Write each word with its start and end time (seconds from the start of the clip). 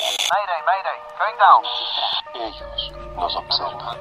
Mayday, 0.00 0.60
mayday, 0.64 0.98
going 1.18 1.36
down. 1.36 1.60
Ellos 2.34 2.92
nos 3.16 3.36
observan. 3.36 3.98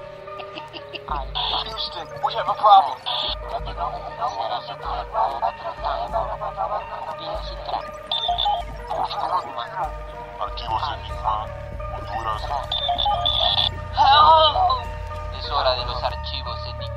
Houston, 1.65 2.07
we 2.23 2.33
have 2.35 2.47
a 2.47 2.53
problem. 2.55 2.97
Archivos 10.39 10.83
Enigma, 10.93 11.47
Honduras. 11.91 12.43
Help! 13.93 14.55
Es 15.37 15.51
hora 15.51 15.71
de 15.75 15.85
los 15.85 16.01
archivos 16.01 16.65
Enigma. 16.65 16.88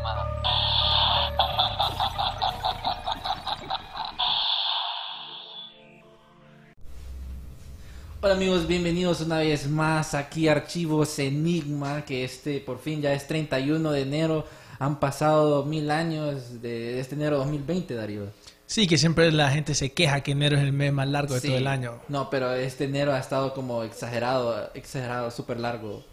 Hola 8.24 8.34
amigos, 8.34 8.68
bienvenidos 8.68 9.20
una 9.20 9.38
vez 9.38 9.68
más 9.68 10.14
aquí 10.14 10.46
a 10.46 10.52
Archivos 10.52 11.18
Enigma, 11.18 12.04
que 12.04 12.24
este 12.24 12.60
por 12.60 12.78
fin 12.78 13.02
ya 13.02 13.12
es 13.12 13.26
31 13.26 13.90
de 13.90 14.00
enero. 14.02 14.46
Han 14.78 15.00
pasado 15.00 15.64
mil 15.64 15.90
años 15.90 16.62
de 16.62 17.00
este 17.00 17.14
enero 17.16 17.38
2020, 17.38 17.94
Darío. 17.94 18.26
Sí, 18.66 18.86
que 18.86 18.96
siempre 18.96 19.30
la 19.32 19.50
gente 19.50 19.74
se 19.74 19.92
queja 19.92 20.20
que 20.22 20.32
enero 20.32 20.56
es 20.56 20.62
el 20.62 20.72
mes 20.72 20.92
más 20.92 21.08
largo 21.08 21.34
de 21.34 21.40
Sí. 21.40 21.48
todo 21.48 21.56
el 21.58 21.66
año. 21.66 22.00
No, 22.08 22.30
pero 22.30 22.52
este 22.54 22.84
enero 22.84 23.12
ha 23.12 23.18
estado 23.18 23.54
como 23.54 23.82
exagerado, 23.82 24.70
exagerado, 24.74 25.30
súper 25.30 25.58
largo. 25.60 26.04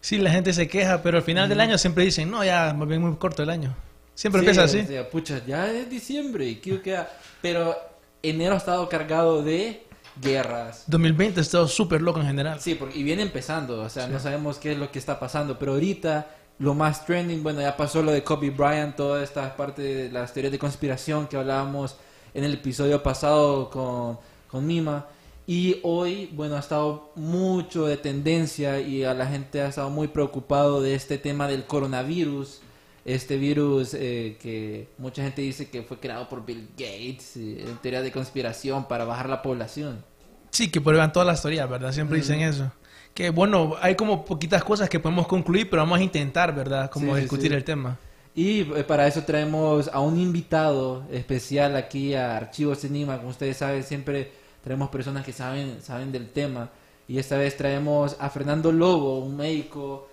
Sí, 0.00 0.18
la 0.18 0.30
gente 0.30 0.52
se 0.52 0.68
queja, 0.68 1.02
pero 1.02 1.16
al 1.18 1.24
final 1.24 1.48
del 1.48 1.60
año 1.60 1.76
siempre 1.78 2.04
dicen, 2.04 2.30
no, 2.30 2.44
ya, 2.44 2.72
más 2.74 2.86
bien 2.86 3.00
muy 3.02 3.16
corto 3.16 3.42
el 3.42 3.50
año. 3.50 3.74
Siempre 4.14 4.42
Sí, 4.42 4.46
empieza 4.46 4.62
o 4.62 4.64
así. 4.64 4.86
sea, 4.86 5.08
pucha, 5.10 5.40
ya 5.46 5.70
es 5.72 5.88
diciembre 5.90 6.46
y 6.46 6.56
¿qué 6.56 6.80
queda? 6.80 7.10
Pero 7.42 7.74
enero 8.22 8.54
ha 8.54 8.58
estado 8.58 8.88
cargado 8.88 9.42
de 9.42 9.82
guerras. 10.20 10.84
2020 10.86 11.40
ha 11.40 11.42
estado 11.42 11.68
súper 11.68 12.02
loco 12.02 12.20
en 12.20 12.26
general. 12.26 12.60
Sí, 12.60 12.74
porque, 12.74 12.98
y 12.98 13.02
viene 13.02 13.22
empezando, 13.22 13.82
o 13.82 13.88
sea, 13.88 14.06
no 14.06 14.18
sabemos 14.18 14.58
qué 14.58 14.72
es 14.72 14.78
lo 14.78 14.90
que 14.90 14.98
está 14.98 15.18
pasando, 15.18 15.58
pero 15.58 15.72
ahorita 15.72 16.28
lo 16.58 16.74
más 16.74 17.06
trending, 17.06 17.42
bueno, 17.42 17.60
ya 17.60 17.76
pasó 17.76 18.02
lo 18.02 18.10
de 18.10 18.24
Kobe 18.24 18.50
Bryant, 18.50 18.96
toda 18.96 19.22
esta 19.22 19.56
parte 19.56 19.82
de 19.82 20.10
las 20.10 20.32
teorías 20.32 20.52
de 20.52 20.58
conspiración 20.58 21.28
que 21.28 21.36
hablábamos 21.36 21.96
en 22.34 22.44
el 22.44 22.54
episodio 22.54 23.02
pasado 23.02 23.70
con, 23.70 24.18
con 24.48 24.66
Mima. 24.66 25.06
Y 25.46 25.80
hoy, 25.82 26.30
bueno, 26.34 26.56
ha 26.56 26.58
estado 26.58 27.10
mucho 27.14 27.86
de 27.86 27.96
tendencia 27.96 28.80
y 28.80 29.04
a 29.04 29.14
la 29.14 29.26
gente 29.26 29.62
ha 29.62 29.68
estado 29.68 29.88
muy 29.88 30.08
preocupado 30.08 30.82
de 30.82 30.94
este 30.94 31.16
tema 31.16 31.48
del 31.48 31.64
coronavirus. 31.64 32.60
Este 33.08 33.38
virus 33.38 33.94
eh, 33.94 34.36
que 34.38 34.88
mucha 34.98 35.22
gente 35.22 35.40
dice 35.40 35.70
que 35.70 35.82
fue 35.82 35.98
creado 35.98 36.28
por 36.28 36.44
Bill 36.44 36.68
Gates, 36.76 37.36
en 37.38 37.78
teoría 37.80 38.02
de 38.02 38.12
conspiración 38.12 38.86
para 38.86 39.04
bajar 39.06 39.30
la 39.30 39.40
población. 39.40 40.04
Sí, 40.50 40.70
que 40.70 40.78
prueban 40.82 41.10
todas 41.10 41.26
las 41.26 41.40
teorías, 41.40 41.68
¿verdad? 41.70 41.90
Siempre 41.92 42.18
dicen 42.18 42.40
eso. 42.40 42.70
Que 43.14 43.30
bueno, 43.30 43.76
hay 43.80 43.94
como 43.94 44.26
poquitas 44.26 44.62
cosas 44.62 44.90
que 44.90 45.00
podemos 45.00 45.26
concluir, 45.26 45.70
pero 45.70 45.80
vamos 45.82 46.00
a 46.00 46.02
intentar, 46.02 46.54
¿verdad? 46.54 46.90
Como 46.90 47.14
Sí, 47.14 47.22
discutir 47.22 47.50
sí. 47.50 47.56
el 47.56 47.64
tema. 47.64 47.98
Y 48.34 48.60
eh, 48.60 48.84
para 48.86 49.06
eso 49.06 49.24
traemos 49.24 49.88
a 49.90 50.00
un 50.00 50.20
invitado 50.20 51.04
especial 51.10 51.76
aquí 51.76 52.14
a 52.14 52.36
Archivos 52.36 52.84
Enigma. 52.84 53.16
Como 53.16 53.30
ustedes 53.30 53.56
saben, 53.56 53.82
siempre 53.84 54.30
traemos 54.62 54.90
personas 54.90 55.24
que 55.24 55.32
saben, 55.32 55.80
saben 55.80 56.12
del 56.12 56.28
tema. 56.28 56.70
Y 57.08 57.18
esta 57.18 57.38
vez 57.38 57.56
traemos 57.56 58.16
a 58.20 58.28
Fernando 58.28 58.70
Lobo, 58.70 59.20
un 59.20 59.34
médico, 59.36 60.08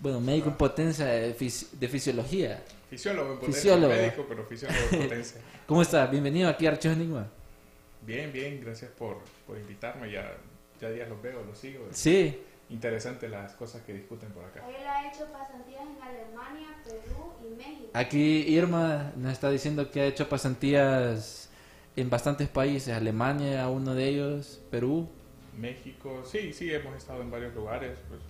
bueno, 0.00 0.20
médico 0.20 0.48
en 0.48 0.56
potencia 0.56 1.06
de, 1.06 1.36
fisi- 1.36 1.70
de 1.72 1.88
fisiología. 1.88 2.62
Fisiólogo 2.90 3.32
en 3.32 3.38
potencia, 3.38 3.60
Fisiólogo. 3.62 3.94
médico, 3.94 4.26
pero 4.28 4.44
fisiólogo 4.46 4.80
en 4.92 5.02
potencia. 5.02 5.40
¿Cómo 5.66 5.82
está? 5.82 6.06
Bienvenido 6.06 6.48
aquí 6.48 6.66
a 6.66 6.70
Archivos 6.70 6.96
Enigma. 6.96 7.28
Bien, 8.02 8.32
bien, 8.32 8.60
gracias 8.64 8.90
por, 8.92 9.18
por 9.46 9.58
invitarme. 9.58 10.10
Ya, 10.10 10.36
ya 10.80 10.90
días 10.90 11.08
los 11.08 11.20
veo, 11.20 11.44
los 11.44 11.58
sigo. 11.58 11.86
Sí, 11.90 12.42
Interesante 12.70 13.30
las 13.30 13.54
cosas 13.54 13.80
que 13.80 13.94
discuten 13.94 14.28
por 14.28 14.44
acá. 14.44 14.62
Él 14.68 14.86
ha 14.86 15.08
hecho 15.10 15.24
pasantías 15.32 15.80
en 15.80 16.02
Alemania, 16.02 16.68
Perú 16.84 17.32
y 17.42 17.56
México. 17.56 17.88
aquí 17.94 18.44
Irma 18.46 19.10
nos 19.16 19.32
está 19.32 19.48
diciendo 19.50 19.90
que 19.90 20.02
ha 20.02 20.04
hecho 20.04 20.28
pasantías 20.28 21.48
en 21.96 22.10
bastantes 22.10 22.46
países. 22.48 22.94
Alemania, 22.94 23.66
uno 23.70 23.94
de 23.94 24.06
ellos, 24.08 24.60
Perú. 24.70 25.08
México, 25.56 26.22
sí, 26.26 26.52
sí, 26.52 26.70
hemos 26.70 26.94
estado 26.94 27.22
en 27.22 27.30
varios 27.30 27.54
lugares. 27.54 27.98
Pues, 28.06 28.20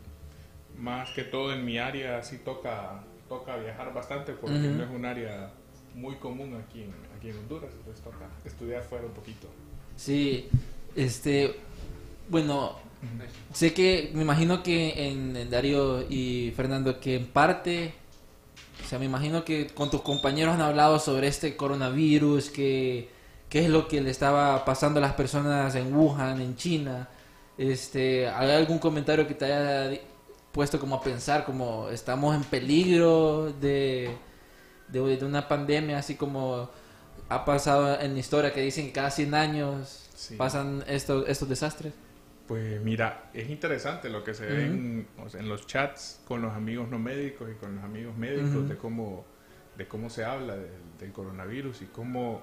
más 0.78 1.10
que 1.10 1.24
todo 1.24 1.52
en 1.52 1.64
mi 1.64 1.78
área 1.78 2.22
sí 2.22 2.38
toca, 2.38 3.02
toca 3.28 3.56
viajar 3.56 3.92
bastante 3.92 4.32
porque 4.32 4.58
no 4.58 4.84
es 4.84 4.90
un 4.90 5.04
área 5.04 5.50
muy 5.94 6.16
común 6.16 6.62
aquí 6.64 6.82
en, 6.82 6.94
aquí 7.16 7.30
en 7.30 7.38
Honduras. 7.38 7.70
Entonces 7.76 8.02
toca 8.02 8.28
estudiar 8.44 8.82
fuera 8.82 9.06
un 9.06 9.12
poquito. 9.12 9.48
Sí, 9.96 10.48
este, 10.94 11.56
bueno, 12.28 12.76
sé 13.52 13.74
que, 13.74 14.10
me 14.14 14.22
imagino 14.22 14.62
que 14.62 15.08
en, 15.08 15.36
en 15.36 15.50
Darío 15.50 16.02
y 16.08 16.52
Fernando, 16.56 17.00
que 17.00 17.16
en 17.16 17.26
parte, 17.26 17.94
o 18.84 18.88
sea, 18.88 18.98
me 18.98 19.06
imagino 19.06 19.44
que 19.44 19.66
con 19.68 19.90
tus 19.90 20.02
compañeros 20.02 20.54
han 20.54 20.60
hablado 20.60 20.98
sobre 20.98 21.26
este 21.26 21.56
coronavirus, 21.56 22.50
que, 22.50 23.08
qué 23.48 23.64
es 23.64 23.70
lo 23.70 23.88
que 23.88 24.00
le 24.00 24.10
estaba 24.10 24.64
pasando 24.64 24.98
a 24.98 25.02
las 25.02 25.14
personas 25.14 25.74
en 25.74 25.94
Wuhan, 25.94 26.40
en 26.40 26.56
China. 26.56 27.08
Este, 27.56 28.28
¿hay 28.28 28.52
algún 28.52 28.78
comentario 28.78 29.26
que 29.26 29.34
te 29.34 29.46
haya 29.46 30.00
puesto 30.58 30.80
como 30.80 30.96
a 30.96 31.00
pensar, 31.00 31.44
como 31.44 31.88
estamos 31.88 32.34
en 32.34 32.42
peligro 32.42 33.52
de, 33.60 34.10
de, 34.88 35.16
de 35.16 35.24
una 35.24 35.46
pandemia, 35.46 35.98
así 35.98 36.16
como 36.16 36.68
ha 37.28 37.44
pasado 37.44 38.00
en 38.00 38.14
la 38.14 38.18
historia 38.18 38.52
que 38.52 38.60
dicen 38.60 38.86
que 38.86 38.92
cada 38.92 39.12
100 39.12 39.34
años 39.34 40.04
Sí. 40.16 40.34
pasan 40.34 40.82
estos, 40.88 41.28
estos 41.28 41.48
desastres? 41.48 41.92
Pues 42.48 42.80
mira, 42.82 43.30
es 43.34 43.48
interesante 43.50 44.08
lo 44.08 44.24
que 44.24 44.34
se 44.34 44.46
ve 44.46 44.64
en, 44.64 45.06
o 45.24 45.28
sea, 45.28 45.38
en 45.38 45.48
los 45.48 45.64
chats 45.68 46.20
con 46.26 46.42
los 46.42 46.52
amigos 46.52 46.88
no 46.88 46.98
médicos 46.98 47.48
y 47.52 47.54
con 47.54 47.76
los 47.76 47.84
amigos 47.84 48.16
médicos 48.16 48.50
Ujú. 48.56 48.62
de 48.68 48.76
cómo 48.76 49.24
de 49.76 49.86
cómo 49.86 50.10
se 50.10 50.24
habla 50.24 50.56
del, 50.56 50.72
del 50.98 51.12
coronavirus 51.12 51.82
y 51.82 51.84
cómo 51.84 52.42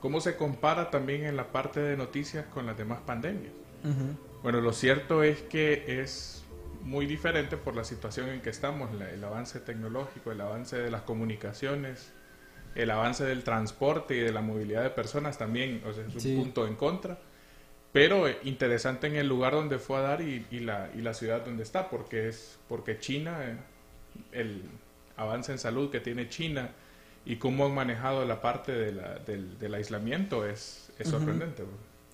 cómo 0.00 0.22
se 0.22 0.34
compara 0.36 0.90
también 0.90 1.26
en 1.26 1.36
la 1.36 1.52
parte 1.52 1.80
de 1.80 1.94
noticias 1.98 2.46
con 2.46 2.64
las 2.64 2.78
demás 2.78 3.00
pandemias. 3.04 3.52
Ujú. 3.84 4.40
Bueno, 4.42 4.62
lo 4.62 4.72
cierto 4.72 5.22
es 5.22 5.42
que 5.42 6.00
es 6.00 6.39
muy 6.82 7.06
diferente 7.06 7.56
por 7.56 7.76
la 7.76 7.84
situación 7.84 8.28
en 8.30 8.40
que 8.40 8.50
estamos, 8.50 8.92
la- 8.94 9.10
el 9.10 9.22
avance 9.24 9.60
tecnológico, 9.60 10.32
el 10.32 10.40
avance 10.40 10.76
de 10.78 10.90
las 10.90 11.02
comunicaciones, 11.02 12.12
el 12.74 12.90
avance 12.90 13.24
del 13.24 13.42
transporte 13.44 14.16
y 14.16 14.20
de 14.20 14.32
la 14.32 14.40
movilidad 14.40 14.82
de 14.82 14.90
personas 14.90 15.38
también, 15.38 15.82
o 15.86 15.92
sea, 15.92 16.06
es 16.06 16.14
un 16.14 16.20
Sí. 16.20 16.36
punto 16.36 16.66
en 16.66 16.76
contra. 16.76 17.18
Pero 17.92 18.28
eh, 18.28 18.38
interesante 18.44 19.08
en 19.08 19.16
el 19.16 19.26
lugar 19.26 19.52
donde 19.52 19.78
fue 19.80 19.98
a 19.98 20.00
dar 20.02 20.20
y, 20.22 20.46
y 20.52 20.60
la, 20.60 20.90
y 20.94 21.00
la 21.00 21.12
ciudad 21.12 21.44
donde 21.44 21.64
está, 21.64 21.90
porque 21.90 22.28
es 22.28 22.58
porque 22.68 22.98
China, 23.00 23.38
eh, 23.44 23.56
el 24.32 24.62
avance 25.16 25.50
en 25.52 25.58
salud 25.58 25.90
que 25.90 25.98
tiene 26.00 26.28
China 26.28 26.70
y 27.26 27.36
cómo 27.36 27.66
han 27.66 27.74
manejado 27.74 28.24
la 28.24 28.40
parte 28.40 28.72
de 28.72 28.92
la- 28.92 29.18
del, 29.18 29.58
del 29.58 29.74
aislamiento 29.74 30.46
es, 30.46 30.90
es 30.98 31.08
sorprendente. 31.08 31.64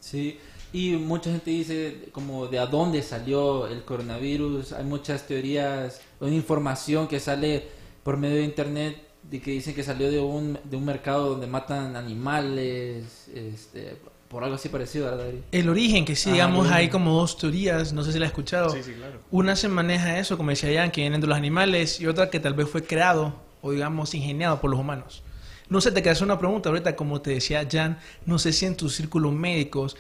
Sí, 0.01 0.39
y 0.73 0.93
mucha 0.93 1.31
gente 1.31 1.51
dice 1.51 2.09
como 2.13 2.47
de 2.49 2.59
a 2.59 2.67
dónde 2.67 3.03
salió 3.03 3.67
el 3.67 3.85
coronavirus. 3.85 4.73
Hay 4.73 4.85
muchas 4.85 5.27
teorías, 5.27 6.01
una 6.21 6.35
información 6.35 7.09
que 7.09 7.21
sale 7.21 7.65
por 8.03 8.17
medio 8.17 8.37
de 8.37 8.45
internet 8.45 9.03
de 9.23 9.41
que 9.41 9.51
dicen 9.51 9.75
que 9.75 9.83
salió 9.83 10.11
de 10.11 10.21
un, 10.21 10.59
de 10.65 10.77
un 10.77 10.85
mercado 10.85 11.31
donde 11.31 11.47
matan 11.47 11.97
animales, 11.97 13.29
este, 13.35 13.97
por 14.29 14.45
algo 14.45 14.57
así 14.57 14.69
parecido, 14.69 15.07
¿verdad? 15.07 15.27
El 15.51 15.69
origen, 15.69 16.05
que 16.05 16.15
sí, 16.15 16.31
Ah, 16.31 16.33
digamos, 16.35 16.71
hay 16.71 16.89
como 16.89 17.19
dos 17.19 17.37
teorías, 17.37 17.93
no 17.93 18.05
sé 18.05 18.13
si 18.13 18.19
la 18.19 18.27
has 18.27 18.31
escuchado. 18.33 18.71
Sí, 18.71 18.83
sí, 18.83 18.93
claro. 18.93 19.21
Una 19.31 19.57
se 19.57 19.69
maneja 19.69 20.19
eso, 20.19 20.37
como 20.37 20.51
decía 20.51 20.81
Jan, 20.81 20.91
que 20.91 21.01
vienen 21.01 21.21
de 21.21 21.27
los 21.27 21.37
animales, 21.37 22.01
y 22.01 22.07
otra 22.07 22.31
que 22.31 22.39
tal 22.39 22.55
vez 22.55 22.69
fue 22.69 22.85
creado 22.85 23.35
o, 23.63 23.73
digamos, 23.73 24.15
ingeniado 24.15 24.61
por 24.61 24.71
los 24.71 24.79
humanos. 24.79 25.23
No 25.69 25.81
sé, 25.81 25.91
te 25.91 26.01
quedas 26.01 26.21
una 26.21 26.39
pregunta 26.39 26.69
ahorita, 26.69 26.95
como 26.95 27.21
te 27.21 27.31
decía 27.31 27.67
Jan, 27.69 27.99
no 28.25 28.39
sé 28.39 28.53
si 28.53 28.67
en 28.67 28.77
tus 28.77 28.95
círculos 28.95 29.33
médicos 29.33 29.97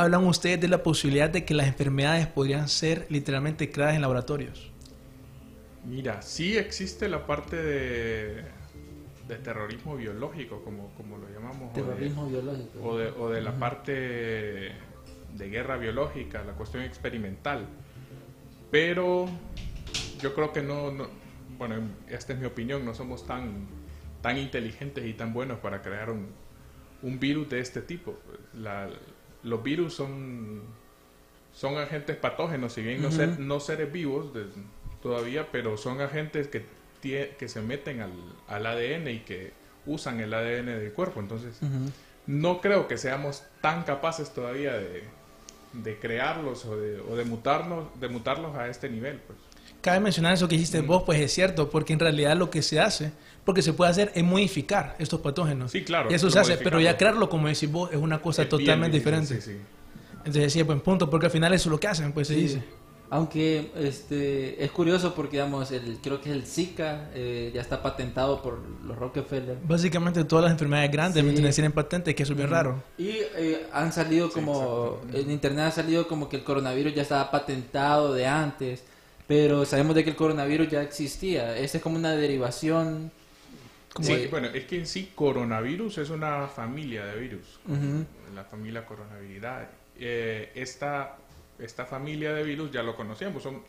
hablan 0.00 0.24
ustedes 0.26 0.60
de 0.60 0.68
la 0.68 0.82
posibilidad 0.82 1.28
de 1.30 1.44
que 1.44 1.54
las 1.54 1.66
enfermedades 1.66 2.26
podrían 2.26 2.68
ser 2.68 3.06
literalmente 3.10 3.70
creadas 3.70 3.94
en 3.96 4.02
laboratorios. 4.02 4.70
Mira, 5.84 6.20
sí 6.22 6.56
existe 6.56 7.08
la 7.08 7.26
parte 7.26 7.56
de, 7.56 8.42
de 9.28 9.36
terrorismo 9.42 9.96
biológico, 9.96 10.62
como, 10.64 10.88
como 10.96 11.18
lo 11.18 11.28
llamamos, 11.30 11.70
o 11.72 11.76
de- 11.76 11.82
Terrorismo 11.82 12.26
biológico. 12.28 12.78
o 12.82 12.96
de, 12.98 13.08
o 13.10 13.30
de 13.30 13.40
la 13.42 13.52
parte 13.56 13.92
de 13.92 15.50
guerra 15.50 15.76
biológica, 15.76 16.42
la 16.44 16.52
cuestión 16.54 16.82
experimental. 16.82 17.66
pero 18.70 19.26
yo 20.20 20.34
creo 20.34 20.52
que 20.52 20.62
no, 20.62 20.90
no- 20.90 21.08
bueno, 21.58 21.76
esta 22.08 22.32
es 22.32 22.38
mi 22.38 22.46
opinión, 22.46 22.84
no 22.84 22.94
somos 22.94 23.26
tan, 23.26 23.66
tan 24.22 24.38
inteligentes 24.38 25.06
y 25.06 25.12
tan 25.14 25.32
buenos 25.32 25.58
para 25.60 25.82
crear 25.82 26.10
un, 26.10 26.28
un 27.02 27.20
virus 27.20 27.48
de 27.48 27.60
este 27.60 27.80
tipo. 27.82 28.18
La- 28.54 28.88
los 29.42 29.62
virus 29.62 29.94
son, 29.94 30.62
son 31.52 31.78
agentes 31.78 32.16
patógenos, 32.16 32.72
si 32.72 32.82
bien 32.82 33.02
no, 33.02 33.10
ser- 33.10 33.38
no 33.38 33.60
seres 33.60 33.92
vivos 33.92 34.32
de- 34.34 34.46
todavía, 35.02 35.48
pero 35.52 35.76
son 35.76 36.00
agentes 36.00 36.48
que, 36.48 36.64
tie- 37.02 37.36
que 37.36 37.48
se 37.48 37.60
meten 37.62 38.00
al, 38.00 38.12
al 38.48 38.66
ADN 38.66 39.08
y 39.08 39.20
que 39.20 39.52
usan 39.86 40.20
el 40.20 40.34
ADN 40.34 40.66
del 40.66 40.92
cuerpo. 40.92 41.20
Entonces, 41.20 41.58
no 42.26 42.60
creo 42.60 42.88
que 42.88 42.98
seamos 42.98 43.44
tan 43.60 43.84
capaces 43.84 44.34
todavía 44.34 44.72
de, 44.74 45.04
de 45.74 45.98
crearlos 45.98 46.64
o 46.64 46.76
de, 46.76 47.00
o 47.00 47.14
de 47.14 47.24
mutarnos, 47.24 47.86
de 48.00 48.08
mutarlos 48.08 48.56
a 48.56 48.68
este 48.68 48.88
nivel. 48.90 49.18
Pues. 49.26 49.38
Cabe 49.80 50.00
mencionar 50.00 50.34
eso 50.34 50.48
que 50.48 50.56
dijiste 50.56 50.80
vos, 50.80 51.04
pues 51.06 51.20
es 51.20 51.32
cierto, 51.32 51.70
porque 51.70 51.92
en 51.92 52.00
realidad 52.00 52.36
lo 52.36 52.50
que 52.50 52.62
se 52.62 52.80
hace, 52.80 53.12
porque 53.46 53.62
se 53.62 53.72
puede 53.72 53.90
hacer, 53.92 54.12
es 54.14 54.22
modificar 54.24 54.94
estos 54.98 55.20
patógenos. 55.20 55.70
Sí, 55.72 55.84
claro, 55.84 56.10
Y 56.10 56.14
eso 56.14 56.28
se 56.30 56.38
hace, 56.38 56.58
pero 56.58 56.78
ya 56.80 56.98
crearlo, 56.98 57.30
como 57.30 57.48
decís 57.48 57.70
vos, 57.72 57.88
es 57.92 57.96
una 57.96 58.20
cosa 58.20 58.42
Es 58.42 58.48
totalmente 58.50 58.98
difícil, 58.98 59.20
diferente. 59.20 59.40
sí, 59.40 59.52
sí. 59.52 59.58
Entonces 60.18 60.52
sí, 60.52 60.62
buen 60.62 60.80
punto, 60.80 61.08
porque 61.08 61.26
al 61.26 61.32
final 61.32 61.54
eso 61.54 61.68
es 61.68 61.70
lo 61.70 61.80
que 61.80 61.86
hacen, 61.86 62.12
pues 62.12 62.28
se 62.28 62.34
Sí. 62.34 62.40
dice. 62.42 62.62
Aunque 63.08 63.70
este 63.76 64.62
es 64.64 64.72
curioso 64.72 65.14
porque 65.14 65.36
digamos 65.36 65.70
el 65.70 65.98
creo 66.02 66.20
que 66.20 66.32
el 66.32 66.42
Zika 66.44 67.08
eh, 67.14 67.52
ya 67.54 67.60
está 67.60 67.80
patentado 67.80 68.42
por 68.42 68.58
los 68.84 68.98
Rockefeller 68.98 69.56
Básicamente 69.62 70.24
todas 70.24 70.42
las 70.42 70.50
enfermedades 70.52 70.90
grandes 70.90 71.24
Sí. 71.24 71.52
tienen 71.54 71.70
patente, 71.70 72.16
que 72.16 72.24
eso 72.24 72.32
es 72.32 72.36
bien 72.36 72.50
raro. 72.50 72.82
y 72.98 73.10
eh, 73.36 73.64
han 73.72 73.92
salido 73.92 74.28
como 74.28 74.98
en 75.12 75.30
internet 75.30 75.66
ha 75.66 75.70
salido 75.70 76.08
como 76.08 76.28
que 76.28 76.36
el 76.38 76.42
coronavirus 76.42 76.94
ya 76.96 77.02
estaba 77.02 77.30
patentado 77.30 78.12
de 78.12 78.26
antes, 78.26 78.82
pero 79.28 79.64
sabemos 79.64 79.94
de 79.94 80.02
que 80.02 80.10
el 80.10 80.16
coronavirus 80.16 80.68
ya 80.68 80.82
existía. 80.82 81.56
Esa 81.56 81.76
es 81.76 81.82
como 81.84 81.94
una 81.94 82.10
derivación. 82.16 83.12
Sí, 84.02 84.14
de- 84.16 84.28
bueno, 84.28 84.48
es 84.48 84.64
que 84.64 84.78
en 84.78 84.86
sí 84.86 85.10
coronavirus 85.14 85.98
es 85.98 86.10
una 86.10 86.46
familia 86.48 87.04
de 87.06 87.20
virus, 87.20 87.58
la 88.34 88.44
familia 88.44 88.84
coronaviridae. 88.84 89.66
Eh, 89.98 90.52
esta, 90.54 91.16
esta 91.58 91.86
familia 91.86 92.32
de 92.34 92.42
virus 92.42 92.70
ya 92.70 92.82
lo 92.82 92.94
conocíamos, 92.94 93.42
son 93.42 93.62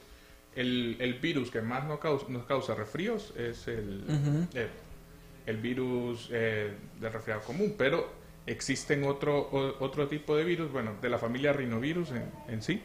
el, 0.55 0.97
el 0.99 1.13
virus 1.15 1.51
que 1.51 1.61
más 1.61 1.85
nos 1.85 1.99
causa, 1.99 2.25
nos 2.29 2.45
causa 2.45 2.73
resfríos 2.75 3.33
es 3.37 3.67
el, 3.67 4.03
eh, 4.53 4.67
el 5.45 5.57
virus 5.57 6.29
eh, 6.31 6.73
del 6.99 7.13
resfriado 7.13 7.41
común, 7.41 7.75
pero 7.77 8.11
existen 8.45 9.03
otro, 9.03 9.37
o- 9.39 9.75
otro 9.83 10.07
tipo 10.07 10.35
de 10.35 10.43
virus, 10.43 10.71
bueno, 10.71 10.95
de 11.01 11.09
la 11.09 11.17
familia 11.17 11.53
rinovirus 11.53 12.11
en, 12.11 12.23
en 12.49 12.61
sí, 12.61 12.81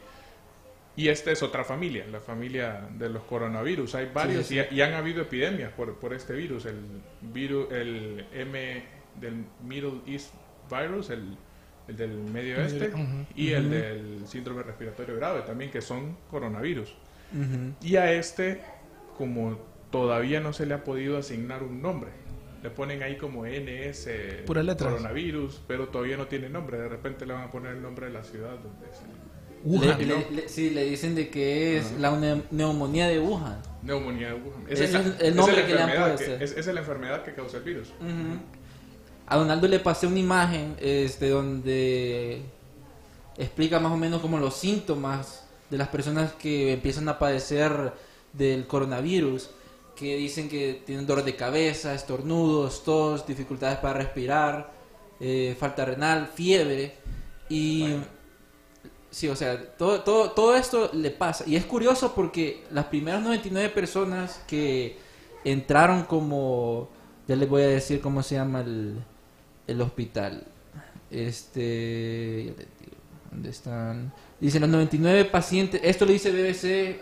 y 0.95 1.09
esta 1.09 1.31
es 1.31 1.43
otra 1.43 1.65
familia, 1.65 2.07
la 2.07 2.21
familia 2.21 2.89
de 2.99 3.09
los 3.09 3.23
coronavirus. 3.25 3.95
Hay 3.95 4.11
varios 4.13 4.47
sí, 4.47 4.59
sí. 4.59 4.67
Y, 4.71 4.77
y 4.77 4.81
han 4.83 4.93
habido 4.95 5.23
epidemias 5.23 5.73
por, 5.73 5.99
por 5.99 6.13
este 6.13 6.35
virus, 6.35 6.67
el 6.67 6.81
virus, 7.21 7.73
el 7.73 8.27
M 8.35 8.83
del 9.21 9.45
Middle 9.63 10.01
East 10.07 10.35
Virus, 10.71 11.11
el, 11.11 11.37
el 11.89 11.97
del 11.97 12.11
Medio 12.11 12.57
ujú. 12.59 13.27
y 13.35 13.53
el 13.53 13.71
del 13.71 14.27
síndrome 14.27 14.63
respiratorio 14.63 15.17
grave 15.17 15.43
también, 15.43 15.71
que 15.71 15.81
son 15.81 16.17
coronavirus. 16.31 16.95
Y 17.81 17.97
a 17.97 18.13
este, 18.13 18.61
como 19.17 19.59
todavía 19.91 20.41
no 20.41 20.53
se 20.53 20.67
le 20.67 20.75
ha 20.75 20.85
podido 20.85 21.17
asignar 21.17 21.63
un 21.63 21.81
nombre, 21.81 22.11
le 22.63 22.71
ponen 22.71 23.03
ahí 23.03 23.17
como 23.17 23.47
NS 23.47 24.07
letras. 24.47 24.93
coronavirus, 24.93 25.63
pero 25.67 25.89
todavía 25.89 26.17
no 26.17 26.27
tiene 26.27 26.49
nombre. 26.49 26.79
De 26.79 26.89
repente 26.89 27.27
le 27.27 27.33
van 27.33 27.45
a 27.45 27.51
poner 27.51 27.73
el 27.77 27.83
nombre 27.83 28.07
de 28.07 28.13
la 28.13 28.23
ciudad 28.23 28.59
donde 28.59 28.87
se... 28.95 29.05
Wuhan, 29.65 29.99
Le- 29.99 30.07
¿no? 30.07 30.17
le- 30.17 30.31
le- 30.43 30.49
sí, 30.49 30.71
le 30.71 30.85
dicen 30.85 31.15
de 31.15 31.29
que 31.31 31.79
es 31.79 31.93
la 31.99 32.11
ne- 32.17 32.43
neumonía 32.51 33.09
de 33.09 33.21
Wuhan. 33.21 33.59
Neumonía 33.83 34.29
de 34.29 34.35
Wuhan. 34.35 34.65
Es 34.69 34.81
el 34.81 34.85
esa 34.87 34.99
es 35.21 35.35
nombre 35.35 35.57
la 35.57 35.67
que 35.67 35.75
le 35.75 35.81
han 35.83 35.91
puesto. 36.17 36.39
que- 36.39 36.45
es- 36.45 36.51
esa 36.53 36.59
es 36.71 36.75
la 36.75 36.81
enfermedad 36.81 37.23
que 37.25 37.35
causa 37.35 37.59
el 37.59 37.63
virus. 37.63 37.89
A 39.27 39.37
Donaldo 39.37 39.69
le 39.69 39.79
pasé 39.79 40.07
una 40.07 40.19
imagen 40.19 40.77
este, 40.81 41.29
donde 41.31 42.43
explica 43.39 43.81
más 43.81 43.93
o 43.93 43.97
menos 43.97 44.21
como 44.21 44.39
los 44.39 44.55
síntomas 44.57 45.45
de 45.71 45.79
las 45.79 45.89
personas 45.89 46.33
que 46.33 46.73
empiezan 46.75 47.09
a 47.09 47.19
padecer 47.19 47.93
del 48.33 48.67
coronavirus, 48.67 49.51
que 49.97 50.17
dicen 50.17 50.49
que 50.49 50.83
tienen 50.85 51.07
dolor 51.07 51.25
de 51.25 51.37
cabeza, 51.37 51.95
estornudos, 51.95 52.83
tos, 52.85 53.27
dificultades 53.27 53.79
para 53.79 53.95
respirar, 54.01 54.71
eh, 55.21 55.57
falta 55.59 55.85
renal, 55.85 56.29
fiebre 56.35 56.95
y 57.49 57.95
sí, 59.13 59.29
o 59.29 59.37
sea, 59.37 59.77
todo, 59.77 60.01
todo, 60.01 60.33
todo 60.33 60.57
esto 60.57 60.91
le 60.93 61.11
pasa 61.11 61.45
y 61.47 61.55
es 61.55 61.65
curioso 61.65 62.15
porque 62.15 62.65
las 62.73 62.87
primeras 62.87 63.23
99 63.23 63.69
personas 63.69 64.43
que 64.49 64.99
entraron 65.45 66.03
como 66.05 66.89
ya 67.29 67.37
les 67.37 67.49
voy 67.49 67.63
a 67.63 67.69
decir 67.69 68.01
cómo 68.01 68.23
se 68.23 68.35
llama 68.35 68.63
el, 68.63 68.97
el 69.67 69.81
hospital. 69.81 70.45
Este. 71.11 72.47
ya 72.47 72.53
les 72.53 72.79
digo, 72.81 72.97
¿Dónde 73.31 73.51
están? 73.51 74.13
Dice 74.41 74.59
los 74.59 74.69
99 74.69 75.27
pacientes. 75.27 75.81
Esto 75.85 76.05
lo 76.05 76.13
dice 76.13 76.31
BBC 76.31 77.01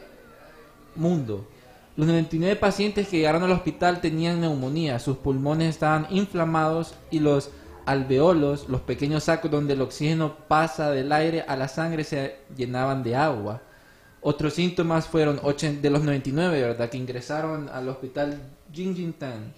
Mundo. 0.97 1.49
Los 1.97 2.07
99 2.07 2.57
pacientes 2.57 3.09
que 3.09 3.19
llegaron 3.19 3.43
al 3.43 3.53
hospital 3.53 4.01
tenían 4.01 4.41
neumonía. 4.41 4.99
Sus 4.99 5.17
pulmones 5.17 5.71
estaban 5.71 6.07
inflamados 6.11 6.95
y 7.11 7.19
los 7.19 7.51
alveolos, 7.91 8.69
los 8.69 8.81
pequeños 8.83 9.25
sacos 9.25 9.51
donde 9.51 9.75
el 9.75 9.81
oxígeno 9.83 10.37
pasa 10.49 10.91
del 10.91 11.11
aire 11.13 11.45
a 11.47 11.57
la 11.57 11.69
sangre, 11.69 12.05
se 12.05 12.37
llenaban 12.57 13.03
de 13.03 13.17
agua. 13.17 13.63
Otros 14.23 14.55
síntomas 14.55 15.07
fueron 15.07 15.41
de 15.83 15.91
los 15.91 16.03
99, 16.03 16.61
¿verdad? 16.63 16.91
Que 16.91 16.99
ingresaron 16.99 17.69
al 17.69 17.89
hospital 17.89 18.39
Jingjintan. 18.73 19.53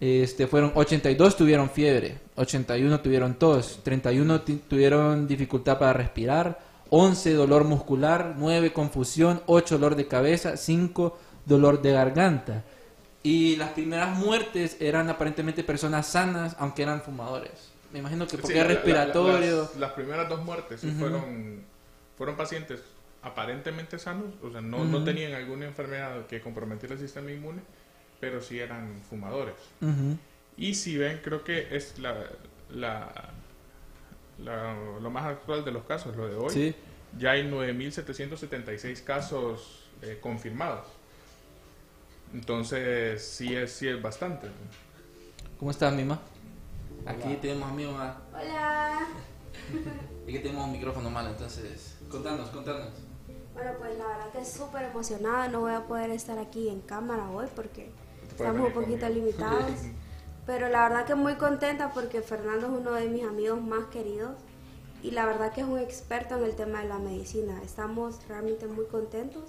Este, 0.00 0.46
fueron 0.46 0.72
82 0.74 1.36
tuvieron 1.36 1.70
fiebre, 1.70 2.18
81 2.36 3.00
tuvieron 3.00 3.34
tos, 3.34 3.80
31 3.82 4.42
ti- 4.42 4.62
tuvieron 4.68 5.26
dificultad 5.26 5.76
para 5.78 5.92
respirar, 5.92 6.60
11 6.90 7.34
dolor 7.34 7.64
muscular, 7.64 8.34
9 8.38 8.72
confusión, 8.72 9.42
8 9.46 9.74
dolor 9.76 9.96
de 9.96 10.06
cabeza, 10.06 10.56
5 10.56 11.18
dolor 11.44 11.82
de 11.82 11.92
garganta. 11.92 12.64
Y 13.22 13.56
las 13.56 13.70
primeras 13.70 14.16
muertes 14.16 14.76
eran 14.80 15.08
aparentemente 15.10 15.64
personas 15.64 16.06
sanas, 16.06 16.54
aunque 16.58 16.82
eran 16.82 17.02
fumadores. 17.02 17.72
Me 17.92 17.98
imagino 17.98 18.26
que 18.26 18.36
porque 18.38 18.54
Sí, 18.54 18.58
la- 18.58 18.64
la- 18.64 18.74
respiratorio. 18.74 19.62
las, 19.62 19.76
las 19.76 19.92
primeras 19.92 20.28
dos 20.28 20.44
muertes 20.44 20.80
sí 20.80 20.90
fueron, 20.98 21.62
fueron 22.16 22.36
pacientes 22.36 22.80
aparentemente 23.22 23.98
sanos, 23.98 24.26
o 24.42 24.50
sea, 24.52 24.60
no, 24.60 24.84
no 24.84 25.02
tenían 25.04 25.32
alguna 25.34 25.66
enfermedad 25.66 26.26
que 26.26 26.40
comprometiera 26.40 26.94
el 26.94 27.00
sistema 27.00 27.32
inmune, 27.32 27.60
pero 28.20 28.40
sí 28.40 28.60
eran 28.60 29.00
fumadores. 29.08 29.54
Y 30.56 30.74
si 30.74 30.96
ven, 30.96 31.20
creo 31.24 31.42
que 31.44 31.76
es 31.76 31.98
la, 31.98 32.14
la, 32.70 33.12
la- 34.38 34.76
lo 35.02 35.10
más 35.10 35.24
actual 35.26 35.64
de 35.64 35.72
los 35.72 35.84
casos, 35.84 36.16
lo 36.16 36.28
de 36.28 36.36
hoy. 36.36 36.50
Sí. 36.50 36.74
Ya 37.18 37.32
hay 37.32 37.42
9.776 37.50 39.02
casos 39.02 39.84
eh, 40.02 40.18
confirmados. 40.20 40.86
Entonces, 42.34 43.24
sí 43.24 43.54
es, 43.54 43.72
sí 43.72 43.88
es 43.88 44.00
bastante. 44.00 44.48
¿Cómo 45.58 45.70
estás, 45.70 45.92
Mima? 45.92 46.18
Aquí 47.06 47.36
tenemos 47.40 47.70
a 47.70 47.74
Mima. 47.74 48.16
Hola. 48.32 48.98
Y 50.26 50.32
que 50.32 50.40
tenemos 50.40 50.66
un 50.66 50.72
micrófono 50.72 51.08
malo, 51.08 51.30
entonces. 51.30 51.96
Contanos, 52.10 52.50
contanos. 52.50 52.90
Bueno, 53.54 53.70
pues 53.78 53.96
la 53.96 54.06
verdad 54.06 54.30
que 54.30 54.42
estoy 54.42 54.60
súper 54.60 54.82
emocionada. 54.82 55.48
No 55.48 55.60
voy 55.60 55.72
a 55.72 55.86
poder 55.86 56.10
estar 56.10 56.38
aquí 56.38 56.68
en 56.68 56.82
cámara 56.82 57.30
hoy 57.30 57.46
porque 57.56 57.90
estamos 58.28 58.66
un 58.68 58.74
poquito 58.74 59.06
conmigo. 59.06 59.26
limitados. 59.26 59.72
Pero 60.46 60.68
la 60.68 60.86
verdad 60.86 61.06
que 61.06 61.14
muy 61.14 61.36
contenta 61.36 61.92
porque 61.94 62.20
Fernando 62.20 62.66
es 62.66 62.72
uno 62.72 62.92
de 62.92 63.08
mis 63.08 63.24
amigos 63.24 63.62
más 63.62 63.86
queridos 63.86 64.32
y 65.02 65.12
la 65.12 65.24
verdad 65.24 65.52
que 65.52 65.62
es 65.62 65.66
un 65.66 65.78
experto 65.78 66.36
en 66.36 66.44
el 66.44 66.54
tema 66.56 66.82
de 66.82 66.88
la 66.88 66.98
medicina. 66.98 67.60
Estamos 67.64 68.20
realmente 68.28 68.66
muy 68.66 68.84
contentos 68.84 69.44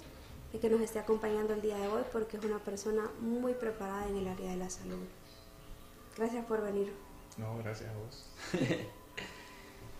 de 0.52 0.58
que 0.58 0.68
nos 0.70 0.80
esté 0.80 0.98
acompañando 0.98 1.54
el 1.54 1.62
día 1.62 1.76
de 1.76 1.88
hoy 1.88 2.02
porque 2.12 2.36
es 2.36 2.44
una 2.44 2.58
persona 2.58 3.10
muy 3.20 3.54
preparada 3.54 4.08
en 4.08 4.16
el 4.16 4.28
área 4.28 4.50
de 4.50 4.56
la 4.56 4.70
salud. 4.70 5.04
Gracias 6.16 6.44
por 6.46 6.62
venir. 6.62 6.92
No, 7.36 7.58
gracias 7.58 7.90
a 7.90 7.94
vos. 7.94 8.26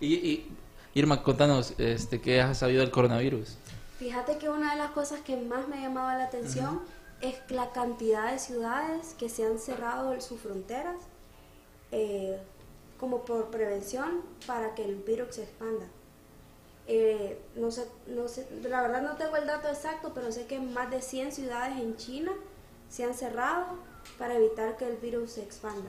Y, 0.03 0.15
y 0.15 0.57
Irma, 0.95 1.23
contanos, 1.23 1.75
este, 1.79 2.21
¿qué 2.23 2.41
has 2.41 2.59
sabido 2.59 2.81
del 2.81 2.91
coronavirus? 2.91 3.59
Fíjate 3.99 4.39
que 4.39 4.49
una 4.49 4.73
de 4.73 4.79
las 4.79 4.93
cosas 4.93 5.21
que 5.21 5.37
más 5.37 5.69
me 5.69 5.77
ha 5.77 5.83
llamado 5.83 6.09
la 6.19 6.25
atención 6.25 6.81
es 7.21 7.39
la 7.51 7.71
cantidad 7.73 8.33
de 8.33 8.39
ciudades 8.39 9.15
que 9.19 9.29
se 9.29 9.45
han 9.45 9.59
cerrado 9.59 10.19
sus 10.23 10.41
fronteras 10.41 10.97
eh, 11.93 12.41
como 12.99 13.25
por 13.25 13.51
prevención 13.51 14.23
para 14.47 14.75
que 14.75 14.85
el 14.85 14.97
virus 14.97 15.35
se 15.37 15.43
expanda. 15.43 15.87
Eh, 16.93 17.39
no 17.55 17.71
sé, 17.71 17.87
no 18.09 18.27
sé, 18.27 18.49
la 18.69 18.83
verdad 18.83 19.01
no 19.01 19.17
tengo 19.17 19.37
el 19.37 19.47
dato 19.47 19.69
exacto, 19.69 20.11
pero 20.13 20.33
sé 20.33 20.47
que 20.47 20.59
más 20.59 20.91
de 20.91 21.01
100 21.01 21.31
ciudades 21.31 21.79
en 21.79 21.97
China 21.97 22.33
se 22.89 23.05
han 23.05 23.15
cerrado 23.15 23.79
para 24.19 24.35
evitar 24.35 24.77
que 24.77 24.89
el 24.89 24.97
virus 24.97 25.31
se 25.31 25.43
expanda. 25.45 25.89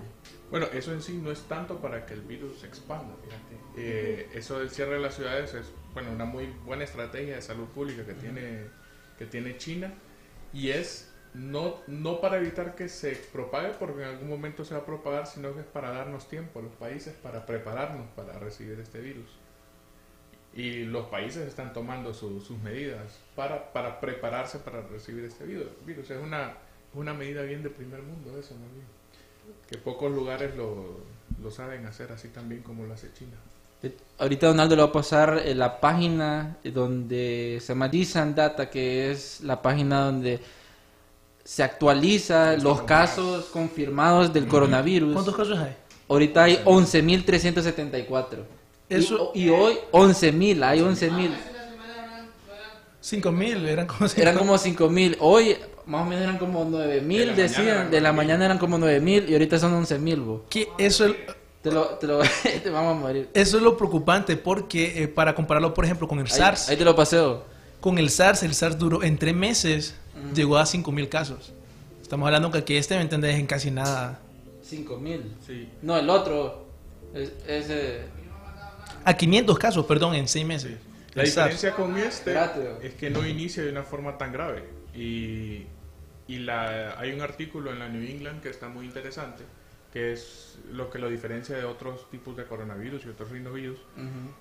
Bueno, 0.52 0.68
eso 0.72 0.94
en 0.94 1.02
sí 1.02 1.18
no 1.18 1.32
es 1.32 1.42
tanto 1.48 1.80
para 1.80 2.06
que 2.06 2.14
el 2.14 2.22
virus 2.22 2.60
se 2.60 2.68
expanda, 2.68 3.16
fíjate. 3.24 3.56
Eh, 3.78 4.30
eso 4.36 4.60
del 4.60 4.70
cierre 4.70 4.94
de 4.94 5.00
las 5.00 5.16
ciudades 5.16 5.56
es 5.56 5.72
bueno 5.96 6.12
una 6.12 6.26
muy 6.26 6.46
buena 6.66 6.84
estrategia 6.84 7.34
de 7.34 7.42
salud 7.42 7.66
pública 7.70 8.06
que 8.06 8.14
tiene, 8.14 8.68
que 9.18 9.26
tiene 9.26 9.58
China 9.58 9.92
y 10.54 10.70
es 10.70 11.12
no, 11.34 11.78
no 11.88 12.22
para 12.22 12.38
evitar 12.38 12.76
que 12.76 12.90
se 12.90 13.16
propague 13.16 13.70
porque 13.80 14.04
en 14.04 14.10
algún 14.10 14.30
momento 14.30 14.64
se 14.66 14.76
va 14.76 14.82
a 14.82 14.86
propagar, 14.86 15.26
sino 15.26 15.52
que 15.56 15.62
es 15.62 15.66
para 15.66 15.90
darnos 15.90 16.28
tiempo 16.28 16.60
a 16.60 16.62
los 16.62 16.76
países 16.76 17.16
para 17.16 17.48
prepararnos 17.48 18.08
para 18.16 18.38
recibir 18.38 18.80
este 18.80 19.00
virus. 19.00 19.41
Y 20.56 20.84
los 20.84 21.06
países 21.08 21.48
están 21.48 21.72
tomando 21.72 22.14
su- 22.14 22.42
sus 22.42 22.58
medidas 22.60 23.20
para, 23.36 23.72
para 23.72 24.00
prepararse 24.02 24.60
para 24.60 24.82
recibir 24.82 25.24
este 25.26 25.46
virus. 25.46 26.10
Es 26.10 26.22
una, 26.22 26.54
una 26.94 27.14
medida 27.14 27.42
bien 27.44 27.64
de 27.64 27.70
primer 27.70 28.02
mundo 28.02 28.38
eso, 28.38 28.54
más 28.56 28.72
bien. 28.74 28.86
Que 29.70 29.78
pocos 29.78 30.12
lugares 30.12 30.56
lo, 30.56 31.00
lo 31.42 31.52
saben 31.52 31.86
hacer 31.86 32.12
así 32.12 32.28
también 32.28 32.62
como 32.64 32.86
lo 32.86 32.94
hace 32.94 33.12
China. 33.14 33.38
Ahorita 34.20 34.48
Donaldo 34.48 34.76
le 34.76 34.82
va 34.84 34.90
a 34.90 34.92
pasar 34.92 35.42
eh, 35.44 35.56
la 35.56 35.80
página 35.80 36.58
donde 36.64 37.58
se 37.62 37.74
llama 37.74 37.90
Data, 38.36 38.70
que 38.70 39.10
es 39.12 39.42
la 39.42 39.62
página 39.62 40.02
donde 40.06 40.40
se 41.44 41.64
actualiza 41.64 42.58
los 42.58 42.82
casos 42.82 43.46
confirmados 43.46 44.32
del 44.32 44.48
coronavirus. 44.48 45.14
¿Cuántos 45.14 45.36
casos 45.36 45.58
hay? 45.58 45.76
Ahorita 46.08 46.44
hay 46.44 46.58
11.374. 46.66 48.44
Eso- 48.98 49.32
Y, 49.34 49.46
y 49.46 49.50
hoy 49.50 49.78
11.000, 49.92 50.64
hay 50.64 50.80
11.000. 50.82 51.32
5 53.04 53.32
mil, 53.32 53.66
eran 53.68 53.88
como 53.88 54.06
Eran 54.16 54.38
como 54.38 54.56
5.000. 54.58 55.18
Hoy 55.20 55.58
más 55.88 56.04
o 56.04 56.06
menos 56.06 56.24
eran 56.24 56.38
como 56.38 56.64
9.000, 56.66 56.78
De 56.86 57.02
mañana 57.02 57.34
decían. 57.36 57.68
eran 57.68 57.92
De 57.92 58.00
la 58.02 58.12
9.000. 58.12 58.16
mañana 58.16 58.46
eran 58.46 58.58
como 58.60 58.78
9.000 58.78 59.28
y 59.30 59.34
ahorita 59.34 59.58
son 59.60 59.74
11.000. 59.74 60.20
bo. 60.24 60.46
que 60.50 60.68
eso, 60.78 61.06
es- 61.08 61.16
Te 61.64 61.72
lo, 61.72 61.86
te 61.98 62.06
lo 62.08 62.20
te 62.64 62.70
vamos 62.70 62.96
a 62.98 63.00
morir. 63.00 63.30
eso 63.34 63.58
es 63.58 63.64
lo 63.64 63.76
preocupante 63.78 64.38
porque 64.38 65.04
eh, 65.04 65.08
para 65.08 65.34
compararlo, 65.34 65.74
por 65.74 65.86
ejemplo, 65.86 66.08
con 66.08 66.20
el 66.20 66.26
Ahí, 66.26 66.32
SARS, 66.32 66.70
ahí 66.70 66.78
te 66.78 66.86
lo 66.86 66.96
paseo. 66.96 67.44
con 67.80 67.98
el 67.98 68.10
SARS, 68.12 68.44
el 68.44 68.54
SARS 68.54 68.78
duró 68.78 69.02
en 69.04 69.18
tres 69.18 69.36
meses, 69.36 69.96
llegó 70.36 70.58
a 70.58 70.66
5 70.68 70.92
mil 70.92 71.10
casos. 71.10 71.54
Estamos 72.02 72.28
hablando 72.28 72.52
que 72.52 72.60
aquí 72.60 72.76
este, 72.76 72.96
¿me 72.96 73.02
entendés? 73.02 73.36
En 73.40 73.48
casi 73.48 73.72
nada. 73.72 74.20
5.000. 74.70 75.22
Sí. 75.48 75.70
No, 75.82 75.98
el 75.98 76.10
otro. 76.10 76.66
Es, 77.16 77.32
ese. 77.48 78.02
A 79.06 79.14
500 79.16 79.58
casos, 79.60 79.86
perdón, 79.86 80.16
en 80.16 80.28
seis 80.28 80.46
meses. 80.46 80.78
La 81.14 81.24
diferencia 81.24 81.72
con 81.74 81.98
este 81.98 82.34
es 82.84 82.94
que 82.96 83.10
no 83.10 83.26
inicia 83.28 83.64
de 83.64 83.70
una 83.72 83.84
forma 83.84 84.18
tan 84.18 84.32
grave. 84.32 84.64
Y, 84.96 85.66
y 86.28 86.40
la, 86.40 86.98
hay 87.00 87.12
un 87.12 87.22
artículo 87.22 87.72
en 87.72 87.80
la 87.80 87.90
New 87.90 88.02
England 88.02 88.42
que 88.42 88.50
está 88.50 88.70
muy 88.70 88.86
interesante, 88.86 89.44
que 89.92 90.14
es 90.14 90.58
lo 90.72 90.90
que 90.90 91.00
lo 91.00 91.10
diferencia 91.10 91.58
de 91.58 91.66
otros 91.66 92.10
tipos 92.10 92.38
de 92.38 92.46
coronavirus 92.46 93.06
y 93.06 93.10
otros 93.10 93.30
rinovirus, 93.32 93.80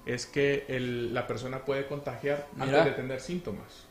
es 0.07 0.27
que 0.27 0.65
el- 0.69 1.13
la 1.13 1.27
persona 1.27 1.65
puede 1.65 1.87
contagiar 1.87 2.47
Mira. 2.55 2.67
antes 2.67 2.85
de 2.85 2.91
tener 3.03 3.21
síntomas. 3.21 3.87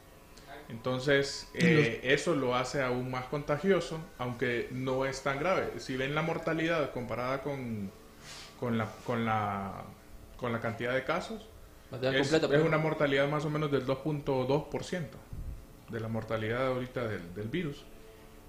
Entonces, 0.69 1.49
eh, 1.55 1.99
eso 2.03 2.35
lo 2.35 2.55
hace 2.55 2.81
aún 2.81 3.09
más 3.09 3.25
contagioso, 3.25 3.99
aunque 4.19 4.67
no 4.71 5.05
es 5.05 5.21
tan 5.23 5.39
grave. 5.39 5.71
Si 5.79 5.97
ven 5.97 6.13
la 6.13 6.21
mortalidad 6.21 6.91
comparada 6.91 7.41
con, 7.41 7.91
con, 8.59 8.77
la, 8.77 8.87
con, 9.03 9.25
la, 9.25 9.81
con 10.39 10.51
la 10.53 10.59
cantidad 10.59 10.93
de 10.93 11.03
casos, 11.03 11.47
es, 12.15 12.29
completo, 12.29 12.53
es 12.53 12.63
una 12.67 12.77
mortalidad 12.77 13.27
más 13.27 13.45
o 13.45 13.49
menos 13.49 13.71
del 13.71 13.85
2.2% 13.85 15.07
de 15.89 15.99
la 15.99 16.07
mortalidad 16.07 16.67
ahorita 16.67 17.07
del, 17.07 17.33
del 17.33 17.47
virus. 17.47 17.83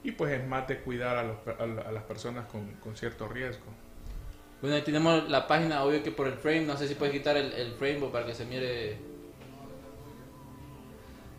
Y 0.02 0.12
pues 0.12 0.32
es 0.32 0.46
más 0.46 0.66
de 0.68 0.80
cuidar 0.80 1.16
a, 1.16 1.22
los 1.24 1.36
a 1.58 1.66
la- 1.66 1.82
a 1.82 1.92
las 1.92 2.02
personas 2.04 2.46
con, 2.46 2.66
con 2.76 2.96
cierto 2.96 3.28
riesgo. 3.28 3.64
Bueno, 4.60 4.76
ahí 4.76 4.82
tenemos 4.82 5.28
la 5.28 5.46
página, 5.46 5.82
obvio 5.84 6.02
que 6.02 6.10
por 6.10 6.26
el 6.26 6.34
frame, 6.34 6.62
no 6.66 6.76
sé 6.76 6.86
si 6.86 6.94
puedes 6.94 7.14
quitar 7.14 7.36
el, 7.36 7.52
el 7.52 7.72
frame 7.72 8.00
para 8.12 8.26
que 8.26 8.34
se 8.34 8.44
mire. 8.44 8.98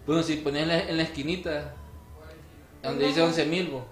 Bueno, 0.06 0.24
si 0.24 0.38
pones 0.38 0.64
en 0.64 0.68
la, 0.68 0.80
en 0.90 0.98
la 0.98 1.04
esquinita, 1.04 1.74
donde 2.82 3.06
dice 3.08 3.22
11.000, 3.24 3.72
bo, 3.72 3.86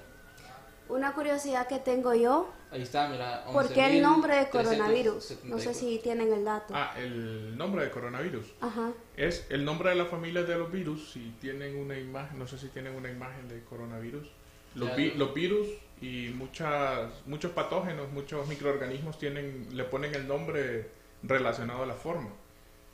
Una 0.90 1.14
curiosidad 1.14 1.68
que 1.68 1.78
tengo 1.80 2.14
yo, 2.16 2.50
ahí 2.72 2.82
está, 2.82 3.08
mira. 3.10 3.44
¿por 3.52 3.68
qué 3.72 3.98
el 3.98 4.02
nombre 4.02 4.36
de 4.36 4.42
11.374. 4.44 4.50
coronavirus? 4.52 5.38
No 5.46 5.60
sé 5.60 5.74
si 5.74 6.00
tienen 6.00 6.32
el 6.34 6.46
dato. 6.46 6.74
Ah, 6.76 6.94
el 6.98 7.58
nombre 7.58 7.84
de 7.86 7.92
coronavirus. 7.92 8.46
Ajá. 8.62 8.92
Es 9.18 9.46
el 9.50 9.66
nombre 9.66 9.90
de 9.90 9.96
la 9.96 10.06
familia 10.06 10.44
de 10.44 10.58
los 10.58 10.72
virus. 10.72 11.12
Si 11.12 11.34
tienen 11.42 11.78
una 11.78 11.98
imagen, 11.98 12.38
no 12.40 12.48
sé 12.48 12.58
si 12.58 12.68
tienen 12.68 12.96
una 12.96 13.10
imagen 13.10 13.48
de 13.48 13.64
coronavirus. 13.64 14.28
Los, 14.76 14.96
vi- 14.96 15.12
los 15.12 15.34
virus 15.34 15.68
y 16.02 16.30
muchas, 16.36 17.12
muchos 17.26 17.52
patógenos, 17.52 18.12
muchos 18.12 18.48
microorganismos 18.48 19.18
tienen, 19.18 19.68
le 19.72 19.84
ponen 19.84 20.14
el 20.16 20.28
nombre 20.28 20.90
relacionado 21.24 21.84
a 21.84 21.86
la 21.88 21.96
forma. 21.96 22.30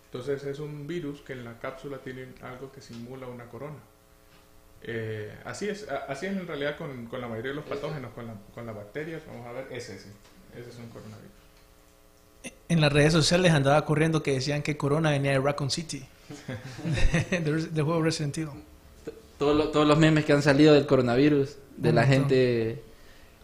Entonces 0.05 0.45
es 0.45 0.59
un 0.59 0.87
virus 0.87 1.21
que 1.21 1.33
en 1.33 1.43
la 1.43 1.59
cápsula 1.59 1.97
tiene 1.97 2.27
algo 2.41 2.71
que 2.71 2.79
simula 2.81 3.27
una 3.27 3.45
corona. 3.49 3.75
Eh, 4.87 5.33
así 5.45 5.67
es, 5.67 5.87
así 6.07 6.27
es 6.27 6.33
en 6.33 6.45
realidad 6.47 6.77
con, 6.77 7.07
con 7.07 7.19
la 7.19 7.27
mayoría 7.27 7.49
de 7.51 7.55
los 7.55 7.65
patógenos, 7.65 8.13
con, 8.13 8.27
la, 8.27 8.35
con 8.53 8.65
las 8.67 8.75
bacterias. 8.75 9.23
Vamos 9.25 9.47
a 9.47 9.51
ver, 9.51 9.67
ese 9.71 9.97
sí, 9.97 10.09
ese 10.55 10.69
es 10.69 10.77
un 10.77 10.89
coronavirus. 10.89 11.31
En 12.69 12.81
las 12.81 12.93
redes 12.93 13.11
sociales 13.13 13.51
andaba 13.51 13.83
corriendo 13.85 14.21
que 14.21 14.33
decían 14.33 14.61
que 14.61 14.77
Corona 14.77 15.09
venía 15.11 15.31
de 15.31 15.39
Raccoon 15.39 15.71
City. 15.71 16.05
del, 17.31 17.73
del 17.73 17.83
juego 17.83 18.01
Resident 18.01 18.37
Evil. 18.37 18.63
Todos 19.39 19.55
los- 19.55 19.71
todos 19.71 19.87
los 19.87 19.97
memes 19.97 20.25
que 20.25 20.33
han 20.33 20.41
salido 20.41 20.73
del 20.73 20.85
coronavirus, 20.85 21.57
de 21.77 21.91
la 21.91 22.05
gente 22.05 22.83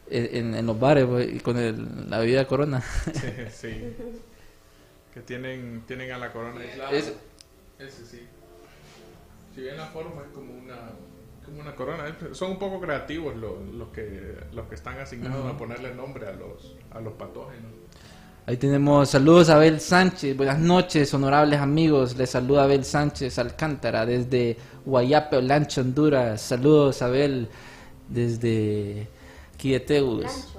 en, 0.09 0.53
en- 0.55 0.65
los 0.65 0.79
bares 0.79 1.05
y 1.33 1.39
con 1.39 1.57
el- 1.57 2.09
la 2.09 2.19
bebida 2.19 2.47
corona. 2.47 2.83
Sí, 3.13 3.31
sí. 3.51 3.93
Que 5.13 5.21
tienen, 5.21 5.83
tienen 5.87 6.11
a 6.11 6.17
la 6.17 6.31
corona 6.31 6.61
aislada. 6.61 6.91
Es- 6.91 7.13
Ese 7.79 8.05
sí. 8.05 8.27
Si 9.55 9.61
bien 9.61 9.75
la 9.77 9.87
forma 9.87 10.21
es 10.21 10.29
como 10.33 10.53
una, 10.53 10.75
como 11.51 11.61
una 11.61 11.75
corona. 11.75 12.03
Es- 12.07 12.37
Son 12.37 12.51
un 12.51 12.59
poco 12.59 12.79
creativos 12.79 13.35
los, 13.35 13.59
los 13.73 13.89
que, 13.89 14.37
los 14.53 14.67
que 14.67 14.75
están 14.75 14.99
asignados 14.99 15.45
a 15.53 15.57
ponerle 15.57 15.93
nombre 15.93 16.27
a 16.27 16.31
los, 16.33 16.75
a 16.91 16.99
los 16.99 17.13
patógenos. 17.13 17.71
Ahí 18.47 18.57
tenemos 18.57 19.09
saludos 19.09 19.49
a 19.49 19.55
Abel 19.55 19.79
Sánchez. 19.79 20.35
Buenas 20.35 20.57
noches, 20.59 21.13
honorables 21.13 21.59
amigos. 21.59 22.17
Les 22.17 22.29
saluda 22.31 22.63
Abel 22.63 22.83
Sánchez 22.83 23.37
Alcántara 23.37 24.05
desde 24.05 24.57
Guayape, 24.85 25.37
Olancho, 25.37 25.81
Honduras. 25.81 26.41
Saludos, 26.41 27.01
Abel, 27.03 27.47
desde 28.09 29.07
Quieteus. 29.57 30.55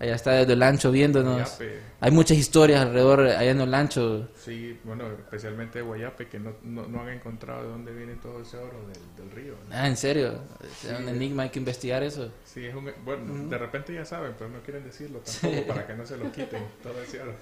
Allá 0.00 0.14
está 0.14 0.32
desde 0.32 0.52
Olancho 0.52 0.92
viéndonos. 0.92 1.36
Guayape. 1.58 1.80
Hay 2.00 2.10
muchas 2.12 2.38
historias 2.38 2.82
alrededor 2.82 3.20
allá 3.22 3.50
en 3.50 3.60
Olancho. 3.60 4.28
Sí, 4.36 4.78
bueno, 4.84 5.06
especialmente 5.10 5.80
de 5.80 5.84
Guayape, 5.84 6.28
que 6.28 6.38
no, 6.38 6.54
no, 6.62 6.86
no 6.86 7.00
han 7.02 7.08
encontrado 7.08 7.64
de 7.64 7.68
dónde 7.68 7.92
viene 7.92 8.14
todo 8.14 8.40
ese 8.40 8.56
oro 8.56 8.78
del, 8.86 9.16
del 9.16 9.34
río. 9.34 9.54
¿no? 9.68 9.74
Ah, 9.74 9.88
en 9.88 9.96
serio. 9.96 10.38
Es 10.62 10.96
un 10.96 11.08
enigma, 11.08 11.44
hay 11.44 11.50
que 11.50 11.58
investigar 11.58 12.04
eso. 12.04 12.30
Sí, 12.44 12.64
es 12.66 12.74
un, 12.74 12.88
bueno, 13.04 13.48
de 13.48 13.58
repente 13.58 13.92
ya 13.92 14.04
saben, 14.04 14.34
pero 14.38 14.50
no 14.50 14.60
quieren 14.60 14.84
decirlo 14.84 15.20
tampoco 15.40 15.66
para 15.66 15.86
que 15.86 15.94
no 15.94 16.06
se 16.06 16.16
lo 16.16 16.30
quiten 16.30 16.62
todo 16.82 17.02
ese 17.02 17.20
oro. 17.20 17.34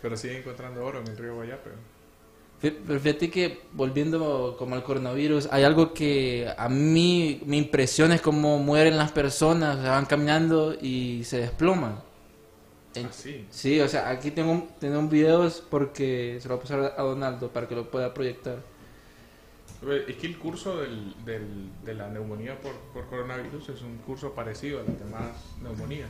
Pero 0.00 0.16
siguen 0.16 0.38
encontrando 0.38 0.84
oro 0.84 1.00
en 1.00 1.08
el 1.08 1.16
río 1.16 1.34
Guayape. 1.34 1.70
Pero 2.60 2.98
fíjate 2.98 3.30
que 3.30 3.60
volviendo 3.72 4.56
como 4.58 4.74
al 4.74 4.82
coronavirus, 4.82 5.48
hay 5.52 5.62
algo 5.62 5.94
que 5.94 6.52
a 6.58 6.68
mí 6.68 7.40
me 7.46 7.56
impresiona 7.56 8.16
es 8.16 8.20
cómo 8.20 8.58
mueren 8.58 8.96
las 8.98 9.12
personas, 9.12 9.78
o 9.78 9.82
sea, 9.82 9.90
van 9.92 10.06
caminando 10.06 10.74
y 10.80 11.22
se 11.24 11.38
desploman. 11.38 12.00
Ah, 12.96 13.08
sí. 13.12 13.46
Sí, 13.50 13.80
o 13.80 13.86
sea, 13.88 14.08
aquí 14.08 14.32
tengo, 14.32 14.50
un- 14.50 14.68
tengo 14.80 14.98
un 14.98 15.08
videos 15.08 15.62
porque 15.70 16.38
se 16.40 16.48
lo 16.48 16.56
voy 16.56 16.58
a 16.58 16.62
pasar 16.62 16.94
a 16.98 17.02
Donaldo 17.02 17.48
para 17.48 17.68
que 17.68 17.76
lo 17.76 17.88
pueda 17.88 18.12
proyectar. 18.12 18.56
Es 20.08 20.16
que 20.16 20.26
el 20.26 20.36
curso 20.38 20.78
del, 20.78 21.14
del- 21.24 21.70
de 21.84 21.94
la 21.94 22.08
neumonía 22.08 22.58
por, 22.60 22.72
por 22.92 23.06
coronavirus 23.08 23.68
es 23.68 23.82
un 23.82 23.98
curso 23.98 24.32
parecido 24.32 24.80
a 24.80 24.82
las 24.82 24.98
demás 24.98 25.30
neumonías. 25.62 26.08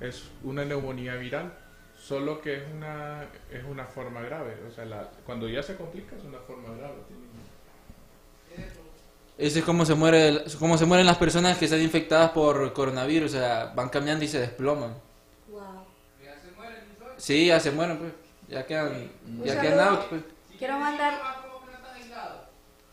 Es 0.00 0.24
una 0.44 0.66
neumonía 0.66 1.14
viral, 1.14 1.54
solo 2.02 2.40
que 2.40 2.56
es 2.56 2.62
una, 2.74 3.24
es 3.50 3.64
una 3.64 3.86
forma 3.86 4.20
grave. 4.22 4.56
O 4.68 4.70
sea, 4.72 4.84
la- 4.84 5.10
cuando 5.24 5.48
ya 5.48 5.62
se 5.62 5.76
complica 5.76 6.16
es 6.16 6.24
una 6.24 6.38
forma 6.38 6.74
grave. 6.76 6.96
Ese 9.38 9.60
es 9.60 9.64
como 9.64 9.84
se, 9.86 9.94
muere, 9.94 10.44
cómo 10.58 10.76
se 10.76 10.84
mueren 10.84 11.06
las 11.06 11.16
personas 11.16 11.56
que 11.58 11.64
están 11.64 11.80
infectadas 11.80 12.30
por 12.30 12.72
coronavirus, 12.72 13.34
o 13.34 13.38
sea, 13.38 13.72
van 13.74 13.88
caminando 13.88 14.24
y 14.24 14.28
se 14.28 14.38
desploman. 14.38 14.94
Wow. 15.48 15.60
Sí, 17.16 17.46
ya 17.46 17.58
se 17.60 17.70
mueren, 17.70 17.98
pues. 17.98 18.12
Ya 18.48 18.66
quedan, 18.66 19.10
ya 19.44 19.60
quedan 19.60 19.88
out, 19.88 20.00
pues. 20.10 20.22
Quiero 20.58 20.78
mandar, 20.78 21.14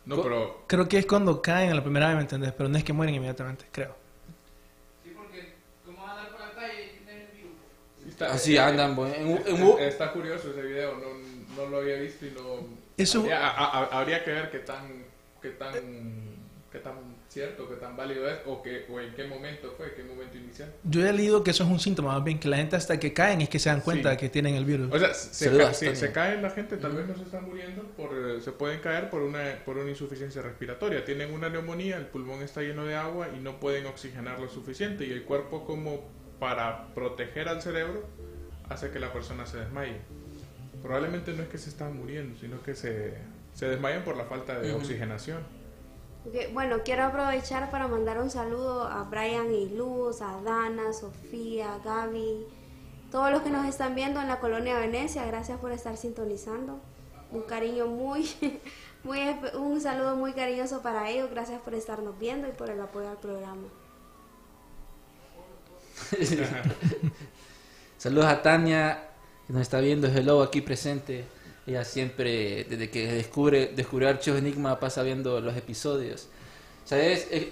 No, 0.06 0.24
pero 0.24 0.64
Creo 0.66 0.88
que 0.88 0.98
es 0.98 1.06
cuando 1.06 1.42
caen 1.42 1.72
a 1.72 1.76
la 1.76 1.84
primera 1.84 2.08
vez, 2.08 2.16
¿me 2.16 2.22
entendés? 2.22 2.52
Pero 2.54 2.70
no 2.70 2.78
es 2.78 2.84
que 2.84 2.94
mueren 2.94 3.14
inmediatamente, 3.14 3.66
creo. 3.72 3.96
Está- 8.26 8.34
Así 8.34 8.58
andan, 8.58 8.96
pues. 8.96 9.14
En, 9.16 9.28
en- 9.48 9.80
está 9.80 10.12
curioso 10.12 10.52
ese 10.52 10.62
video, 10.62 10.94
no, 10.96 11.62
no 11.64 11.70
lo 11.70 11.78
había 11.78 11.96
visto 11.98 12.26
y 12.26 12.32
no... 12.32 12.68
Eso- 12.98 13.20
Habría, 13.22 13.48
a- 13.48 13.80
a- 13.84 14.00
habría 14.00 14.24
que 14.24 14.32
ver 14.32 14.52
qué 14.52 14.60
tan, 14.60 15.04
qué 15.42 15.50
tan 15.50 16.30
qué 16.72 16.78
tan 16.78 16.94
cierto, 17.30 17.68
qué 17.68 17.78
tan 17.78 17.98
válido 17.98 18.30
es, 18.30 18.38
o, 18.46 18.62
qué, 18.62 18.86
o 18.92 19.00
en 19.00 19.12
qué 19.16 19.24
momento 19.24 19.74
fue, 19.76 19.92
qué 19.96 20.04
momento 20.04 20.38
inicial. 20.38 20.72
Yo 20.84 21.04
he 21.04 21.12
leído 21.12 21.44
que 21.44 21.50
eso 21.50 21.64
es 21.64 21.70
un 21.72 21.80
síntoma, 21.80 22.14
más 22.14 22.24
bien, 22.24 22.40
que 22.40 22.48
la 22.48 22.58
gente 22.58 22.76
hasta 22.76 23.00
que 23.00 23.12
caen 23.12 23.42
es 23.42 23.50
que 23.50 23.58
se 23.58 23.70
dan 23.70 23.82
cuenta 23.82 24.12
Sí. 24.12 24.18
que 24.18 24.30
tienen 24.30 24.54
el 24.54 24.66
virus. 24.66 24.94
O 24.94 25.00
sea, 25.00 25.12
se, 25.16 25.58
ca- 25.58 25.74
si 25.74 25.96
se 25.96 26.12
cae 26.12 26.40
la 26.40 26.52
gente, 26.52 26.78
tal 26.78 26.92
vez 26.92 27.08
no 27.08 27.16
se 27.16 27.24
están 27.24 27.46
muriendo, 27.50 27.82
por, 27.98 28.12
eh, 28.14 28.40
se 28.40 28.52
pueden 28.52 28.82
caer 28.82 29.10
por 29.10 29.24
una, 29.24 29.64
por 29.66 29.80
una 29.80 29.90
insuficiencia 29.90 30.44
respiratoria. 30.44 31.04
Tienen 31.04 31.34
una 31.34 31.50
neumonía, 31.50 31.98
el 31.98 32.06
pulmón 32.06 32.44
está 32.44 32.62
lleno 32.62 32.86
de 32.86 32.94
agua 32.94 33.30
y 33.36 33.40
no 33.40 33.60
pueden 33.60 33.88
oxigenar 33.88 34.40
lo 34.40 34.48
suficiente. 34.48 35.08
Y 35.08 35.12
el 35.12 35.24
cuerpo, 35.24 35.66
como 35.66 36.02
para 36.40 36.94
proteger 36.94 37.50
al 37.50 37.62
cerebro, 37.62 38.04
hace 38.70 38.92
que 38.92 39.00
la 39.00 39.12
persona 39.12 39.46
se 39.46 39.58
desmaye. 39.58 39.98
Probablemente 40.82 41.34
no 41.34 41.44
es 41.44 41.50
que 41.50 41.58
se 41.58 41.70
están 41.70 41.98
muriendo, 41.98 42.40
sino 42.40 42.62
que 42.62 42.74
se, 42.76 43.18
se 43.54 43.68
desmayan 43.68 44.04
por 44.04 44.16
la 44.16 44.26
falta 44.26 44.60
de 44.60 44.74
oxigenación. 44.74 45.44
Ok, 46.26 46.54
Bueno, 46.54 46.78
quiero 46.84 47.04
aprovechar 47.04 47.70
para 47.72 47.88
mandar 47.88 48.20
un 48.20 48.30
saludo 48.30 48.84
a 48.84 49.04
Brian 49.04 49.52
y 49.54 49.70
Luz, 49.70 50.22
a 50.22 50.42
Dana, 50.42 50.94
Sofía, 50.94 51.80
Gaby, 51.84 52.46
todos 53.12 53.32
los 53.32 53.42
que 53.42 53.50
nos 53.50 53.66
están 53.66 53.96
viendo 53.96 54.22
en 54.22 54.28
la 54.28 54.40
colonia 54.40 54.78
Venecia. 54.80 55.26
Gracias 55.26 55.60
por 55.60 55.72
estar 55.72 55.98
sintonizando. 55.98 56.80
Un 57.32 57.42
cariño 57.42 57.88
muy, 57.88 58.30
muy, 59.04 59.20
un 59.54 59.82
saludo 59.82 60.16
muy 60.16 60.34
cariñoso 60.34 60.82
para 60.82 61.10
ellos. 61.10 61.30
Gracias 61.30 61.60
por 61.62 61.74
estarnos 61.74 62.18
viendo 62.20 62.48
y 62.48 62.52
por 62.52 62.70
el 62.70 62.80
apoyo 62.80 63.10
al 63.10 63.18
programa. 63.18 63.68
Saludos 67.98 68.26
a 68.26 68.42
Tania, 68.42 69.04
que 69.46 69.54
nos 69.54 69.62
está 69.64 69.80
viendo, 69.80 70.08
hello, 70.08 70.42
aquí 70.42 70.62
presente. 70.62 71.26
Ella 71.68 71.84
siempre, 71.84 72.64
desde 72.64 72.90
que 72.90 73.12
descubre, 73.12 73.72
descubrió 73.76 74.10
Archivos 74.10 74.40
Enigma, 74.40 74.80
pasa 74.80 75.04
viendo 75.04 75.40
los 75.40 75.56
episodios. 75.56 76.28
¿Sabes? 76.86 77.28
Es, 77.30 77.48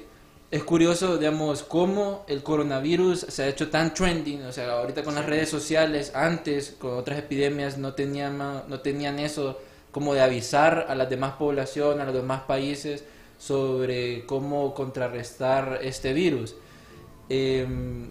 es 0.49 0.63
curioso, 0.63 1.17
digamos, 1.17 1.61
cómo 1.63 2.25
el 2.27 2.41
coronavirus 2.41 3.19
se 3.19 3.43
ha 3.43 3.47
hecho 3.47 3.69
tan 3.69 3.93
trending. 3.93 4.43
O 4.45 4.51
sea, 4.51 4.71
ahorita 4.71 5.03
con 5.03 5.15
las 5.15 5.25
redes 5.25 5.49
sociales, 5.49 6.11
antes, 6.15 6.75
con 6.79 6.93
otras 6.93 7.19
epidemias, 7.19 7.77
no 7.77 7.93
tenían, 7.93 8.37
no 8.37 8.79
tenían 8.79 9.19
eso 9.19 9.59
como 9.91 10.13
de 10.13 10.21
avisar 10.21 10.87
a 10.89 10.95
las 10.95 11.09
demás 11.09 11.33
poblaciones, 11.33 12.01
a 12.01 12.05
los 12.05 12.15
demás 12.15 12.43
países, 12.43 13.03
sobre 13.37 14.25
cómo 14.25 14.73
contrarrestar 14.73 15.79
este 15.83 16.13
virus. 16.13 16.55
Eh, 17.29 17.67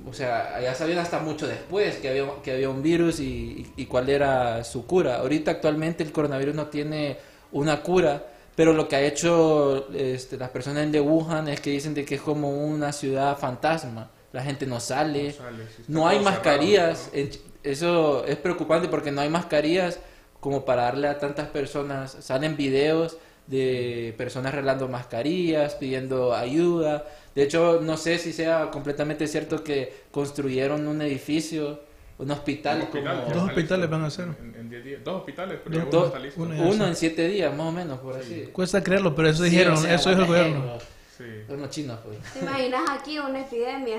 o 0.07 0.13
sea, 0.13 0.61
ya 0.61 0.75
sabían 0.75 0.99
hasta 0.99 1.21
mucho 1.21 1.47
después 1.47 1.97
que 1.97 2.11
había, 2.11 2.27
que 2.43 2.53
había 2.53 2.69
un 2.69 2.83
virus 2.83 3.19
y, 3.21 3.25
y- 3.77 3.83
y 3.83 3.87
cuál 3.87 4.09
era 4.11 4.63
su 4.65 4.87
cura. 4.87 5.17
Ahorita 5.17 5.51
actualmente 5.53 6.03
el 6.05 6.13
coronavirus 6.13 6.55
no 6.55 6.67
tiene 6.67 7.17
una 7.53 7.83
cura, 7.83 8.27
pero 8.55 8.73
lo 8.75 8.89
que 8.89 8.97
ha 8.97 9.01
hecho 9.03 9.89
este, 9.95 10.37
las 10.37 10.51
personas 10.51 10.91
de 10.93 11.01
Wuhan 11.01 11.49
es 11.49 11.61
que 11.61 11.71
dicen 11.71 11.95
de 11.95 12.05
que 12.05 12.17
es 12.17 12.21
como 12.21 12.51
una 12.51 12.93
ciudad 12.93 13.39
fantasma. 13.39 14.11
La 14.33 14.43
gente 14.43 14.67
no 14.67 14.81
sale, 14.81 15.29
No 15.29 15.33
sale, 15.33 15.63
está 15.65 15.83
no 15.89 16.09
hay 16.09 16.19
todo 16.19 16.25
cerrado, 16.31 16.45
mascarillas. 16.45 17.11
¿no? 17.15 17.21
Eso 17.63 18.25
es 18.27 18.37
preocupante 18.37 18.89
porque 18.89 19.11
no 19.13 19.21
hay 19.23 19.29
mascarillas 19.31 19.99
como 20.41 20.65
para 20.65 20.83
darle 20.83 21.09
a 21.09 21.19
tantas 21.19 21.49
personas. 21.49 22.17
Salen 22.21 22.57
videos 22.57 23.17
de 23.47 24.15
personas 24.19 24.53
arreglando 24.53 24.89
mascarillas, 24.89 25.75
pidiendo 25.77 26.35
ayuda. 26.35 27.05
De 27.35 27.43
hecho, 27.43 27.81
no 27.83 27.97
sé 27.97 28.19
si 28.19 28.33
sea 28.33 28.71
completamente 28.71 29.27
cierto 29.29 29.63
que 29.63 29.95
construyeron 30.11 30.87
un 30.89 31.01
edificio, 31.03 31.81
un 32.19 32.31
hospital, 32.31 32.79
Un 32.79 32.83
hospital, 32.85 33.23
como 33.23 33.35
Dos 33.35 33.49
hospitales 33.51 33.91
van 33.91 34.05
a 34.05 34.11
ser. 34.11 34.29
En, 34.41 34.55
en 34.59 34.71
10 34.71 34.85
días. 34.85 35.05
Dos 35.05 35.17
hospitales, 35.17 35.61
pero 35.63 35.77
uno 35.81 35.87
dos- 35.91 36.07
está 36.07 36.19
listo. 36.19 36.43
uno 36.43 36.63
uno 36.69 36.87
en 36.87 36.97
siete 36.97 37.29
días, 37.29 37.55
más 37.55 37.67
o 37.67 37.73
menos, 37.73 37.99
por 38.01 38.17
así. 38.17 38.49
Cuesta 38.53 38.83
creerlo, 38.83 39.15
pero 39.15 39.29
eso 39.29 39.45
Sí, 39.45 39.51
dijeron, 39.51 39.75
o 39.75 39.77
sea, 39.77 39.95
eso 39.95 40.09
dijo 40.11 40.23
el 40.23 40.27
gobierno. 40.29 40.79
Sí. 41.17 41.25
Los 41.49 41.71
chinos, 41.71 41.99
pues. 42.05 42.19
¿Te 42.33 42.41
imaginas 42.41 42.83
aquí 42.91 43.19
una 43.19 43.41
epidemia? 43.43 43.99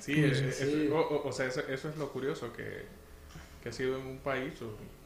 Sí, 0.00 0.14
Sí, 0.14 0.24
eh, 0.24 0.34
sí, 0.34 0.44
eso- 0.44 0.64
sí. 0.64 0.88
O, 0.92 1.22
o- 1.28 1.32
sea, 1.32 1.46
eso, 1.46 1.60
eso 1.68 1.88
es 1.90 1.96
lo 1.96 2.10
curioso, 2.12 2.52
que, 2.52 2.86
que 3.62 3.68
ha 3.68 3.72
sido 3.72 3.98
en 3.98 4.06
un 4.06 4.18
país 4.18 4.54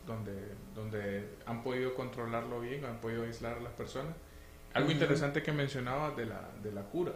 donde, 0.06 0.32
donde 0.74 1.28
han 1.46 1.62
podido 1.62 1.94
controlarlo 1.94 2.60
bien, 2.60 2.84
han 2.84 3.00
podido 3.00 3.24
aislar 3.24 3.58
a 3.58 3.60
las 3.60 3.72
personas. 3.72 4.14
Algo 4.72 4.88
interesante 4.94 5.42
que 5.42 5.52
mencionabas 5.52 6.16
de 6.16 6.26
la, 6.26 6.50
de 6.62 6.72
la 6.72 6.82
cura. 6.82 7.12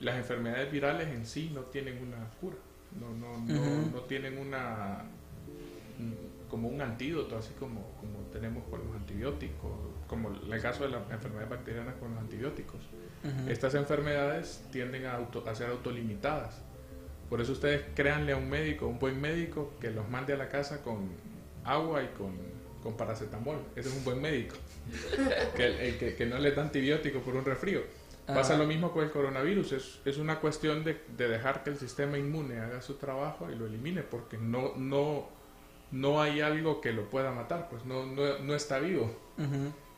Las 0.00 0.16
enfermedades 0.16 0.72
virales 0.72 1.08
en 1.08 1.24
sí 1.26 1.50
no 1.54 1.60
tienen 1.62 2.02
una 2.02 2.16
cura, 2.40 2.56
no, 2.98 3.10
no, 3.14 3.38
no, 3.38 3.90
no 3.92 4.00
tienen 4.02 4.38
una 4.38 5.04
mm, 5.98 6.48
como 6.50 6.68
un 6.68 6.80
antídoto, 6.80 7.36
así 7.36 7.52
como, 7.58 7.82
como 8.00 8.18
tenemos 8.32 8.64
con 8.68 8.84
los 8.84 8.96
antibióticos, 8.96 9.70
como 10.08 10.30
el 10.30 10.60
caso 10.60 10.84
de 10.84 10.90
las 10.90 11.02
enfermedades 11.10 11.48
bacterianas 11.50 11.94
con 11.96 12.10
los 12.12 12.20
antibióticos. 12.20 12.80
Estas 13.48 13.74
enfermedades 13.74 14.64
tienden 14.72 15.04
a, 15.06 15.14
auto- 15.16 15.44
a 15.46 15.54
ser 15.54 15.68
autolimitadas. 15.70 16.60
Por 17.28 17.40
eso 17.40 17.52
ustedes 17.52 17.84
créanle 17.94 18.32
a 18.32 18.36
un 18.36 18.48
médico, 18.48 18.88
un 18.88 18.98
buen 18.98 19.20
médico, 19.20 19.74
que 19.80 19.90
los 19.90 20.08
mande 20.08 20.32
a 20.32 20.36
la 20.36 20.48
casa 20.48 20.82
con 20.82 21.10
agua 21.64 22.02
y 22.02 22.08
con, 22.16 22.32
con 22.82 22.96
paracetamol. 22.96 23.58
Ese 23.76 23.88
es 23.88 23.94
un 23.94 24.04
buen 24.04 24.20
médico. 24.20 24.56
que, 25.56 25.66
el- 25.66 25.74
el 25.80 25.98
que, 25.98 26.14
que 26.14 26.26
no 26.26 26.38
le 26.38 26.52
da 26.52 26.62
antibiótico 26.62 27.20
por 27.20 27.36
un 27.36 27.44
resfrío. 27.44 27.82
Pasa 28.26 28.54
Ah. 28.54 28.58
lo 28.58 28.66
mismo 28.66 28.92
con 28.92 29.02
el 29.04 29.10
coronavirus. 29.10 29.72
Es, 29.72 29.98
es 30.04 30.18
una 30.18 30.38
cuestión 30.40 30.84
de, 30.84 31.00
de 31.16 31.28
dejar 31.28 31.62
que 31.64 31.70
el 31.70 31.76
sistema 31.78 32.16
inmune 32.18 32.58
haga 32.60 32.80
su 32.80 32.94
trabajo 32.94 33.50
y 33.50 33.56
lo 33.56 33.66
elimine, 33.66 34.02
porque 34.02 34.36
no, 34.38 34.74
no, 34.76 35.28
no 35.90 36.20
hay 36.22 36.40
algo 36.40 36.80
que 36.80 36.92
lo 36.92 37.10
pueda 37.10 37.32
matar, 37.32 37.68
pues 37.68 37.84
no, 37.84 38.06
no, 38.06 38.38
no 38.38 38.54
está 38.54 38.78
vivo, 38.78 39.10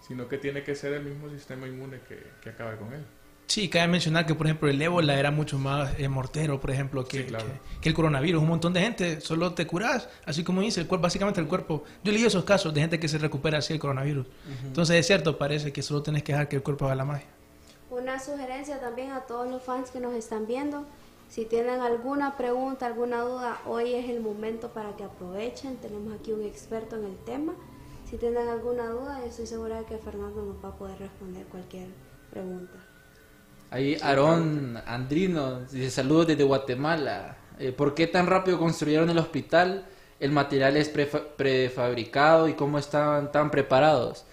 sino 0.00 0.28
que 0.28 0.38
tiene 0.38 0.62
que 0.64 0.74
ser 0.74 0.94
el 0.94 1.04
mismo 1.04 1.28
sistema 1.30 1.66
inmune 1.66 2.00
que, 2.08 2.22
que 2.40 2.50
acabe 2.50 2.76
con 2.78 2.92
él. 2.94 3.04
Sí, 3.52 3.68
cabe 3.68 3.86
mencionar 3.88 4.24
que, 4.24 4.34
por 4.34 4.46
ejemplo, 4.46 4.66
el 4.70 4.80
ébola 4.80 5.18
era 5.18 5.30
mucho 5.30 5.58
más 5.58 5.92
eh, 6.00 6.08
mortero, 6.08 6.58
por 6.58 6.70
ejemplo, 6.70 7.04
que, 7.04 7.18
Sí, 7.18 7.24
claro. 7.24 7.44
que- 7.44 7.80
que 7.82 7.88
el 7.90 7.94
coronavirus. 7.94 8.40
Un 8.40 8.48
montón 8.48 8.72
de 8.72 8.80
gente 8.80 9.20
solo 9.20 9.52
te 9.52 9.66
curas, 9.66 10.08
así 10.24 10.42
como 10.42 10.62
dice 10.62 10.80
el 10.80 10.86
cuerpo, 10.86 11.02
básicamente 11.02 11.38
el 11.38 11.46
cuerpo. 11.46 11.84
Yo 12.02 12.12
leí 12.12 12.24
esos 12.24 12.44
casos 12.44 12.72
de 12.72 12.80
gente 12.80 12.98
que 12.98 13.08
se 13.08 13.18
recupera 13.18 13.58
así 13.58 13.74
el 13.74 13.78
coronavirus. 13.78 14.26
Entonces 14.64 14.96
es 14.96 15.06
cierto, 15.06 15.36
parece 15.36 15.70
que 15.70 15.82
solo 15.82 16.02
tienes 16.02 16.22
que 16.22 16.32
dejar 16.32 16.48
que 16.48 16.56
el 16.56 16.62
cuerpo 16.62 16.86
haga 16.86 16.94
la 16.94 17.04
magia. 17.04 17.26
Una 17.90 18.18
sugerencia 18.18 18.80
también 18.80 19.10
a 19.10 19.20
todos 19.20 19.46
los 19.46 19.62
fans 19.62 19.90
que 19.90 20.00
nos 20.00 20.14
están 20.14 20.46
viendo. 20.46 20.86
Si 21.28 21.44
tienen 21.44 21.80
alguna 21.82 22.38
pregunta, 22.38 22.86
alguna 22.86 23.20
duda, 23.20 23.60
hoy 23.66 23.92
es 23.92 24.08
el 24.08 24.20
momento 24.22 24.70
para 24.70 24.96
que 24.96 25.04
aprovechen. 25.04 25.76
Tenemos 25.76 26.14
aquí 26.18 26.32
un 26.32 26.42
experto 26.42 26.96
en 26.96 27.04
el 27.04 27.16
tema. 27.26 27.52
Si 28.08 28.16
tienen 28.16 28.48
alguna 28.48 28.86
duda, 28.88 29.18
yo 29.20 29.26
estoy 29.26 29.46
segura 29.46 29.76
de 29.80 29.84
que 29.84 29.98
Fernando 29.98 30.40
nos 30.42 30.64
va 30.64 30.70
a 30.70 30.76
poder 30.78 30.98
responder 30.98 31.44
cualquier 31.48 31.88
pregunta. 32.30 32.78
Ahí 33.72 33.96
Aarón 34.02 34.78
Andrino 34.86 35.60
dice 35.60 35.90
saludos 35.90 36.26
desde 36.26 36.44
Guatemala. 36.44 37.36
Eh, 37.58 37.72
¿Por 37.72 37.94
qué 37.94 38.06
tan 38.06 38.26
rápido 38.26 38.58
construyeron 38.58 39.08
el 39.08 39.18
hospital? 39.18 39.86
¿El 40.20 40.30
material 40.30 40.76
es 40.76 40.94
prefa- 40.94 41.24
prefabricado 41.36 42.48
y 42.48 42.52
cómo 42.52 42.78
estaban 42.78 43.32
tan 43.32 43.50
preparados? 43.50 44.24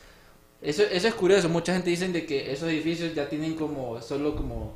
Eso, 0.62 0.84
eso 0.84 1.08
es 1.08 1.14
curioso. 1.14 1.48
Mucha 1.48 1.72
gente 1.74 1.90
dice 1.90 2.10
de 2.10 2.26
que 2.26 2.52
esos 2.52 2.68
edificios 2.70 3.16
ya 3.16 3.30
tienen 3.30 3.56
como 3.56 4.02
solo 4.02 4.36
como 4.36 4.76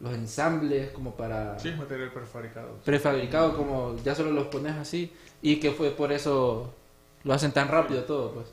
los 0.00 0.12
ensambles 0.14 0.90
como 0.90 1.12
para 1.14 1.58
Sí, 1.58 1.70
material 1.78 2.12
prefabricado. 2.12 2.80
prefabricado 2.84 3.56
como 3.56 3.96
ya 4.04 4.14
solo 4.14 4.30
los 4.32 4.48
pones 4.48 4.74
así 4.76 5.10
y 5.40 5.56
que 5.56 5.70
fue 5.70 5.90
por 5.90 6.12
eso 6.12 6.74
lo 7.24 7.32
hacen 7.32 7.52
tan 7.52 7.68
rápido 7.68 8.02
todo 8.04 8.32
pues. 8.34 8.46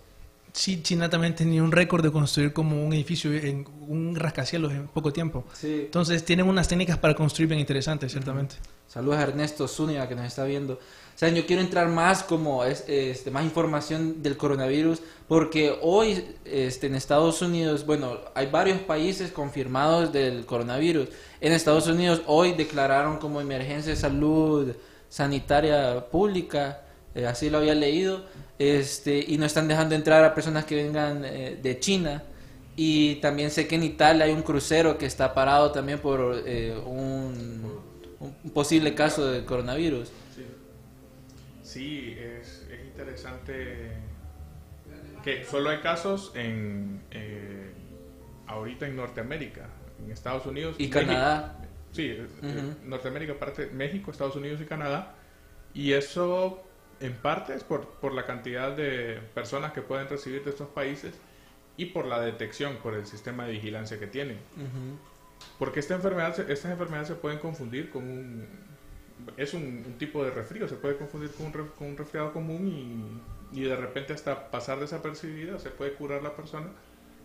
Sí, 0.54 0.82
China 0.82 1.10
también 1.10 1.36
tenía 1.36 1.64
un 1.64 1.72
récord 1.72 2.04
de 2.04 2.12
construir 2.12 2.54
como 2.54 2.84
un 2.84 2.94
edificio 2.94 3.34
en 3.34 3.68
un 3.88 4.16
rascacielos 4.16 4.72
en 4.74 4.88
poco 4.88 5.14
tiempo. 5.14 5.46
Sí. 5.54 5.82
Entonces 5.86 6.24
tienen 6.26 6.48
unas 6.48 6.68
técnicas 6.68 6.98
para 6.98 7.14
construir 7.16 7.48
bien 7.50 7.60
interesantes, 7.60 8.12
ciertamente. 8.12 8.56
Saludos 8.88 9.18
a 9.20 9.24
Ernesto 9.24 9.68
Zúñiga 9.68 10.08
que 10.08 10.16
nos 10.16 10.26
está 10.26 10.46
viendo. 10.46 10.74
O 10.74 11.20
sea, 11.20 11.30
yo 11.30 11.46
quiero 11.46 11.62
entrar 11.62 11.90
más 11.90 12.24
como 12.24 12.64
es, 12.64 12.86
este, 12.88 13.30
más 13.30 13.44
información 13.44 14.24
del 14.24 14.38
coronavirus 14.38 15.02
porque 15.28 15.78
hoy 15.82 16.26
este, 16.46 16.88
en 16.88 16.96
Estados 16.96 17.42
Unidos, 17.42 17.86
bueno, 17.86 18.18
hay 18.34 18.48
varios 18.48 18.80
países 18.80 19.32
confirmados 19.32 20.12
del 20.12 20.46
coronavirus. 20.46 21.10
En 21.42 21.54
Estados 21.54 21.88
Unidos 21.88 22.22
hoy 22.26 22.54
declararon 22.54 23.18
como 23.18 23.42
emergencia 23.42 23.92
de 23.92 24.00
salud 24.00 24.74
sanitaria 25.10 26.08
pública, 26.10 26.82
eh, 27.14 27.28
así 27.28 27.50
lo 27.50 27.58
había 27.60 27.76
leído, 27.76 28.24
este, 28.60 29.24
y 29.28 29.38
no 29.40 29.46
están 29.46 29.68
dejando 29.68 29.96
entrar 29.96 30.24
a 30.24 30.36
personas 30.36 30.66
que 30.66 30.76
vengan 30.76 31.24
eh, 31.26 31.58
de 31.62 31.80
China. 31.80 32.24
Y 32.76 33.16
también 33.16 33.52
sé 33.52 33.68
que 33.68 33.76
en 33.76 33.84
Italia 33.84 34.26
hay 34.26 34.32
un 34.32 34.44
crucero 34.44 34.98
que 34.98 35.06
está 35.06 35.34
parado 35.34 35.72
también 35.72 36.00
por 36.00 36.44
eh, 36.46 36.78
un, 36.86 37.82
un 38.20 38.52
posible 38.52 38.96
caso 38.96 39.26
de 39.28 39.44
coronavirus. 39.46 40.10
Sí, 40.36 40.46
Sí, 41.64 42.16
es, 42.18 42.68
es 42.72 42.86
interesante 42.86 43.92
que 45.24 45.44
solo 45.46 45.70
hay 45.70 45.80
casos 45.80 46.32
en 46.36 47.02
eh, 47.12 47.72
ahorita 48.48 48.88
en 48.88 48.96
Norteamérica, 48.96 49.68
en 50.04 50.12
Estados 50.12 50.46
Unidos 50.46 50.76
Y 50.78 50.88
México. 50.88 51.00
Canadá. 51.00 51.56
Sí, 51.92 52.06
eh, 52.08 52.28
Ujú. 52.42 52.76
Norteamérica, 52.90 53.34
parte 53.38 53.68
México, 53.68 54.12
Estados 54.12 54.36
Unidos 54.36 54.62
y 54.62 54.66
Canadá. 54.66 55.16
Y 55.74 55.94
eso 55.94 56.64
en 57.02 57.14
parte 57.14 57.54
es 57.56 57.64
por, 57.64 57.88
por 57.88 58.14
la 58.14 58.26
cantidad 58.26 58.76
de 58.76 59.20
personas 59.34 59.72
que 59.74 59.82
pueden 59.82 60.08
recibir 60.10 60.44
de 60.44 60.50
estos 60.52 60.68
países 60.70 61.16
y 61.78 61.86
por 61.86 62.06
la 62.06 62.20
detección, 62.20 62.78
por 62.84 62.94
el 62.94 63.06
sistema 63.06 63.46
de 63.46 63.54
vigilancia 63.54 64.00
que 64.00 64.08
tienen. 64.08 64.38
Porque 65.58 65.80
esta 65.80 65.96
enfermedad, 65.96 66.38
estas 66.50 66.72
enfermedades 66.72 67.08
se 67.08 67.16
pueden 67.16 67.40
confundir 67.40 67.90
con 67.90 68.04
un... 68.04 68.48
Es 69.38 69.54
un, 69.54 69.64
un 69.86 69.98
tipo 69.98 70.24
de 70.24 70.32
resfrío, 70.32 70.68
se 70.68 70.76
puede 70.76 70.98
confundir 70.98 71.32
con 71.32 71.46
un, 71.48 71.52
con 71.52 71.88
un 71.88 71.98
resfriado 71.98 72.32
común 72.34 73.22
y, 73.54 73.60
y 73.60 73.64
de 73.64 73.76
repente 73.76 74.14
hasta 74.14 74.50
pasar 74.50 74.80
desapercibida, 74.80 75.60
se 75.60 75.70
puede 75.70 75.94
curar 75.94 76.24
la 76.24 76.36
persona, 76.36 76.68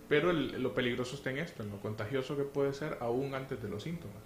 pero 0.08 0.30
el- 0.30 0.60
lo 0.62 0.74
peligroso 0.74 1.14
está 1.16 1.30
en 1.30 1.38
esto, 1.38 1.62
en 1.62 1.70
lo 1.70 1.78
contagioso 1.80 2.36
que 2.36 2.42
puede 2.42 2.72
ser 2.74 2.98
aún 3.00 3.34
antes 3.34 3.62
de 3.62 3.68
los 3.68 3.84
síntomas. 3.84 4.22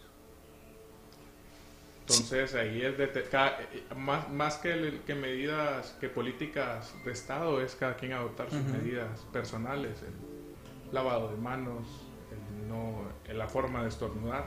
Entonces 2.10 2.54
ahí 2.54 2.82
es 2.82 2.96
de 2.96 3.06
te- 3.08 3.22
cada- 3.24 3.60
eh, 3.60 3.82
más, 3.96 4.28
más 4.30 4.56
que, 4.56 4.72
el- 4.72 5.00
que 5.00 5.14
medidas, 5.14 5.94
que 6.00 6.08
políticas 6.08 6.94
de 7.04 7.12
Estado, 7.12 7.60
es 7.60 7.74
cada 7.74 7.96
quien 7.96 8.12
adoptar 8.12 8.50
sus 8.50 8.62
medidas 8.64 9.20
personales, 9.32 9.98
el 10.02 10.94
lavado 10.94 11.30
de 11.30 11.36
manos, 11.36 11.84
el 12.32 12.68
no, 12.68 13.02
la 13.32 13.46
forma 13.48 13.82
de 13.82 13.88
estornudar, 13.90 14.46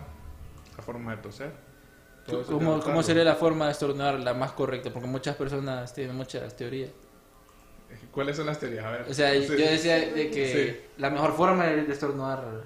la 0.75 0.83
forma 0.83 1.15
de 1.15 1.21
toser. 1.21 1.51
Todo 2.25 2.43
¿Cómo. 2.45 2.79
¿Cómo 2.79 3.01
sería 3.03 3.23
la 3.23 3.35
forma 3.35 3.65
de 3.65 3.71
estornudar 3.71 4.19
la 4.19 4.33
más 4.33 4.51
correcta? 4.53 4.91
Porque 4.91 5.07
muchas 5.07 5.35
personas 5.35 5.93
tienen 5.93 6.15
muchas 6.15 6.55
teorías. 6.55 6.89
¿Cuáles 8.11 8.37
son 8.37 8.45
las 8.45 8.59
teorías? 8.59 8.85
A 8.85 8.91
ver. 8.91 9.05
O 9.09 9.13
sea, 9.13 9.31
Sí. 9.33 9.47
yo 9.47 9.55
decía 9.55 9.97
de 9.99 10.29
que 10.31 10.47
Sí. 10.73 10.79
la 10.97 11.09
mejor 11.09 11.33
forma 11.35 11.65
de 11.65 11.91
estornudar 11.91 12.63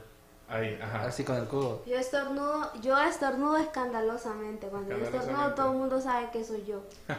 Ahí, 0.47 0.77
ajá. 0.81 1.05
así 1.05 1.23
con 1.23 1.35
el 1.37 1.47
codo. 1.47 1.83
Yo 1.85 1.97
estornudo, 1.97 2.71
yo 2.81 2.97
estornudo 2.99 3.57
escandalosamente. 3.57 4.67
Cuando 4.67 4.95
yo 4.97 5.03
estornudo 5.03 5.53
todo 5.55 5.71
el 5.71 5.77
mundo 5.77 5.99
sabe 6.01 6.29
que 6.31 6.43
soy 6.43 6.63
yo. 6.65 6.83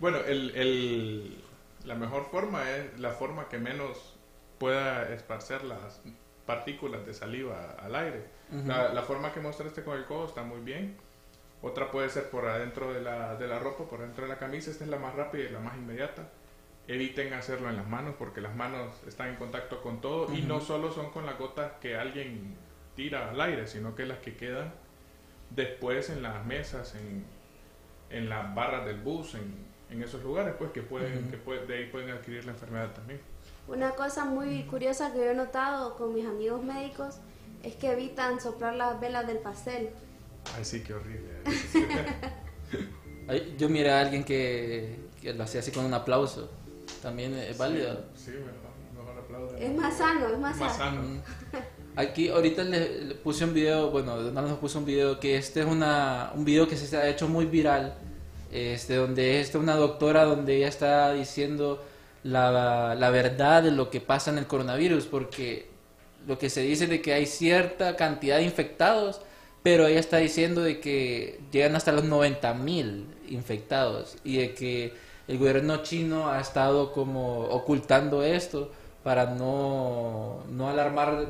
Bueno, 0.00 0.18
el, 0.18 0.50
el- 0.56 1.40
la 1.84 1.94
mejor 1.94 2.24
forma 2.30 2.68
es 2.70 2.98
la 2.98 3.10
forma 3.12 3.48
que 3.48 3.58
menos 3.58 4.16
pueda 4.58 5.08
esparcer 5.14 5.62
las 5.64 6.00
partículas 6.46 7.06
de 7.06 7.14
saliva 7.14 7.76
al 7.80 7.94
aire. 7.94 8.26
la, 8.66 8.92
la 8.92 9.02
forma 9.02 9.32
que 9.32 9.40
mostraste 9.40 9.84
con 9.84 9.96
el 9.96 10.04
codo 10.04 10.26
está 10.26 10.42
muy 10.42 10.60
bien. 10.60 10.96
Otra 11.62 11.90
puede 11.90 12.10
ser 12.10 12.28
por 12.28 12.44
adentro 12.46 12.92
de 12.92 13.00
la, 13.00 13.36
de 13.36 13.46
la 13.46 13.58
ropa, 13.58 13.84
por 13.84 14.00
dentro 14.00 14.24
de 14.24 14.28
la 14.30 14.38
camisa. 14.38 14.70
Esta 14.70 14.84
es 14.84 14.90
la 14.90 14.98
más 14.98 15.14
rápida 15.14 15.44
y 15.44 15.48
la 15.50 15.60
más 15.60 15.76
inmediata. 15.76 16.28
Eviten 16.86 17.32
hacerlo 17.32 17.70
en 17.70 17.76
las 17.76 17.88
manos 17.88 18.14
porque 18.18 18.40
las 18.42 18.54
manos 18.54 18.94
están 19.06 19.28
en 19.30 19.36
contacto 19.36 19.80
con 19.82 20.00
todo 20.00 20.32
y 20.34 20.42
no 20.42 20.60
solo 20.60 20.92
son 20.92 21.10
con 21.10 21.24
las 21.24 21.38
gotas 21.38 21.72
que 21.80 21.96
alguien 21.96 22.56
tira 22.94 23.30
al 23.30 23.40
aire, 23.40 23.66
sino 23.66 23.94
que 23.94 24.04
las 24.04 24.18
que 24.18 24.36
quedan 24.36 24.72
después 25.50 26.10
en 26.10 26.22
las 26.22 26.44
mesas, 26.44 26.94
en, 26.94 27.24
en 28.10 28.28
las 28.28 28.54
barras 28.54 28.84
del 28.84 29.00
bus, 29.00 29.34
en, 29.34 29.54
en 29.90 30.02
esos 30.02 30.22
lugares, 30.22 30.54
pues 30.58 30.72
que 30.72 30.82
pueden, 30.82 31.30
que 31.30 31.38
puede- 31.38 31.66
de 31.66 31.78
ahí 31.78 31.86
pueden 31.86 32.10
adquirir 32.10 32.44
la 32.44 32.52
enfermedad 32.52 32.92
también. 32.92 33.20
Una 33.66 33.92
cosa 33.92 34.26
muy 34.26 34.64
curiosa 34.64 35.10
que 35.12 35.18
yo 35.20 35.30
he 35.30 35.34
notado 35.34 35.96
con 35.96 36.12
mis 36.14 36.26
amigos 36.26 36.62
médicos 36.62 37.16
es 37.62 37.74
que 37.76 37.92
evitan 37.92 38.40
soplar 38.40 38.74
las 38.74 39.00
velas 39.00 39.26
del 39.26 39.38
pastel. 39.38 39.88
Ay, 40.54 40.64
sí, 40.66 40.82
qué 40.82 40.92
horrible. 40.92 41.30
Ay, 43.28 43.54
Yo 43.58 43.68
miré 43.70 43.90
a 43.90 44.00
alguien 44.00 44.22
que, 44.24 44.98
que 45.20 45.32
lo 45.32 45.44
hacía 45.44 45.60
así 45.60 45.70
con 45.72 45.84
un 45.86 45.94
aplauso. 45.94 46.50
También 47.04 47.34
es 47.34 47.58
válido. 47.58 48.00
Sí, 48.16 48.30
mejor, 48.30 48.72
mejor 48.96 49.22
aplaudan. 49.22 49.62
Es 49.62 49.74
más 49.76 49.96
sano, 49.96 50.26
es 50.26 50.38
más, 50.38 50.56
Más 50.56 50.76
sano. 50.76 51.02
sano. 51.02 51.22
Aquí 51.96 52.30
ahorita 52.30 52.64
le, 52.64 53.04
le 53.04 53.14
puse 53.14 53.44
un 53.44 53.52
video, 53.52 53.90
bueno, 53.90 54.16
Donald 54.16 54.48
nos 54.48 54.58
puso 54.58 54.78
un 54.78 54.86
video 54.86 55.20
que 55.20 55.36
este 55.36 55.60
es 55.60 55.66
una, 55.66 56.32
un 56.34 56.44
video 56.46 56.66
que 56.66 56.76
se 56.76 56.96
ha 56.96 57.06
hecho 57.08 57.28
muy 57.28 57.44
viral, 57.44 57.94
este, 58.50 58.96
donde 58.96 59.40
esta 59.40 59.58
una 59.58 59.76
doctora 59.76 60.24
donde 60.24 60.56
ella 60.56 60.68
está 60.68 61.12
diciendo 61.12 61.84
la, 62.24 62.94
la 62.94 63.10
verdad 63.10 63.62
de 63.62 63.70
lo 63.70 63.90
que 63.90 64.00
pasa 64.00 64.30
en 64.30 64.38
el 64.38 64.46
coronavirus, 64.46 65.04
porque 65.06 65.68
lo 66.26 66.38
que 66.38 66.48
se 66.48 66.62
dice 66.62 66.86
de 66.86 67.02
que 67.02 67.12
hay 67.12 67.26
cierta 67.26 67.96
cantidad 67.96 68.38
de 68.38 68.44
infectados, 68.44 69.20
pero 69.62 69.86
ella 69.86 70.00
está 70.00 70.16
diciendo 70.16 70.62
de 70.62 70.80
que 70.80 71.38
llegan 71.52 71.76
hasta 71.76 71.92
los 71.92 72.04
90 72.04 72.54
mil 72.54 73.06
infectados 73.28 74.16
y 74.24 74.38
de 74.38 74.54
que 74.54 74.94
el 75.26 75.38
gobierno 75.38 75.82
chino 75.82 76.28
ha 76.28 76.40
estado 76.40 76.92
como 76.92 77.40
ocultando 77.40 78.22
esto 78.22 78.70
para 79.02 79.26
no, 79.26 80.44
no 80.48 80.68
alarmar 80.68 81.28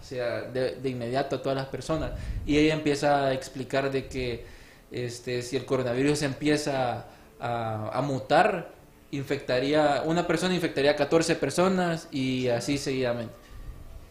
o 0.00 0.04
sea, 0.04 0.42
de, 0.42 0.76
de 0.76 0.88
inmediato 0.88 1.36
a 1.36 1.42
todas 1.42 1.56
las 1.56 1.66
personas. 1.66 2.12
Y 2.46 2.56
ella 2.56 2.74
empieza 2.74 3.26
a 3.26 3.32
explicar 3.34 3.90
de 3.90 4.06
que 4.06 4.46
este, 4.90 5.42
si 5.42 5.56
el 5.56 5.64
coronavirus 5.64 6.22
empieza 6.22 7.06
a, 7.40 7.90
a 7.92 8.02
mutar, 8.02 8.72
infectaría, 9.10 10.02
una 10.04 10.26
persona 10.26 10.54
infectaría 10.54 10.92
a 10.92 10.96
14 10.96 11.36
personas 11.36 12.08
y 12.10 12.48
así 12.48 12.78
seguidamente. 12.78 13.34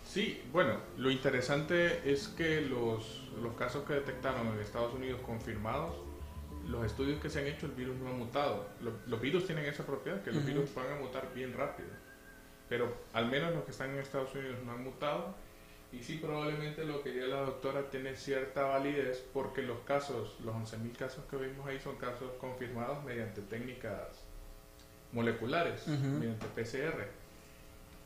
Sí, 0.05 0.41
bueno, 0.51 0.77
lo 0.97 1.11
interesante 1.11 2.09
es 2.09 2.27
que 2.29 2.61
los, 2.61 3.29
los 3.41 3.53
casos 3.55 3.85
que 3.85 3.93
detectaron 3.93 4.47
en 4.47 4.59
Estados 4.59 4.93
Unidos 4.93 5.19
confirmados, 5.25 5.95
los 6.67 6.85
estudios 6.85 7.19
que 7.21 7.29
se 7.29 7.39
han 7.39 7.47
hecho, 7.47 7.65
el 7.65 7.71
virus 7.73 7.95
no 7.97 8.09
ha 8.09 8.13
mutado. 8.13 8.67
Lo- 8.81 8.93
Los, 9.07 9.21
virus 9.21 9.45
tienen 9.45 9.65
esa 9.65 9.85
propiedad, 9.85 10.21
que 10.23 10.31
los 10.31 10.45
virus 10.45 10.73
van 10.75 10.91
a 10.91 10.95
mutar 10.95 11.33
bien 11.33 11.53
rápido. 11.53 11.89
Pero 12.69 12.93
al 13.13 13.27
menos 13.29 13.53
los 13.55 13.63
que 13.63 13.71
están 13.71 13.91
en 13.91 13.99
Estados 13.99 14.33
Unidos 14.35 14.57
no 14.65 14.73
han 14.73 14.83
mutado. 14.83 15.33
Y 15.93 16.03
sí, 16.03 16.17
probablemente 16.17 16.83
lo 16.83 17.01
que 17.01 17.11
diría 17.11 17.27
la 17.27 17.41
doctora 17.41 17.89
tiene 17.89 18.13
cierta 18.17 18.63
validez 18.63 19.23
porque 19.33 19.61
los 19.61 19.79
casos, 19.79 20.35
los 20.43 20.53
11.000 20.53 20.91
casos 20.97 21.23
que 21.29 21.37
vimos 21.37 21.65
ahí 21.65 21.79
son 21.79 21.95
casos 21.95 22.29
confirmados 22.41 23.01
mediante 23.05 23.41
técnicas 23.41 24.25
moleculares, 25.13 25.87
Ujú. 25.87 26.19
mediante 26.19 26.45
PCR. 26.47 27.07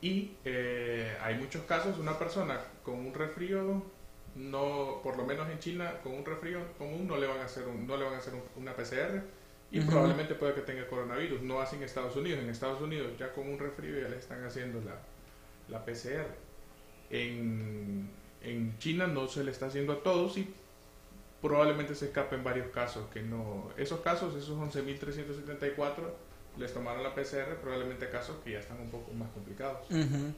Y 0.00 0.36
eh, 0.44 1.16
hay 1.22 1.34
muchos 1.36 1.62
casos, 1.64 1.98
una 1.98 2.18
persona 2.18 2.60
con 2.84 2.94
un 2.94 3.14
resfrío, 3.14 3.82
no, 4.34 5.00
por 5.02 5.16
lo 5.16 5.24
menos 5.24 5.48
en 5.50 5.58
China, 5.58 5.94
con 6.02 6.14
un 6.14 6.24
resfrío 6.24 6.60
común 6.78 7.06
no 7.06 7.16
le 7.16 7.26
van 7.26 7.40
a 7.40 7.44
hacer, 7.44 7.66
un- 7.68 7.86
no 7.86 7.96
le 7.96 8.04
van 8.04 8.14
a 8.14 8.18
hacer 8.18 8.34
un- 8.34 8.42
una 8.62 8.74
PCR 8.74 9.22
y 9.70 9.78
Ujú. 9.80 9.90
probablemente 9.90 10.34
pueda 10.34 10.54
que 10.54 10.62
tenga 10.62 10.86
coronavirus. 10.86 11.42
No 11.42 11.60
así 11.60 11.76
en 11.76 11.82
Estados 11.82 12.16
Unidos. 12.16 12.40
En 12.40 12.48
Estados 12.50 12.80
Unidos 12.80 13.10
ya 13.18 13.32
con 13.32 13.48
un 13.48 13.58
resfrío 13.58 14.00
ya 14.00 14.08
le 14.08 14.16
están 14.18 14.42
haciendo 14.44 14.80
la, 14.80 14.96
la 15.68 15.84
PCR. 15.84 16.26
En, 17.10 18.08
en 18.42 18.78
China 18.78 19.06
no 19.06 19.28
se 19.28 19.44
le 19.44 19.50
está 19.50 19.66
haciendo 19.66 19.92
a 19.92 20.02
todos 20.02 20.36
y 20.38 20.52
probablemente 21.42 21.94
se 21.94 22.06
escapen 22.06 22.42
varios 22.44 22.68
casos 22.68 23.08
que 23.12 23.20
no... 23.22 23.70
Esos 23.76 24.00
casos, 24.00 24.34
esos 24.36 24.56
11.374, 24.58 26.02
les 26.58 26.72
tomaron 26.72 27.02
la 27.02 27.14
PCR, 27.14 27.56
probablemente 27.60 28.08
casos 28.08 28.36
que 28.44 28.52
ya 28.52 28.60
están 28.60 28.80
un 28.80 28.90
poco 28.90 29.12
más 29.12 29.28
complicados. 29.30 29.90
Ujú. 29.90 30.32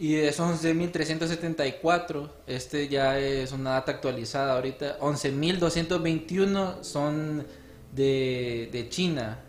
Y 0.00 0.14
de 0.14 0.28
esos 0.28 0.62
11.374, 0.62 2.30
este 2.46 2.88
ya 2.88 3.18
es 3.18 3.50
una 3.50 3.70
data 3.70 3.90
actualizada 3.90 4.54
ahorita, 4.54 5.00
11.221 5.00 6.84
son 6.84 7.44
de, 7.92 8.68
de 8.70 8.88
China, 8.88 9.40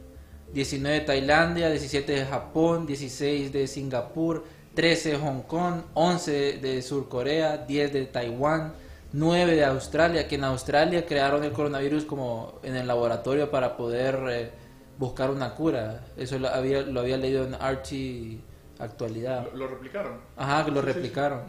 19 0.52 1.02
de 1.02 1.06
Tailandia, 1.06 1.70
17 1.70 2.12
de 2.12 2.26
Japón, 2.26 2.88
16 2.88 3.54
de 3.54 3.68
Singapur, 3.68 4.44
13 4.74 5.12
de 5.12 5.18
Hong 5.18 5.42
Kong, 5.42 5.82
11 5.94 6.32
de 6.54 6.82
Sur 6.82 7.10
Corea, 7.10 7.58
10 7.58 7.94
de 7.94 8.06
Taiwán, 8.06 8.74
9 9.14 9.56
de 9.56 9.66
Australia, 9.66 10.28
que 10.28 10.36
en 10.36 10.46
Australia 10.46 11.06
crearon 11.06 11.44
el 11.44 11.52
coronavirus 11.52 12.06
como 12.06 12.60
en 12.64 12.76
el 12.76 12.88
laboratorio 12.88 13.52
para 13.52 13.78
poder 13.78 14.20
eh, 14.32 14.52
buscar 14.98 15.30
una 15.30 15.54
cura. 15.54 16.08
Eso 16.18 16.40
lo 16.40 16.48
había, 16.48 16.82
lo 16.82 17.02
había 17.02 17.18
leído 17.18 17.46
en 17.46 17.54
Archie 17.54 18.40
Actualidad. 18.80 19.46
Lo, 19.52 19.58
lo 19.58 19.68
replicaron. 19.68 20.20
Ajá, 20.38 20.66
que 20.66 20.72
lo 20.72 20.82
Sí, 20.82 20.88
sí, 20.88 20.94
sí. 20.94 21.00
replicaron. 21.00 21.42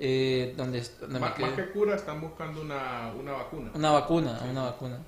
Eh, 0.00 0.54
donde, 0.56 0.80
donde 1.00 1.18
me 1.18 1.26
Má- 1.26 1.34
quedé? 1.34 1.46
más 1.46 1.54
que 1.56 1.70
cura, 1.70 1.96
están 1.96 2.20
buscando 2.20 2.60
una, 2.62 3.12
una 3.18 3.32
vacuna. 3.32 3.70
Una 3.74 3.90
vacuna, 3.90 4.40
una 4.48 4.62
vacuna. 4.64 4.98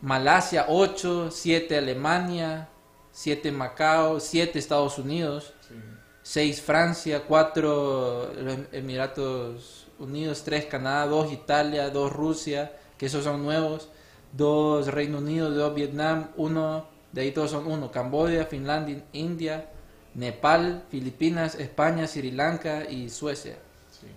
Malasia 0.00 0.66
8, 0.68 1.30
7 1.30 1.76
Alemania, 1.76 2.68
7 3.12 3.52
Macao, 3.52 4.20
7 4.20 4.58
Estados 4.58 4.98
Unidos, 4.98 5.52
Sí. 5.68 5.74
6 6.22 6.62
Francia, 6.62 7.22
4 7.26 8.32
los 8.34 8.56
Emiratos 8.72 9.86
Unidos, 9.98 10.42
3 10.44 10.66
Canadá, 10.66 11.06
2 11.06 11.32
Italia, 11.32 11.90
2 11.90 12.12
Rusia, 12.12 12.72
que 12.96 13.06
esos 13.06 13.24
son 13.24 13.42
nuevos, 13.42 13.90
2 14.32 14.86
Reino 14.88 15.18
Unido, 15.18 15.50
2 15.50 15.74
Vietnam, 15.74 16.28
1, 16.36 16.86
de 17.12 17.20
ahí 17.22 17.32
todos 17.32 17.50
son 17.50 17.66
1, 17.66 17.90
Camboya, 17.90 18.46
Finlandia, 18.46 19.02
India, 19.12 19.68
Nepal, 20.14 20.84
Filipinas, 20.90 21.54
España, 21.54 22.06
Sri 22.06 22.30
Lanka 22.30 22.84
y 22.88 23.08
Suecia. 23.10 23.56
Sí. 23.90 24.08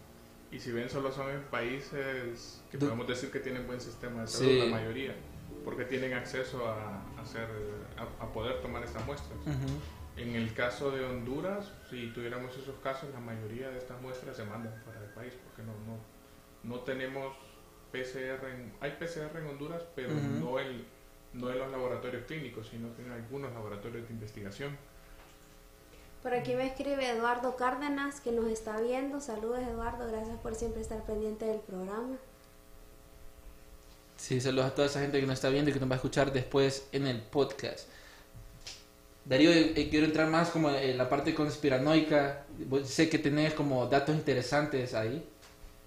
Y 0.52 0.60
si 0.60 0.72
bien 0.72 0.90
solo 0.90 1.12
son 1.12 1.28
países 1.50 2.62
que 2.72 2.78
podemos 2.78 3.08
decir 3.08 3.32
que 3.32 3.40
tienen 3.40 3.68
buen 3.68 3.80
sistema 3.82 4.22
de 4.22 4.28
salud, 4.28 4.50
Sí. 4.50 4.60
la 4.60 4.66
mayoría, 4.78 5.16
porque 5.64 5.86
tienen 5.86 6.14
acceso 6.14 6.66
a, 6.68 7.02
hacer, 7.22 7.48
a, 7.98 8.24
a 8.24 8.34
poder 8.34 8.62
tomar 8.62 8.84
estas 8.84 9.06
muestras. 9.06 9.38
En 10.18 10.36
el 10.36 10.54
caso 10.54 10.92
de 10.92 11.06
Honduras, 11.06 11.72
si 11.90 12.08
tuviéramos 12.14 12.56
esos 12.58 12.76
casos, 12.84 13.10
la 13.14 13.20
mayoría 13.22 13.70
de 13.70 13.78
estas 13.78 14.02
muestras 14.02 14.36
se 14.36 14.44
mandan 14.44 14.74
fuera 14.84 15.00
del 15.00 15.10
país, 15.12 15.34
porque 15.44 15.64
no, 15.64 15.72
no, 15.86 15.98
no 16.64 16.82
tenemos 16.82 17.34
PCR, 17.92 18.46
en, 18.50 18.74
hay 18.82 18.92
PCR 18.92 19.38
en 19.40 19.48
Honduras, 19.48 19.84
pero 19.96 20.10
no, 20.14 20.60
en, 20.60 20.86
no 21.34 21.50
en 21.50 21.60
los 21.60 21.72
laboratorios 21.72 22.26
clínicos, 22.26 22.68
sino 22.68 22.94
que 22.96 23.04
en 23.04 23.12
algunos 23.12 23.54
laboratorios 23.54 24.06
de 24.08 24.14
investigación. 24.14 24.78
Por 26.22 26.36
aquí 26.36 26.54
me 26.54 26.68
escribe 26.68 27.10
Eduardo 27.10 27.56
Cárdenas 27.56 28.22
que 28.22 28.32
nos 28.32 28.46
está 28.46 28.80
viendo. 28.80 29.20
Saludos 29.20 29.60
Eduardo, 29.60 30.08
gracias 30.08 30.38
por 30.38 30.54
siempre 30.54 30.82
estar 30.82 31.04
pendiente 31.04 31.46
del 31.46 31.60
programa. 31.60 32.18
Sí, 34.18 34.40
saludos 34.40 34.68
a 34.68 34.76
toda 34.76 34.88
esa 34.88 35.02
gente 35.02 35.20
que 35.20 35.26
nos 35.26 35.34
está 35.34 35.50
viendo 35.50 35.72
y 35.72 35.74
que 35.74 35.80
nos 35.80 35.90
va 35.90 35.96
a 35.96 35.98
escuchar 35.98 36.32
después 36.32 36.88
en 36.92 37.08
el 37.08 37.22
podcast. 37.22 37.88
Darío, 39.26 39.52
eh, 39.52 39.74
eh, 39.76 39.90
quiero 39.90 40.06
entrar 40.06 40.30
más 40.30 40.50
como 40.50 40.70
en 40.70 40.96
la 40.96 41.10
parte 41.10 41.34
conspiranoica. 41.34 42.46
Sé 42.84 43.10
que 43.10 43.18
tenés 43.18 43.54
como 43.54 43.88
datos 43.88 44.16
interesantes 44.16 44.94
ahí 44.94 45.24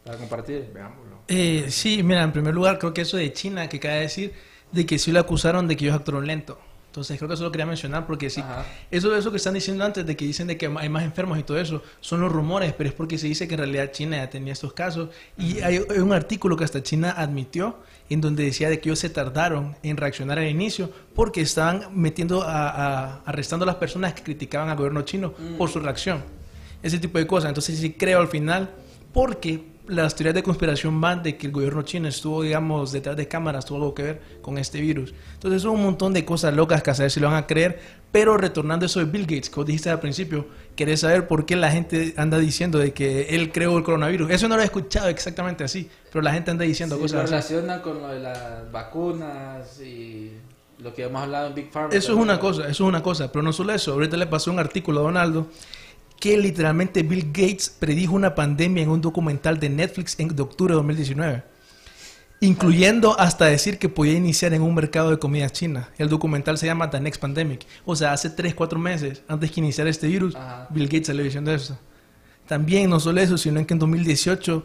para 0.04 0.18
compartir. 0.18 0.68
Veámoslo. 0.74 1.20
Eh, 1.28 1.66
sí, 1.68 2.02
mira, 2.02 2.24
en 2.24 2.32
primer 2.32 2.54
lugar, 2.54 2.80
creo 2.80 2.92
que 2.92 3.02
eso 3.02 3.16
de 3.16 3.32
China 3.32 3.68
que 3.68 3.76
acaba 3.76 3.94
de 3.94 4.00
decir, 4.00 4.32
de 4.72 4.84
que 4.84 4.98
sí 4.98 5.12
lo 5.12 5.20
acusaron 5.20 5.68
de 5.68 5.76
que 5.76 5.84
ellos 5.84 5.96
actuaron 5.96 6.26
lento. 6.26 6.58
Entonces, 6.94 7.18
creo 7.18 7.26
que 7.26 7.34
eso 7.34 7.42
lo 7.42 7.50
quería 7.50 7.66
mencionar 7.66 8.06
porque 8.06 8.30
sí. 8.30 8.40
Ajá. 8.40 8.64
Eso, 8.88 9.16
eso 9.16 9.32
que 9.32 9.38
están 9.38 9.54
diciendo 9.54 9.84
antes 9.84 10.06
de 10.06 10.16
que 10.16 10.24
dicen 10.24 10.46
de 10.46 10.56
que 10.56 10.66
hay 10.78 10.88
más 10.88 11.02
enfermos 11.02 11.36
y 11.40 11.42
todo 11.42 11.58
eso, 11.58 11.82
son 12.00 12.20
los 12.20 12.30
rumores, 12.30 12.72
pero 12.72 12.88
es 12.88 12.94
porque 12.94 13.18
se 13.18 13.26
dice 13.26 13.48
que 13.48 13.54
en 13.54 13.58
realidad 13.58 13.90
China 13.90 14.16
ya 14.18 14.30
tenía 14.30 14.52
estos 14.52 14.72
casos. 14.74 15.08
Y 15.36 15.58
hay, 15.60 15.80
hay 15.90 15.98
un 15.98 16.12
artículo 16.12 16.56
que 16.56 16.62
hasta 16.62 16.84
China 16.84 17.12
admitió 17.16 17.80
en 18.08 18.20
donde 18.20 18.44
decía 18.44 18.68
de 18.68 18.78
que 18.78 18.90
ellos 18.90 19.00
se 19.00 19.10
tardaron 19.10 19.74
en 19.82 19.96
reaccionar 19.96 20.38
al 20.38 20.46
inicio 20.48 20.88
porque 21.16 21.40
estaban 21.40 21.88
metiendo 22.00 22.42
a, 22.44 22.68
a- 22.68 23.20
arrestando 23.26 23.64
a 23.64 23.66
las 23.66 23.74
personas 23.76 24.14
que 24.14 24.22
criticaban 24.22 24.68
al 24.68 24.76
gobierno 24.76 25.02
chino 25.02 25.32
por 25.58 25.68
su 25.70 25.80
reacción. 25.80 26.22
Ese 26.80 27.00
tipo 27.00 27.18
de 27.18 27.26
cosas. 27.26 27.48
Entonces 27.48 27.76
sí 27.76 27.94
creo 27.94 28.20
al 28.20 28.28
final, 28.28 28.70
porque 29.12 29.64
las 29.86 30.14
teorías 30.14 30.34
de 30.34 30.42
conspiración 30.42 30.98
van 31.00 31.22
de 31.22 31.36
que 31.36 31.46
el 31.46 31.52
gobierno 31.52 31.82
chino 31.82 32.08
estuvo, 32.08 32.42
digamos, 32.42 32.90
detrás 32.92 33.16
de 33.16 33.28
cámaras, 33.28 33.66
tuvo 33.66 33.78
algo 33.78 33.94
que 33.94 34.02
ver 34.02 34.20
con 34.40 34.56
este 34.58 34.80
virus. 34.80 35.12
Entonces 35.34 35.62
son 35.62 35.72
un 35.72 35.82
montón 35.82 36.12
de 36.14 36.24
cosas 36.24 36.54
locas 36.54 36.82
que 36.82 36.90
a 36.90 36.94
saber 36.94 37.10
si 37.10 37.20
lo 37.20 37.28
van 37.28 37.36
a 37.36 37.46
creer. 37.46 37.78
Pero 38.10 38.36
retornando 38.36 38.84
a 38.84 38.86
eso 38.86 39.00
de 39.00 39.06
Bill 39.06 39.22
Gates, 39.26 39.50
que 39.50 39.56
vos 39.56 39.66
dijiste 39.66 39.90
al 39.90 40.00
principio, 40.00 40.46
querés 40.76 41.00
saber 41.00 41.26
por 41.26 41.44
qué 41.46 41.56
la 41.56 41.70
gente 41.70 42.14
anda 42.16 42.38
diciendo 42.38 42.78
de 42.78 42.92
que 42.92 43.22
él 43.30 43.50
creó 43.52 43.76
el 43.76 43.82
coronavirus. 43.84 44.30
Eso 44.30 44.48
no 44.48 44.56
lo 44.56 44.62
he 44.62 44.64
escuchado 44.64 45.08
exactamente 45.08 45.64
así, 45.64 45.90
pero 46.12 46.22
la 46.22 46.32
gente 46.32 46.50
anda 46.52 46.64
diciendo 46.64 46.94
Sí, 46.96 47.00
lo 47.02 47.04
cosas 47.06 47.20
así. 47.24 47.30
relaciona 47.54 47.82
con 47.82 48.00
lo 48.00 48.08
de 48.08 48.20
las 48.20 48.70
vacunas 48.70 49.80
y 49.80 50.32
lo 50.78 50.94
que 50.94 51.02
hemos 51.04 51.22
hablado 51.22 51.48
en 51.48 51.54
Big 51.56 51.70
Pharma. 51.72 51.88
Eso 51.94 52.12
es 52.12 52.18
una 52.18 52.38
cosa, 52.38 52.62
eso 52.62 52.70
es 52.70 52.80
una 52.80 53.02
cosa, 53.02 53.30
pero 53.32 53.42
no 53.42 53.52
solo 53.52 53.72
eso. 53.74 53.92
Ahorita 53.92 54.16
le 54.16 54.26
pasó 54.26 54.50
un 54.52 54.60
artículo 54.60 55.00
a 55.00 55.02
Donaldo 55.02 55.48
que 56.24 56.38
literalmente 56.38 57.02
Bill 57.02 57.26
Gates 57.26 57.68
predijo 57.68 58.14
una 58.14 58.34
pandemia 58.34 58.82
en 58.82 58.88
un 58.88 59.02
documental 59.02 59.60
de 59.60 59.68
Netflix 59.68 60.18
en 60.18 60.34
de 60.34 60.42
octubre 60.42 60.72
de 60.72 60.76
2019, 60.76 61.44
incluyendo 62.40 63.20
hasta 63.20 63.44
decir 63.44 63.78
que 63.78 63.90
podía 63.90 64.14
iniciar 64.14 64.54
en 64.54 64.62
un 64.62 64.74
mercado 64.74 65.10
de 65.10 65.18
comida 65.18 65.50
china. 65.50 65.90
El 65.98 66.08
documental 66.08 66.56
se 66.56 66.64
llama 66.64 66.88
The 66.88 66.98
Next 66.98 67.20
Pandemic. 67.20 67.66
O 67.84 67.94
sea, 67.94 68.14
hace 68.14 68.30
3, 68.30 68.54
4 68.54 68.78
meses 68.78 69.22
antes 69.28 69.50
que 69.50 69.60
iniciara 69.60 69.90
este 69.90 70.06
virus, 70.06 70.34
Ajá. 70.34 70.66
Bill 70.70 70.86
Gates 70.86 71.08
salió 71.08 71.22
diciendo 71.22 71.52
eso. 71.52 71.78
También 72.48 72.88
no 72.88 73.00
solo 73.00 73.20
eso, 73.20 73.36
sino 73.36 73.66
que 73.66 73.74
en 73.74 73.80
2018 73.80 74.64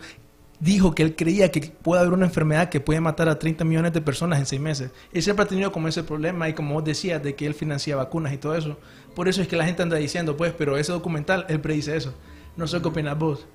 dijo 0.59 0.93
que 0.95 1.03
él 1.03 1.15
creía 1.15 1.51
que 1.51 1.61
puede 1.61 2.01
haber 2.01 2.13
una 2.13 2.25
enfermedad 2.25 2.69
que 2.69 2.79
puede 2.79 2.99
matar 3.01 3.29
a 3.29 3.39
30 3.39 3.63
millones 3.65 3.93
de 3.93 4.01
personas 4.01 4.39
en 4.39 4.45
seis 4.45 4.61
meses. 4.61 4.91
Él 5.13 5.23
siempre 5.23 5.43
ha 5.45 5.47
tenido 5.47 5.71
como 5.71 5.87
ese 5.87 6.03
problema 6.03 6.49
y 6.49 6.53
como 6.53 6.75
vos 6.75 6.83
decías 6.83 7.23
de 7.23 7.35
que 7.35 7.45
él 7.45 7.53
financia 7.53 7.95
vacunas 7.95 8.33
y 8.33 8.37
todo 8.37 8.55
eso. 8.55 8.77
Por 9.15 9.27
eso 9.27 9.41
es 9.41 9.47
que 9.47 9.55
la 9.57 9.65
gente 9.65 9.83
anda 9.83 9.97
diciendo, 9.97 10.37
pues, 10.37 10.53
pero 10.57 10.77
ese 10.77 10.91
documental, 10.91 11.45
él 11.49 11.61
predice 11.61 11.95
eso. 11.95 12.13
No 12.57 12.67
sé 12.67 12.81
qué 12.81 12.87
opinas 12.89 13.17
vos. 13.17 13.47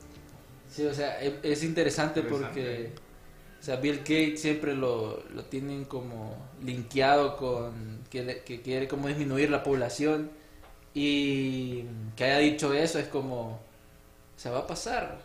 Sí, 0.68 0.84
o 0.86 0.94
sea, 0.94 1.20
es, 1.20 1.34
es 1.42 1.62
interesante, 1.62 2.20
Interesante. 2.20 2.44
porque 2.54 2.94
o 3.60 3.64
sea, 3.64 3.76
Bill 3.76 3.98
Gates 4.00 4.42
siempre 4.42 4.74
lo, 4.74 5.24
lo 5.30 5.44
tienen 5.46 5.84
como 5.86 6.36
linkeado 6.62 7.36
con 7.36 8.04
que, 8.10 8.24
le- 8.24 8.44
que 8.44 8.62
quiere 8.62 8.88
como 8.88 9.08
disminuir 9.08 9.50
la 9.50 9.62
población 9.62 10.30
y 10.94 11.84
que 12.16 12.24
haya 12.24 12.38
dicho 12.38 12.72
eso 12.74 12.98
es 12.98 13.08
como, 13.08 13.40
o 13.52 13.60
sea, 14.36 14.52
va 14.52 14.60
a 14.60 14.66
pasar. 14.66 15.20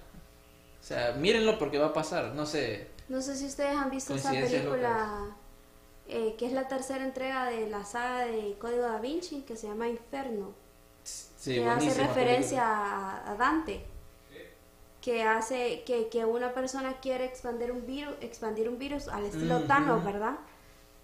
O 0.90 0.92
sea, 0.92 1.12
mírenlo 1.12 1.60
porque 1.60 1.78
va 1.78 1.88
a 1.88 1.94
pasar, 1.94 2.34
no 2.34 2.48
sé. 2.48 2.88
No 3.10 3.22
sé 3.22 3.36
si 3.36 3.46
ustedes 3.46 3.78
han 3.78 3.92
visto 3.92 4.16
esa 4.16 4.32
película 4.32 5.36
eh, 6.08 6.34
que 6.36 6.48
es 6.48 6.52
la 6.52 6.68
tercera 6.68 7.06
entrega 7.06 7.46
de 7.46 7.70
la 7.70 7.86
saga 7.86 8.26
de 8.26 8.58
Código 8.58 8.82
Da 8.82 9.00
Vinci 9.00 9.42
que 9.42 9.56
se 9.56 9.68
llama 9.68 9.88
Inferno. 9.88 10.56
Sí, 11.04 11.54
que 11.54 11.66
hace 11.70 11.94
referencia 11.94 12.64
a, 12.64 13.32
a 13.32 13.36
Dante 13.36 13.86
que 15.00 15.22
hace 15.22 15.84
que, 15.86 16.10
que 16.10 16.26
una 16.26 16.54
persona 16.54 17.00
quiere 17.00 17.26
expandir 17.26 17.72
un 17.72 17.86
virus 17.86 18.16
expandir 18.22 18.68
un 18.68 18.80
virus 18.80 19.10
al 19.10 19.26
estilo 19.26 19.58
Ujú. 19.58 19.68
Thanos 19.68 20.04
verdad 20.04 20.38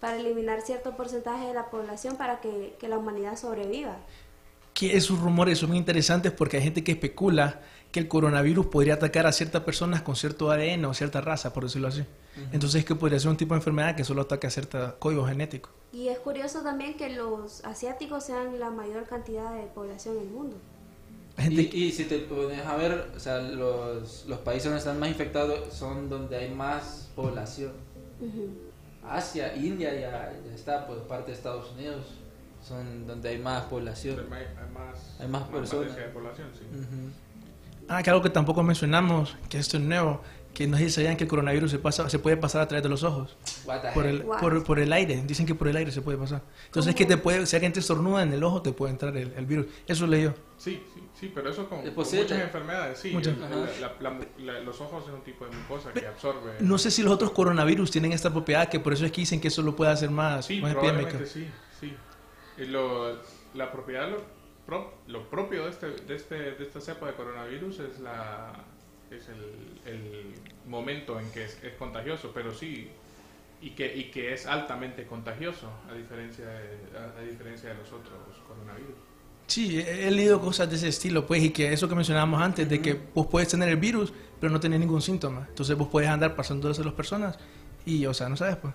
para 0.00 0.16
eliminar 0.16 0.62
cierto 0.62 0.96
porcentaje 0.96 1.46
de 1.46 1.54
la 1.54 1.70
población 1.70 2.16
para 2.16 2.40
que, 2.40 2.76
que 2.80 2.88
la 2.88 2.98
humanidad 2.98 3.36
sobreviva 3.36 3.96
Que 4.76 4.94
esos 4.96 5.18
rumores 5.18 5.58
son 5.58 5.74
interesantes 5.74 6.32
porque 6.32 6.58
hay 6.58 6.62
gente 6.62 6.84
que 6.84 6.92
especula 6.92 7.62
que 7.90 7.98
el 8.00 8.08
coronavirus 8.08 8.66
podría 8.66 8.94
atacar 8.94 9.26
a 9.26 9.32
ciertas 9.32 9.62
personas 9.62 10.02
con 10.02 10.16
cierto 10.16 10.50
ADN 10.50 10.84
o 10.84 10.92
cierta 10.92 11.22
raza, 11.22 11.54
por 11.54 11.62
decirlo 11.64 11.88
así. 11.88 12.04
Entonces, 12.52 12.84
que 12.84 12.94
podría 12.94 13.18
ser 13.18 13.30
un 13.30 13.38
tipo 13.38 13.54
de 13.54 13.60
enfermedad 13.60 13.96
que 13.96 14.04
solo 14.04 14.20
ataca 14.22 14.48
a 14.48 14.50
cierto 14.50 14.96
código 14.98 15.24
genético. 15.26 15.70
y 15.92 16.08
es 16.08 16.18
curioso 16.18 16.60
también 16.62 16.94
que 16.98 17.08
los 17.08 17.64
asiáticos 17.64 18.24
sean 18.24 18.60
la 18.60 18.70
mayor 18.70 19.06
cantidad 19.06 19.54
de 19.54 19.62
población 19.68 20.16
en 20.18 20.22
el 20.24 20.28
mundo 20.28 20.56
Hay 21.38 21.44
gente 21.44 21.62
Y, 21.74 21.84
y 21.84 21.92
si 21.92 22.04
te 22.04 22.18
pones 22.18 22.66
a 22.66 22.76
ver, 22.76 23.10
o 23.16 23.20
sea, 23.20 23.38
los, 23.38 24.26
los 24.26 24.38
países 24.40 24.64
donde 24.64 24.78
están 24.80 25.00
más 25.00 25.08
infectados 25.08 25.72
son 25.72 26.10
donde 26.10 26.36
hay 26.36 26.50
más 26.54 27.08
población. 27.16 27.72
Ujú. 28.20 28.50
Asia, 29.08 29.56
India 29.56 29.94
ya, 29.94 30.32
ya 30.46 30.54
está, 30.54 30.86
pues 30.86 30.98
parte 31.08 31.30
de 31.30 31.36
Estados 31.38 31.70
Unidos, 31.72 32.04
son 32.66 33.06
donde 33.06 33.28
hay 33.30 33.38
más 33.38 33.64
población. 33.64 34.18
Hay, 34.32 34.42
hay 34.42 34.72
más, 34.74 35.16
Hay 35.20 35.28
más 35.28 35.42
personas. 35.44 35.94
de 35.96 36.02
población, 36.04 36.48
sí. 36.54 36.64
Ujú. 36.72 37.10
Ah, 37.88 38.02
que 38.02 38.10
algo 38.10 38.22
que 38.22 38.30
tampoco 38.30 38.62
mencionamos, 38.62 39.36
que 39.48 39.58
esto 39.58 39.76
es 39.76 39.82
nuevo, 39.84 40.20
que 40.52 40.66
no 40.66 40.76
sé 40.76 40.84
si 40.84 40.90
sabían 40.90 41.16
que 41.16 41.24
el 41.24 41.30
coronavirus 41.30 41.70
se, 41.70 41.78
pasa, 41.78 42.08
se 42.10 42.18
puede 42.18 42.36
pasar 42.36 42.62
a 42.62 42.66
través 42.66 42.82
de 42.82 42.88
los 42.88 43.04
ojos, 43.04 43.36
por 43.94 44.06
el, 44.06 44.22
por, 44.22 44.64
por 44.64 44.78
el 44.80 44.92
aire. 44.92 45.22
Dicen 45.24 45.46
que 45.46 45.54
por 45.54 45.68
el 45.68 45.76
aire 45.76 45.92
se 45.92 46.00
puede 46.02 46.18
pasar. 46.18 46.42
Entonces, 46.64 46.94
¿Cómo? 46.94 46.98
que 46.98 47.06
te 47.06 47.16
puede, 47.18 47.46
si 47.46 47.54
alguien 47.54 47.72
te 47.72 47.78
estornuda 47.80 48.22
en 48.22 48.32
el 48.32 48.42
ojo, 48.42 48.62
te 48.62 48.72
puede 48.72 48.92
entrar 48.92 49.16
el, 49.16 49.32
el 49.36 49.46
virus. 49.46 49.66
Eso 49.86 50.06
leí 50.08 50.24
yo. 50.24 50.34
Sí, 50.56 50.82
sí, 50.94 51.02
sí, 51.20 51.30
pero 51.32 51.50
eso 51.50 51.68
con, 51.68 51.80
Es 51.80 51.90
con 51.92 52.04
muchas 52.04 52.40
enfermedades, 52.40 52.98
sí. 52.98 53.10
Muchas. 53.12 53.36
La- 53.38 53.92
la- 54.00 54.18
la- 54.38 54.60
los 54.60 54.80
ojos 54.80 55.04
es 55.06 55.14
un 55.14 55.20
tipo 55.22 55.44
de 55.46 55.54
mucosa 55.56 55.92
que 55.92 56.06
absorbe. 56.06 56.54
No 56.60 56.78
sé 56.78 56.90
si 56.90 57.02
los 57.02 57.12
otros 57.12 57.30
coronavirus 57.32 57.90
tienen 57.92 58.12
esta 58.12 58.30
propiedad, 58.30 58.68
que 58.68 58.80
por 58.80 58.94
eso 58.94 59.04
es 59.06 59.12
que 59.12 59.20
dicen 59.20 59.40
que 59.40 59.48
eso 59.48 59.62
lo 59.62 59.76
puede 59.76 59.92
hacer 59.92 60.10
más, 60.10 60.46
Sí, 60.46 60.60
más 60.60 60.72
epidémico. 60.72 61.02
probablemente 61.10 61.26
sí, 61.26 61.44
sí. 61.44 61.50
Y 62.58 62.64
lo, 62.66 63.18
la 63.54 63.70
propiedad, 63.70 64.10
lo, 64.10 64.22
pro- 64.66 64.94
lo 65.08 65.28
propio 65.28 65.64
de, 65.64 65.70
este, 65.70 65.90
de, 65.90 66.14
este, 66.16 66.34
de 66.52 66.62
esta 66.62 66.80
cepa 66.80 67.06
de 67.06 67.14
coronavirus 67.14 67.80
es, 67.80 68.00
la, 68.00 68.52
es 69.10 69.28
el, 69.28 69.92
el 69.92 70.34
momento 70.66 71.20
en 71.20 71.30
que 71.32 71.44
es, 71.44 71.62
es 71.62 71.74
contagioso, 71.74 72.32
pero 72.34 72.54
sí, 72.54 72.88
y 73.60 73.70
que, 73.70 73.94
y 73.96 74.10
que 74.10 74.32
es 74.32 74.46
altamente 74.46 75.06
contagioso, 75.06 75.70
a 75.90 75.94
diferencia 75.94 76.46
de, 76.46 76.78
a, 76.98 77.18
a 77.18 77.22
diferencia 77.22 77.70
de 77.70 77.74
los 77.76 77.88
otros 77.92 78.18
coronavirus. 78.46 78.94
Sí, 79.46 79.78
he 79.80 80.10
leído 80.10 80.40
cosas 80.40 80.68
de 80.68 80.74
ese 80.74 80.88
estilo, 80.88 81.24
pues, 81.26 81.42
y 81.44 81.50
que 81.50 81.72
eso 81.72 81.88
que 81.88 81.94
mencionábamos 81.94 82.42
antes, 82.42 82.68
de 82.68 82.82
que 82.82 82.98
vos 83.14 83.28
puedes 83.28 83.48
tener 83.48 83.68
el 83.68 83.76
virus, 83.76 84.12
pero 84.40 84.52
no 84.52 84.58
tenés 84.58 84.80
ningún 84.80 85.00
síntoma. 85.00 85.46
Entonces 85.48 85.76
vos 85.76 85.86
puedes 85.88 86.08
andar 86.08 86.34
pasando 86.34 86.68
eso 86.68 86.82
a 86.82 86.84
las 86.86 86.94
personas 86.94 87.38
y, 87.84 88.04
o 88.06 88.12
sea, 88.14 88.28
no 88.28 88.36
sabes, 88.36 88.56
pues. 88.56 88.74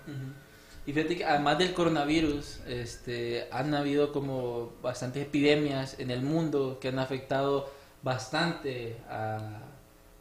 Y 0.85 0.93
fíjate 0.93 1.15
que 1.17 1.25
además 1.25 1.57
del 1.59 1.73
coronavirus, 1.73 2.59
este, 2.67 3.47
han 3.51 3.73
habido 3.75 4.11
como 4.11 4.71
bastantes 4.81 5.23
epidemias 5.23 5.99
en 5.99 6.09
el 6.11 6.21
mundo 6.21 6.79
que 6.81 6.87
han 6.87 6.97
afectado 6.99 7.69
bastante 8.01 8.97
a, 9.09 9.59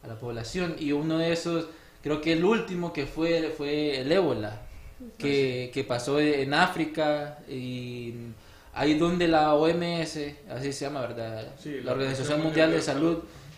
a 0.03 0.07
la 0.07 0.15
población. 0.19 0.75
Y 0.79 0.91
uno 0.91 1.17
de 1.17 1.33
esos, 1.33 1.65
creo 2.03 2.21
que 2.21 2.33
el 2.33 2.45
último 2.45 2.93
que 2.93 3.07
fue 3.07 3.53
fue 3.57 3.99
el 4.01 4.11
ébola, 4.11 4.61
que, 5.17 5.71
que 5.73 5.83
pasó 5.83 6.19
en 6.19 6.53
África 6.53 7.39
y 7.49 8.13
ahí 8.73 8.93
donde 8.99 9.27
la 9.27 9.55
OMS, 9.55 10.17
así 10.49 10.71
se 10.73 10.85
llama, 10.85 11.01
¿verdad? 11.01 11.47
Sí, 11.57 11.81
la 11.81 11.93
Organización 11.93 12.41
Mundial 12.43 12.71
de 12.71 12.81
Salud, 12.83 13.17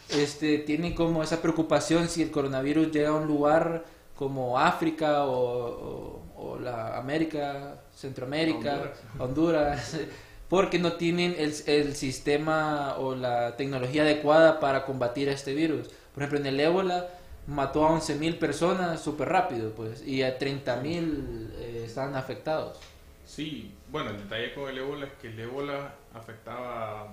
este, 0.10 0.60
tiene 0.60 0.96
como 0.96 1.22
esa 1.22 1.42
preocupación 1.42 2.08
si 2.08 2.22
el 2.24 2.32
coronavirus 2.32 2.92
llega 2.92 3.10
a 3.10 3.14
un 3.14 3.28
lugar 3.28 3.84
como 4.16 4.58
África 4.58 5.26
o, 5.26 5.34
o- 5.36 6.23
o 6.44 6.60
la 6.60 6.98
América, 6.98 7.82
Centroamérica, 7.94 8.94
Honduras, 9.18 9.98
porque 10.50 10.78
no 10.78 10.94
tienen 10.94 11.36
el, 11.38 11.54
el 11.68 11.96
sistema 11.96 12.96
o 12.98 13.16
la 13.16 13.56
tecnología 13.56 14.04
adecuada 14.04 14.60
para 14.60 14.86
combatir 14.86 15.30
este 15.30 15.54
virus. 15.54 15.90
Por 16.14 16.24
ejemplo, 16.24 16.40
en 16.40 16.46
el 16.48 16.60
ébola 16.60 17.08
mató 17.48 17.86
a 17.86 17.92
11.000 17.92 18.38
personas 18.40 19.02
súper 19.02 19.30
rápido, 19.30 19.72
pues, 19.72 20.06
y 20.06 20.24
a 20.24 20.38
30.000 20.38 21.52
eh, 21.56 21.84
están 21.86 22.16
afectados. 22.16 22.80
Sí, 23.26 23.74
bueno, 23.90 24.12
el 24.12 24.18
detalle 24.18 24.54
con 24.54 24.70
el 24.70 24.78
ébola 24.78 25.06
es 25.06 25.14
que 25.14 25.28
el 25.30 25.40
ébola 25.40 25.96
afectaba 26.14 27.02
a 27.02 27.08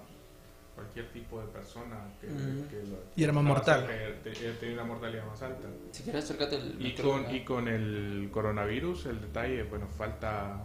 cualquier 0.81 1.09
tipo 1.13 1.41
de 1.41 1.47
persona 1.49 1.97
que, 2.21 2.27
Ujú. 2.29 2.69
que 2.69 2.77
lo- 2.89 3.03
Y 3.15 3.25
era 3.25 3.33
más 3.33 3.45
mortal. 3.45 3.87
tenía 4.25 4.73
una 4.75 4.85
mortalidad 4.85 5.27
más 5.27 5.43
alta. 5.43 5.69
Si 5.93 6.03
quieres 6.03 6.25
acércate 6.25 6.57
el 6.57 6.87
Y 6.87 6.95
con, 6.95 7.35
y 7.35 7.41
con 7.45 7.69
el 7.69 8.31
coronavirus, 8.33 9.07
el 9.07 9.21
detalle, 9.21 9.63
bueno, 9.65 9.87
falta, 9.89 10.65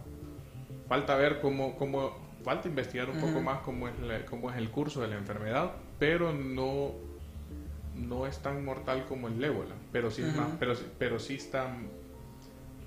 falta 0.88 1.16
ver 1.16 1.40
cómo, 1.40 1.76
cómo 1.76 2.26
falta 2.42 2.68
investigar 2.68 3.10
un 3.10 3.18
poco 3.20 3.40
más 3.42 3.60
cómo 3.60 3.88
es, 3.88 3.98
la- 4.00 4.24
cómo 4.24 4.50
es 4.50 4.56
el 4.56 4.70
curso 4.70 5.02
de 5.02 5.08
la 5.08 5.16
enfermedad, 5.16 5.72
pero 5.98 6.32
no, 6.32 6.92
no 7.94 8.26
es 8.26 8.38
tan 8.38 8.64
mortal 8.64 9.04
como 9.06 9.28
el 9.28 9.42
ébola, 9.42 9.74
pero 9.92 10.10
sí, 10.10 10.22
es 10.22 10.34
más, 10.34 10.48
pero, 10.58 10.74
sí- 10.74 10.86
pero 10.98 11.18
sí 11.18 11.34
está, 11.34 11.74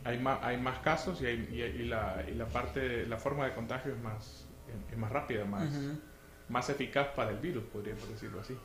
hay 0.04 0.18
más, 0.18 0.40
hay 0.42 0.58
más 0.58 0.80
casos 0.80 1.22
y, 1.22 1.26
hay- 1.28 1.48
y- 1.52 1.82
y 1.82 1.86
la, 1.86 2.24
y 2.28 2.34
la 2.34 2.46
parte, 2.46 3.06
la 3.06 3.18
forma 3.18 3.46
de 3.46 3.54
contagio 3.54 3.94
es 3.94 4.00
más, 4.02 4.48
es 4.92 4.98
más 4.98 5.12
rápida, 5.12 5.46
más, 5.46 5.68
Ujú. 5.70 6.00
Más 6.50 6.70
eficaz 6.70 7.08
para 7.16 7.32
el 7.32 7.38
virus, 7.38 7.64
podríamos 7.72 8.08
decirlo 8.10 8.42
así. 8.42 8.56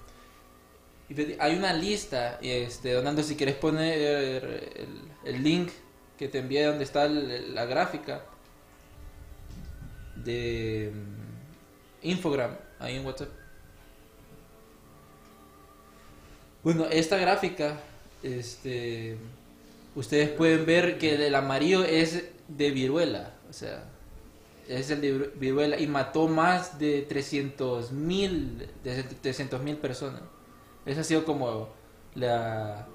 Hay 1.38 1.54
una 1.56 1.72
lista, 1.74 2.38
este, 2.42 2.92
Donando, 2.92 3.22
si 3.22 3.36
quieres 3.36 3.56
poner 3.56 3.98
el, 4.76 5.00
el 5.24 5.42
link 5.42 5.70
que 6.18 6.28
te 6.28 6.38
envié 6.38 6.64
donde 6.64 6.84
está 6.84 7.04
el- 7.04 7.54
la 7.54 7.66
gráfica 7.66 8.22
de 10.16 10.92
mm, 10.94 12.06
Infogram, 12.08 12.56
ahí 12.78 12.96
en 12.96 13.04
WhatsApp. 13.04 13.28
Bueno, 16.62 16.86
esta 16.86 17.18
gráfica, 17.18 17.78
este, 18.22 19.18
ustedes 19.94 20.30
pueden 20.30 20.64
ver 20.64 20.98
que 20.98 21.26
el 21.26 21.34
amarillo 21.34 21.84
es 21.84 22.24
de 22.48 22.70
viruela, 22.70 23.34
o 23.50 23.52
sea, 23.52 23.84
es 24.68 24.90
el 24.90 25.00
de 25.00 25.32
viruela 25.36 25.78
y 25.78 25.86
mató 25.86 26.28
más 26.28 26.78
de 26.78 27.02
300 27.02 27.92
mil, 27.92 28.68
de 28.82 29.02
300 29.04 29.62
mil 29.62 29.76
personas. 29.76 30.22
Esa 30.86 31.00
ha 31.02 31.04
sido 31.04 31.24
como 31.24 31.68
la, 32.14 32.86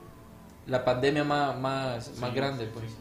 la 0.67 0.85
pandemia 0.85 1.23
más, 1.23 1.57
más, 1.59 2.17
más 2.17 2.33
grande, 2.33 2.67
pues. 2.67 2.85
sí. 2.91 2.97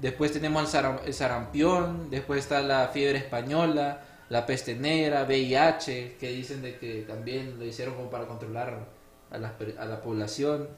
Después 0.00 0.32
tenemos 0.32 0.62
el, 0.62 0.68
saram- 0.82 1.00
el 1.04 1.14
sarampión, 1.14 2.10
después 2.10 2.40
está 2.40 2.60
la 2.62 2.88
fiebre 2.88 3.18
española, 3.18 4.02
la 4.28 4.44
peste 4.46 4.74
negra, 4.74 5.24
VIH, 5.24 6.16
que 6.18 6.30
dicen 6.30 6.62
de 6.62 6.78
que 6.78 7.02
también 7.02 7.58
lo 7.58 7.64
hicieron 7.64 7.94
como 7.94 8.10
para 8.10 8.26
controlar 8.26 8.88
a 9.30 9.38
la, 9.38 9.54
a 9.78 9.84
la 9.86 10.02
población, 10.02 10.68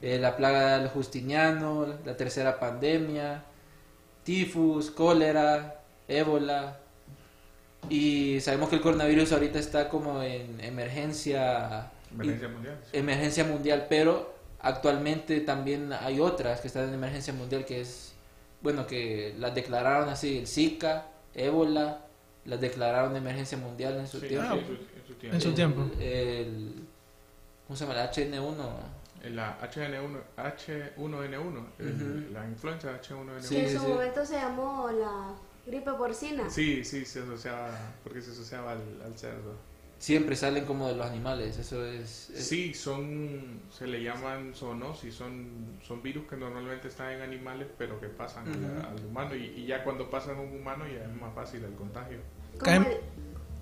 eh, 0.00 0.18
la 0.18 0.36
plaga 0.36 0.78
del 0.78 0.88
Justiniano, 0.88 1.86
la 2.04 2.16
tercera 2.16 2.60
pandemia, 2.60 3.44
tifus, 4.24 4.90
cólera, 4.90 5.77
ébola, 6.08 6.78
y 7.88 8.40
sabemos 8.40 8.68
que 8.70 8.76
el 8.76 8.82
coronavirus 8.82 9.32
ahorita 9.32 9.58
está 9.58 9.88
como 9.88 10.22
en 10.22 10.60
emergencia 10.60 11.90
Emergencia 12.12 12.48
mundial. 12.48 12.78
sí. 12.90 12.96
emergencia 12.98 13.44
mundial, 13.44 13.86
pero 13.88 14.34
actualmente 14.60 15.40
también 15.40 15.92
hay 15.92 16.20
otras 16.20 16.60
que 16.60 16.66
están 16.68 16.88
en 16.88 16.94
emergencia 16.94 17.32
mundial 17.32 17.64
que 17.64 17.80
es, 17.82 18.14
bueno, 18.62 18.86
que 18.86 19.34
las 19.38 19.54
declararon 19.54 20.08
así, 20.08 20.38
el 20.38 20.46
Zika, 20.46 21.06
ébola, 21.34 22.00
las 22.44 22.60
declararon 22.60 23.12
de 23.12 23.18
emergencia 23.20 23.56
mundial 23.58 23.98
en 23.98 24.08
su 24.08 24.18
Sí, 24.20 24.28
tiempo. 24.28 24.54
en 24.54 24.66
su- 24.66 25.26
en 25.26 25.40
su 25.40 25.52
tiempo. 25.52 25.82
El-. 26.00 26.02
El, 26.02 26.74
¿Cómo 27.66 27.76
se 27.76 27.86
llama? 27.86 28.00
El 28.02 28.08
HN1. 28.08 28.64
En 29.22 29.36
la 29.36 29.58
HN1, 29.60 30.20
H1N1, 30.36 31.66
el- 31.78 31.94
Ujú. 31.94 32.32
la 32.32 32.44
influenza 32.46 32.88
H1N1. 32.94 33.42
Sí, 33.42 33.56
en 33.58 33.70
su 33.72 33.78
sí. 33.80 33.86
momento 33.86 34.24
se 34.24 34.34
llamó 34.36 34.88
la 34.90 35.34
gripe 35.68 35.92
porcina. 35.92 36.48
Sí, 36.50 36.84
sí, 36.84 37.04
se 37.04 37.20
asociaba, 37.20 37.70
porque 38.02 38.20
se 38.22 38.30
asociaba 38.32 38.72
al, 38.72 39.02
al 39.04 39.16
cerdo. 39.18 39.54
Siempre 39.98 40.36
salen 40.36 40.64
como 40.64 40.86
de 40.88 40.94
los 40.94 41.06
animales, 41.06 41.58
eso 41.58 41.84
es... 41.84 42.30
es- 42.30 42.46
Sí, 42.46 42.72
son, 42.72 43.60
se 43.70 43.86
le 43.88 44.00
llaman 44.02 44.54
zoonosis, 44.54 45.12
son, 45.12 45.76
son 45.82 46.02
virus 46.02 46.26
que 46.28 46.36
normalmente 46.36 46.86
están 46.86 47.10
en 47.12 47.22
animales, 47.22 47.66
pero 47.76 48.00
que 48.00 48.06
pasan 48.08 48.46
al- 48.46 48.56
Ujú. 48.64 48.86
al, 49.00 49.06
humano, 49.06 49.34
y, 49.34 49.44
y 49.56 49.66
ya 49.66 49.82
cuando 49.82 50.08
pasan 50.08 50.36
a 50.36 50.40
un 50.40 50.54
humano 50.60 50.84
ya 50.86 51.02
es 51.04 51.20
más 51.20 51.34
fácil 51.34 51.64
el 51.64 51.74
contagio. 51.74 52.18
Como 52.60 52.76
el, 52.76 52.96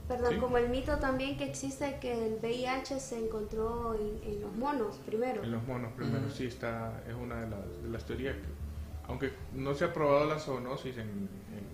perdón, 0.06 0.34
Sí. 0.34 0.38
como 0.38 0.58
el 0.58 0.68
mito 0.68 0.98
también 0.98 1.38
que 1.38 1.44
existe 1.44 1.96
que 2.02 2.12
el 2.26 2.34
VIH 2.42 3.00
se 3.00 3.18
encontró 3.18 3.94
en, 3.94 4.30
en 4.30 4.40
los 4.42 4.52
monos 4.56 4.98
primero. 5.06 5.42
En 5.42 5.50
los 5.52 5.62
monos 5.66 5.90
primero, 5.94 6.26
Ujú. 6.26 6.34
sí, 6.36 6.44
está, 6.48 7.02
es 7.08 7.14
una 7.14 7.40
de 7.40 7.48
las, 7.50 7.82
de 7.82 7.88
las 7.88 8.04
teorías. 8.04 8.36
que- 8.36 8.66
aunque 9.08 9.32
no 9.54 9.72
se 9.74 9.84
ha 9.86 9.92
probado 9.92 10.26
la 10.26 10.38
zoonosis 10.38 10.96
en, 10.98 11.08
en- 11.08 11.65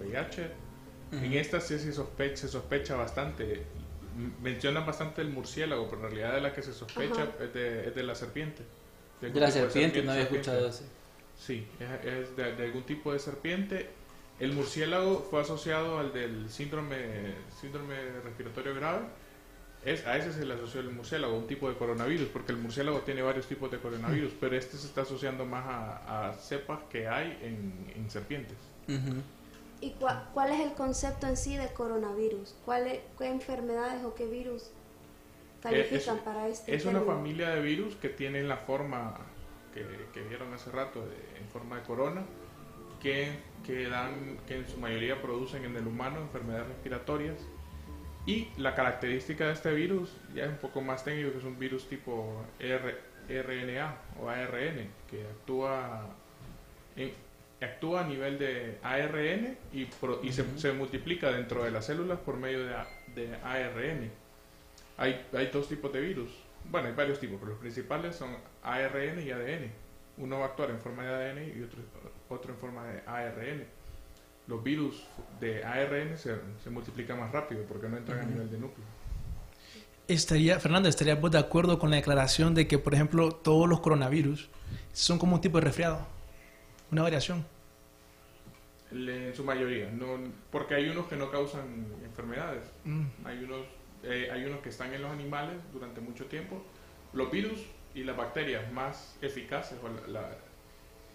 en 0.00 0.06
el 0.06 0.12
VIH, 0.12 0.50
en 1.12 1.32
esta 1.34 1.60
sí 1.60 1.78
se 1.78 1.92
sospecha, 1.92 2.36
se 2.42 2.48
sospecha 2.48 2.96
bastante. 2.96 3.66
Mencionan 4.42 4.84
bastante 4.84 5.22
el 5.22 5.28
murciélago, 5.30 5.88
pero 5.88 6.02
en 6.02 6.10
realidad 6.10 6.34
de 6.34 6.40
la 6.40 6.52
que 6.52 6.62
se 6.62 6.72
sospecha 6.72 7.22
Ajá. 7.22 7.32
es 7.44 7.54
de, 7.54 7.88
es 7.88 7.94
de 7.94 8.02
la 8.02 8.14
serpiente. 8.14 8.62
De 9.20 9.26
algún 9.28 9.40
la 9.42 9.46
tipo 9.48 9.58
serpiente, 9.60 10.02
no 10.02 10.12
había 10.12 10.22
serpiente. 10.24 10.50
escuchado 10.50 10.68
eso. 10.68 10.84
Sí, 11.36 11.66
es, 11.78 12.04
es 12.04 12.36
de, 12.36 12.54
de 12.56 12.64
algún 12.64 12.82
tipo 12.84 13.12
de 13.12 13.18
serpiente. 13.20 13.90
El 14.40 14.52
murciélago 14.52 15.26
fue 15.30 15.40
asociado 15.40 15.98
al 15.98 16.12
del 16.12 16.50
síndrome, 16.50 17.34
síndrome 17.60 17.94
respiratorio 18.24 18.74
grave. 18.74 19.06
Es, 19.84 20.04
a 20.06 20.16
ese 20.16 20.32
se 20.32 20.44
le 20.44 20.54
asoció 20.54 20.80
el 20.80 20.90
murciélago, 20.90 21.36
un 21.38 21.46
tipo 21.46 21.68
de 21.68 21.76
coronavirus, 21.76 22.28
porque 22.28 22.50
el 22.52 22.58
murciélago 22.58 23.00
tiene 23.02 23.22
varios 23.22 23.46
tipos 23.46 23.70
de 23.70 23.78
coronavirus, 23.78 24.32
pero 24.40 24.56
este 24.56 24.76
se 24.76 24.86
está 24.88 25.02
asociando 25.02 25.44
más 25.46 25.64
a, 25.66 26.28
a 26.30 26.32
cepas 26.34 26.80
que 26.90 27.06
hay 27.06 27.38
en, 27.42 27.92
en 27.94 28.10
serpientes. 28.10 28.58
Ujú. 28.88 29.22
¿Y 29.80 29.92
cua- 30.00 30.24
cuál 30.34 30.52
es 30.52 30.60
el 30.60 30.72
concepto 30.72 31.26
en 31.26 31.36
sí 31.36 31.56
de 31.56 31.68
coronavirus? 31.68 32.54
¿Cuál 32.64 32.86
es- 32.88 33.00
¿Qué 33.18 33.26
enfermedades 33.28 34.04
o 34.04 34.14
qué 34.14 34.26
virus 34.26 34.70
califican 35.62 36.16
es- 36.16 36.22
para 36.22 36.48
este 36.48 36.74
Es 36.74 36.84
una 36.84 37.00
familia 37.00 37.50
de 37.50 37.60
virus 37.62 37.94
que 37.96 38.08
tienen 38.08 38.48
la 38.48 38.56
forma 38.58 39.16
que, 39.74 39.84
que 40.12 40.22
vieron 40.22 40.52
hace 40.54 40.70
rato, 40.70 41.00
de- 41.06 41.38
en 41.40 41.48
forma 41.52 41.76
de 41.76 41.82
corona, 41.82 42.24
que, 43.00 43.30
que, 43.64 43.88
dan, 43.88 44.38
que 44.48 44.56
en 44.56 44.68
su 44.68 44.78
mayoría 44.78 45.20
producen 45.22 45.64
en 45.64 45.76
el 45.76 45.86
humano 45.86 46.20
enfermedades 46.20 46.66
respiratorias. 46.68 47.36
Y 48.26 48.48
la 48.58 48.74
característica 48.74 49.46
de 49.46 49.52
este 49.52 49.72
virus, 49.72 50.10
ya 50.34 50.44
es 50.44 50.50
un 50.50 50.56
poco 50.58 50.80
más 50.80 51.04
técnico, 51.04 51.30
que 51.32 51.38
es 51.38 51.44
un 51.44 51.58
virus 51.58 51.88
tipo 51.88 52.42
R- 52.58 52.98
RNA 53.28 53.96
o 54.20 54.28
ARN, 54.28 54.90
que 55.08 55.22
actúa, 55.22 56.06
en- 56.96 57.12
actúa 57.64 58.02
a 58.02 58.04
nivel 58.06 58.38
de 58.38 58.78
ARN 58.82 59.56
y, 59.72 59.84
pro- 59.86 60.20
y 60.22 60.32
se, 60.32 60.44
se 60.58 60.72
multiplica 60.72 61.30
dentro 61.30 61.64
de 61.64 61.70
las 61.70 61.86
células 61.86 62.18
por 62.20 62.36
medio 62.36 62.64
de, 62.64 63.34
ARN. 63.42 64.10
Hay, 64.96 65.26
hay 65.32 65.46
dos 65.52 65.68
tipos 65.68 65.92
de 65.92 66.00
virus. 66.00 66.30
Bueno, 66.70 66.88
hay 66.88 66.94
varios 66.94 67.18
tipos, 67.18 67.36
pero 67.38 67.52
los 67.52 67.60
principales 67.60 68.16
son 68.16 68.36
ARN 68.62 69.20
y 69.24 69.30
ADN. 69.30 69.70
Uno 70.18 70.38
va 70.38 70.46
a 70.46 70.48
actuar 70.48 70.70
en 70.70 70.80
forma 70.80 71.04
de 71.04 71.08
ADN 71.14 71.58
y 71.58 71.62
otro, 71.62 71.80
otro 72.28 72.52
en 72.52 72.58
forma 72.58 72.84
de 72.86 73.00
ARN. 73.06 73.64
Los 74.46 74.62
virus 74.62 75.04
de 75.40 75.64
ARN 75.64 76.16
se, 76.16 76.36
se 76.62 76.70
multiplican 76.70 77.18
más 77.20 77.30
rápido 77.32 77.64
porque 77.64 77.88
no 77.88 77.96
entran 77.96 78.20
a 78.20 78.24
nivel 78.24 78.50
de 78.50 78.58
núcleo. 78.58 78.86
Estaría, 80.08 80.58
Fernando, 80.58 80.88
¿estarías 80.88 81.20
vos 81.20 81.30
de 81.30 81.38
acuerdo 81.38 81.78
con 81.78 81.90
la 81.90 81.96
declaración 81.96 82.54
de 82.54 82.66
que, 82.66 82.78
por 82.78 82.94
ejemplo, 82.94 83.30
todos 83.30 83.68
los 83.68 83.80
coronavirus 83.80 84.48
son 84.92 85.18
como 85.18 85.34
un 85.36 85.40
tipo 85.42 85.58
de 85.58 85.64
resfriado? 85.66 86.06
Una 86.90 87.02
variación. 87.02 87.44
En 88.90 89.34
su 89.34 89.44
mayoría, 89.44 89.90
no, 89.90 90.18
porque 90.50 90.74
hay 90.74 90.88
unos 90.88 91.06
que 91.08 91.16
no 91.16 91.30
causan 91.30 91.86
enfermedades. 92.04 92.62
Mm. 92.84 93.04
Hay 93.24 93.44
unos, 93.44 93.60
eh, 94.02 94.30
hay 94.32 94.44
unos 94.46 94.60
que 94.60 94.70
están 94.70 94.94
en 94.94 95.02
los 95.02 95.10
animales 95.10 95.56
durante 95.74 96.00
mucho 96.00 96.24
tiempo. 96.24 96.62
Los 97.12 97.30
virus 97.30 97.60
y 97.94 98.04
las 98.04 98.16
bacterias 98.16 98.70
más 98.72 99.16
eficaces, 99.20 99.78
o 99.82 99.88
la- 100.10 100.20
la- 100.20 100.36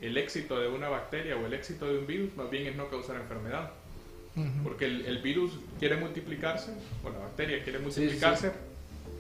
el 0.02 0.18
éxito 0.18 0.60
de 0.60 0.68
una 0.68 0.90
bacteria 0.90 1.36
o 1.36 1.46
el 1.48 1.54
éxito 1.54 1.86
de 1.92 1.98
un 2.00 2.06
virus, 2.08 2.36
más 2.36 2.50
bien 2.52 2.68
es 2.68 2.76
no 2.76 2.90
causar 2.90 3.16
enfermedad. 3.16 3.72
Porque 4.64 4.86
el, 4.86 5.06
el 5.06 5.20
virus 5.22 5.60
quiere 5.78 5.96
multiplicarse, 5.96 6.74
o 7.04 7.10
la 7.12 7.20
bacteria 7.20 7.64
quiere 7.64 7.78
sí. 7.78 7.84
multiplicarse 7.86 8.52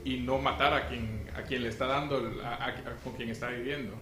y 0.03 0.17
no 0.21 0.39
matar 0.39 0.73
a 0.73 0.87
quien, 0.89 1.27
a 1.35 1.43
quien 1.43 1.61
le 1.61 1.69
está 1.69 1.85
dando, 1.85 2.17
el- 2.17 2.41
a- 2.41 2.55
a- 2.55 2.67
a- 2.69 2.95
con 3.03 3.13
quien 3.15 3.29
está 3.29 3.49
viviendo. 3.49 3.93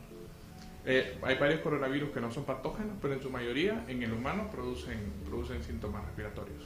Eh, 0.86 1.18
hay 1.22 1.38
varios 1.38 1.62
coronavirus 1.62 2.10
que 2.12 2.20
no 2.22 2.32
son 2.32 2.44
patógenos, 2.44 2.94
pero 3.02 3.14
en 3.14 3.22
su 3.22 3.30
mayoría 3.30 3.86
en 3.88 4.02
el 4.02 4.12
humano 4.14 4.50
producen, 4.52 5.00
producen 5.28 5.64
síntomas 5.64 6.04
respiratorios. 6.06 6.64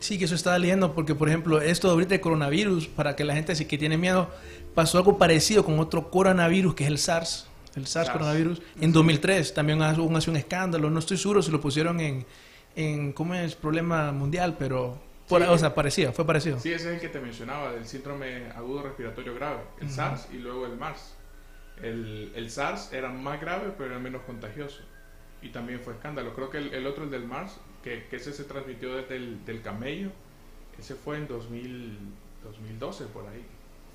Sí, 0.00 0.18
que 0.18 0.24
eso 0.24 0.34
estaba 0.34 0.58
leyendo 0.58 0.94
porque, 0.94 1.14
por 1.14 1.28
ejemplo, 1.28 1.60
esto 1.60 1.88
ahorita 1.90 2.10
de 2.10 2.20
coronavirus, 2.20 2.88
para 2.88 3.14
que 3.16 3.24
la 3.24 3.34
gente 3.34 3.52
así 3.52 3.64
que 3.66 3.78
tiene 3.78 3.96
miedo, 3.96 4.28
pasó 4.74 4.98
algo 4.98 5.16
parecido 5.16 5.64
con 5.64 5.78
otro 5.78 6.10
coronavirus 6.10 6.74
que 6.74 6.84
es 6.84 6.90
el 6.90 6.98
SARS, 6.98 7.46
el 7.76 7.86
SARS, 7.86 8.08
SARS. 8.08 8.10
coronavirus, 8.18 8.60
en 8.80 8.92
2003. 8.92 9.54
También 9.54 9.80
hubo 9.80 10.04
un, 10.04 10.16
un 10.28 10.36
escándalo, 10.36 10.90
no 10.90 10.98
estoy 10.98 11.16
seguro 11.16 11.40
si 11.42 11.50
lo 11.52 11.60
pusieron 11.60 12.00
en, 12.00 12.26
en 12.74 13.12
¿cómo 13.12 13.34
es? 13.34 13.54
Problema 13.54 14.10
mundial, 14.12 14.56
pero, 14.58 14.98
por- 15.28 15.40
Sí. 15.42 15.48
o 15.48 15.56
sea, 15.56 15.74
parecía, 15.74 16.12
fue 16.12 16.26
parecido. 16.26 16.58
Sí, 16.58 16.72
ese 16.72 16.88
es 16.88 16.94
el 16.96 17.00
que 17.00 17.08
te 17.08 17.20
mencionaba, 17.20 17.72
del 17.72 17.86
síndrome 17.86 18.50
agudo 18.56 18.82
respiratorio 18.82 19.34
grave, 19.36 19.60
el. 19.80 19.88
SARS 19.88 20.26
y 20.34 20.38
luego 20.38 20.66
el 20.66 20.76
MARS. 20.76 21.13
El, 21.82 22.32
el 22.34 22.50
SARS 22.50 22.92
era 22.92 23.08
más 23.10 23.40
grave, 23.40 23.72
pero 23.76 23.90
era 23.90 23.98
menos 23.98 24.22
contagioso. 24.22 24.82
Y 25.42 25.48
también 25.50 25.80
fue 25.80 25.94
escándalo. 25.94 26.34
Creo 26.34 26.48
que 26.50 26.58
el, 26.58 26.72
el 26.74 26.86
otro, 26.86 27.04
el 27.04 27.10
del 27.10 27.24
MARS, 27.26 27.58
que, 27.82 28.06
que 28.08 28.16
ese 28.16 28.32
se 28.32 28.44
transmitió 28.44 28.96
desde 28.96 29.16
el 29.16 29.44
del 29.44 29.60
camello, 29.62 30.10
ese 30.78 30.94
fue 30.94 31.16
en 31.18 31.26
2000, 31.28 31.98
2012, 32.44 33.04
por 33.06 33.26
ahí. 33.28 33.44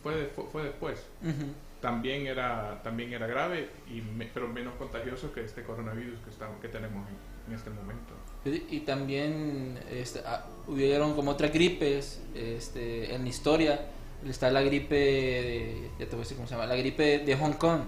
Fue, 0.03 0.15
de- 0.15 0.27
fue, 0.27 0.45
fue 0.51 0.63
después. 0.63 1.05
Ujú. 1.21 1.51
también 1.82 2.27
era, 2.27 2.82
también 2.84 3.13
era 3.13 3.25
grave, 3.25 3.69
y 3.89 4.01
me- 4.01 4.25
pero 4.34 4.47
menos 4.49 4.75
contagioso 4.75 5.34
que 5.34 5.43
este 5.45 5.63
coronavirus 5.63 6.19
que, 6.19 6.30
estamos, 6.30 6.59
que 6.61 6.67
tenemos 6.67 7.07
en, 7.07 7.15
en 7.51 7.57
este 7.57 7.69
momento. 7.69 8.13
Y, 8.45 8.75
y 8.75 8.80
también 8.82 9.80
este, 9.89 10.19
ah, 10.25 10.45
hubieron 10.67 11.15
como 11.15 11.32
otras 11.32 11.51
gripes 11.53 12.21
este, 12.36 13.15
en 13.15 13.23
la 13.23 13.30
historia. 13.30 13.88
Está 14.28 14.51
la 14.51 14.61
gripe, 14.61 14.95
de, 14.95 15.89
ya 15.99 16.05
te 16.05 16.11
voy 16.11 16.20
a 16.20 16.24
decir 16.24 16.36
cómo 16.36 16.47
se 16.47 16.55
llama, 16.55 16.65
la 16.67 16.76
gripe 16.76 17.20
de 17.20 17.36
Hong 17.36 17.53
Kong. 17.53 17.82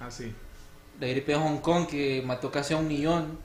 Ah, 0.00 0.10
sí. 0.10 0.32
La 1.00 1.08
gripe 1.08 1.32
de 1.32 1.38
Hong 1.38 1.58
Kong 1.58 1.86
que 1.86 2.22
mató 2.24 2.50
casi 2.50 2.74
a 2.74 2.78
un 2.78 2.88
millón. 2.88 3.38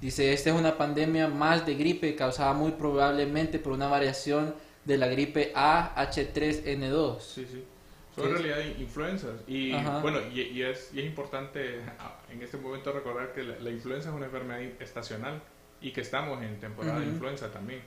Dice, 0.00 0.32
esta 0.32 0.50
es 0.50 0.56
una 0.56 0.76
pandemia 0.76 1.26
más 1.28 1.64
de 1.64 1.74
gripe 1.74 2.14
causada 2.14 2.52
muy 2.52 2.72
probablemente 2.72 3.58
por 3.58 3.72
una 3.72 3.88
variación 3.88 4.54
de 4.84 4.98
la 4.98 5.06
gripe 5.06 5.52
AH3N2. 5.54 7.20
Sí, 7.20 7.46
sí. 7.50 7.64
Son 8.14 8.26
en 8.28 8.32
realidad 8.32 8.58
influencias. 8.78 9.32
Y 9.46 9.72
Ajá. 9.72 10.00
bueno, 10.00 10.20
y, 10.32 10.40
y 10.40 10.62
es, 10.62 10.90
y 10.94 11.00
es 11.00 11.06
importante 11.06 11.80
ah, 11.98 12.18
en 12.30 12.42
este 12.42 12.56
momento 12.56 12.92
recordar 12.92 13.32
que 13.32 13.42
la, 13.42 13.58
la 13.58 13.70
influenza 13.70 14.08
es 14.10 14.14
una 14.14 14.26
enfermedad 14.26 14.60
estacional 14.80 15.42
y 15.80 15.92
que 15.92 16.00
estamos 16.00 16.42
en 16.42 16.58
temporada 16.58 16.98
de 16.98 17.06
Ujú. 17.06 17.14
influenza 17.14 17.50
también. 17.50 17.82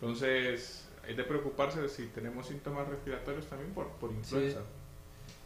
Entonces, 0.00 0.81
hay 1.06 1.14
de 1.14 1.24
preocuparse 1.24 1.80
de 1.80 1.88
si 1.88 2.06
tenemos 2.06 2.46
síntomas 2.46 2.88
respiratorios 2.88 3.46
también 3.46 3.72
por, 3.72 3.88
por 3.92 4.10
influenza. 4.12 4.60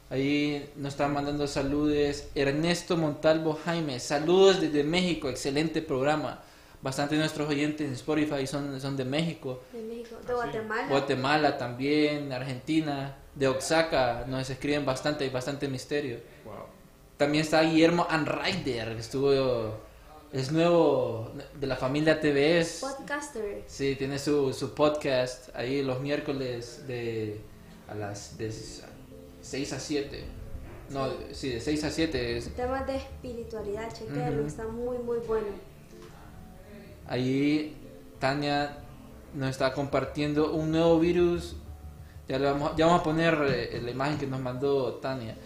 Ahí 0.08 0.70
nos 0.76 0.92
están 0.94 1.12
mandando 1.12 1.46
saludos 1.48 2.28
Ernesto 2.34 2.96
Montalvo 2.96 3.58
Jaime. 3.64 3.98
Saludos 3.98 4.60
desde 4.60 4.84
México, 4.84 5.28
excelente 5.28 5.82
programa. 5.82 6.42
Bastante 6.82 7.14
de 7.16 7.20
nuestros 7.20 7.48
oyentes 7.48 7.86
en 7.86 7.94
Spotify 7.94 8.46
son, 8.46 8.80
son 8.80 8.96
de 8.96 9.04
México. 9.04 9.62
De 9.72 9.82
México, 9.82 10.16
de 10.16 10.20
Ah, 10.20 10.26
sí. 10.26 10.32
Guatemala. 10.34 10.88
Guatemala 10.88 11.58
también, 11.58 12.32
Argentina, 12.32 13.16
de 13.34 13.48
Oaxaca, 13.48 14.24
nos 14.28 14.48
escriben 14.48 14.84
bastante, 14.86 15.24
hay 15.24 15.30
bastante 15.30 15.66
misterio. 15.66 16.18
Wow. 16.44 16.54
También 17.16 17.42
está 17.42 17.62
Guillermo 17.62 18.06
Anreider, 18.08 18.94
que 18.94 19.00
estuvo, 19.00 19.80
es 20.32 20.52
nuevo 20.52 21.30
de 21.58 21.66
la 21.66 21.76
familia 21.76 22.20
TVS. 22.20 22.80
Podcaster. 22.80 23.62
Sí, 23.66 23.94
tiene 23.96 24.18
su, 24.18 24.52
su 24.52 24.74
podcast 24.74 25.54
ahí 25.56 25.82
los 25.82 26.00
miércoles 26.00 26.84
de 26.86 27.40
a 27.88 27.94
las 27.94 28.36
de 28.38 28.52
6 29.42 29.72
a 29.72 29.80
7. 29.80 30.24
No, 30.90 31.08
sí, 31.32 31.50
de 31.50 31.60
6 31.60 31.84
a 31.84 31.90
7. 31.90 32.36
es- 32.38 32.54
Temas 32.54 32.86
de 32.86 32.96
espiritualidad, 32.96 33.92
chequenlo, 33.92 34.38
Ujú. 34.40 34.46
está 34.46 34.66
muy, 34.68 34.98
muy 34.98 35.18
bueno. 35.18 35.46
Ahí 37.08 37.76
Tania 38.18 38.78
nos 39.34 39.50
está 39.50 39.72
compartiendo 39.72 40.52
un 40.52 40.70
nuevo 40.72 40.98
virus. 40.98 41.56
Ya, 42.28 42.38
le 42.38 42.46
vamos, 42.50 42.72
ya 42.76 42.86
vamos 42.86 43.00
a 43.02 43.04
poner 43.04 43.34
eh, 43.48 43.80
la 43.84 43.90
imagen 43.90 44.18
que 44.18 44.26
nos 44.26 44.40
mandó 44.40 44.94
Tania. 44.94 45.36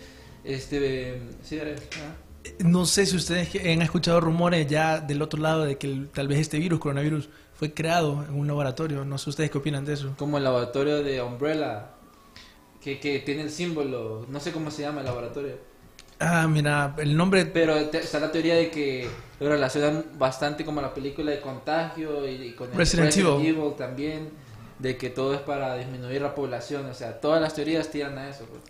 Este, 0.45 1.21
sí, 1.43 1.61
Ares, 1.61 1.83
ah. 1.97 2.15
No 2.61 2.87
sé 2.87 3.05
si 3.07 3.17
ustedes 3.17 3.55
han 3.57 3.83
escuchado 3.83 4.21
rumores 4.21 4.67
ya 4.67 5.01
del 5.01 5.21
otro 5.23 5.41
lado 5.41 5.65
de 5.65 5.77
que 5.79 6.07
tal 6.15 6.27
vez 6.29 6.39
este 6.39 6.59
virus, 6.59 6.81
coronavirus, 6.81 7.29
fue 7.55 7.75
creado 7.75 8.25
en 8.27 8.35
un 8.35 8.47
laboratorio. 8.47 9.05
No 9.05 9.19
sé 9.19 9.31
ustedes 9.31 9.51
qué 9.51 9.59
opinan 9.59 9.85
de 9.85 9.93
eso. 9.95 10.15
como 10.17 10.39
el 10.39 10.45
laboratorio 10.45 11.03
de 11.03 11.21
Umbrella, 11.23 11.91
que, 12.81 12.99
que 12.99 13.19
tiene 13.21 13.43
el 13.43 13.51
símbolo, 13.51 14.27
no 14.29 14.41
sé 14.41 14.53
cómo 14.53 14.71
se 14.71 14.83
llama 14.83 15.01
el 15.01 15.07
laboratorio. 15.07 15.57
Ah, 16.19 16.47
mira, 16.49 16.95
el 16.99 17.17
nombre... 17.17 17.47
Pero 17.47 17.77
te- 17.87 17.99
está 17.99 18.21
la 18.21 18.31
teoría 18.31 18.55
de 18.55 18.71
que 18.71 19.09
lo 19.39 19.49
relacionan 19.49 20.05
bastante 20.19 20.65
como 20.67 20.83
la 20.83 20.93
película 20.93 21.31
de 21.31 21.41
Contagio 21.41 22.29
y, 22.29 22.33
y 22.49 22.53
con 22.53 22.71
el 22.71 22.77
Resident 22.77 23.17
Evil. 23.17 23.75
también, 23.77 24.31
de 24.79 24.97
que 24.99 25.09
todo 25.11 25.33
es 25.35 25.41
para 25.41 25.77
disminuir 25.77 26.21
la 26.21 26.35
población. 26.35 26.85
O 26.87 26.95
sea, 26.95 27.21
todas 27.21 27.41
las 27.41 27.55
teorías 27.55 27.91
tiran 27.91 28.19
a 28.19 28.29
eso. 28.29 28.45
pues. 28.45 28.61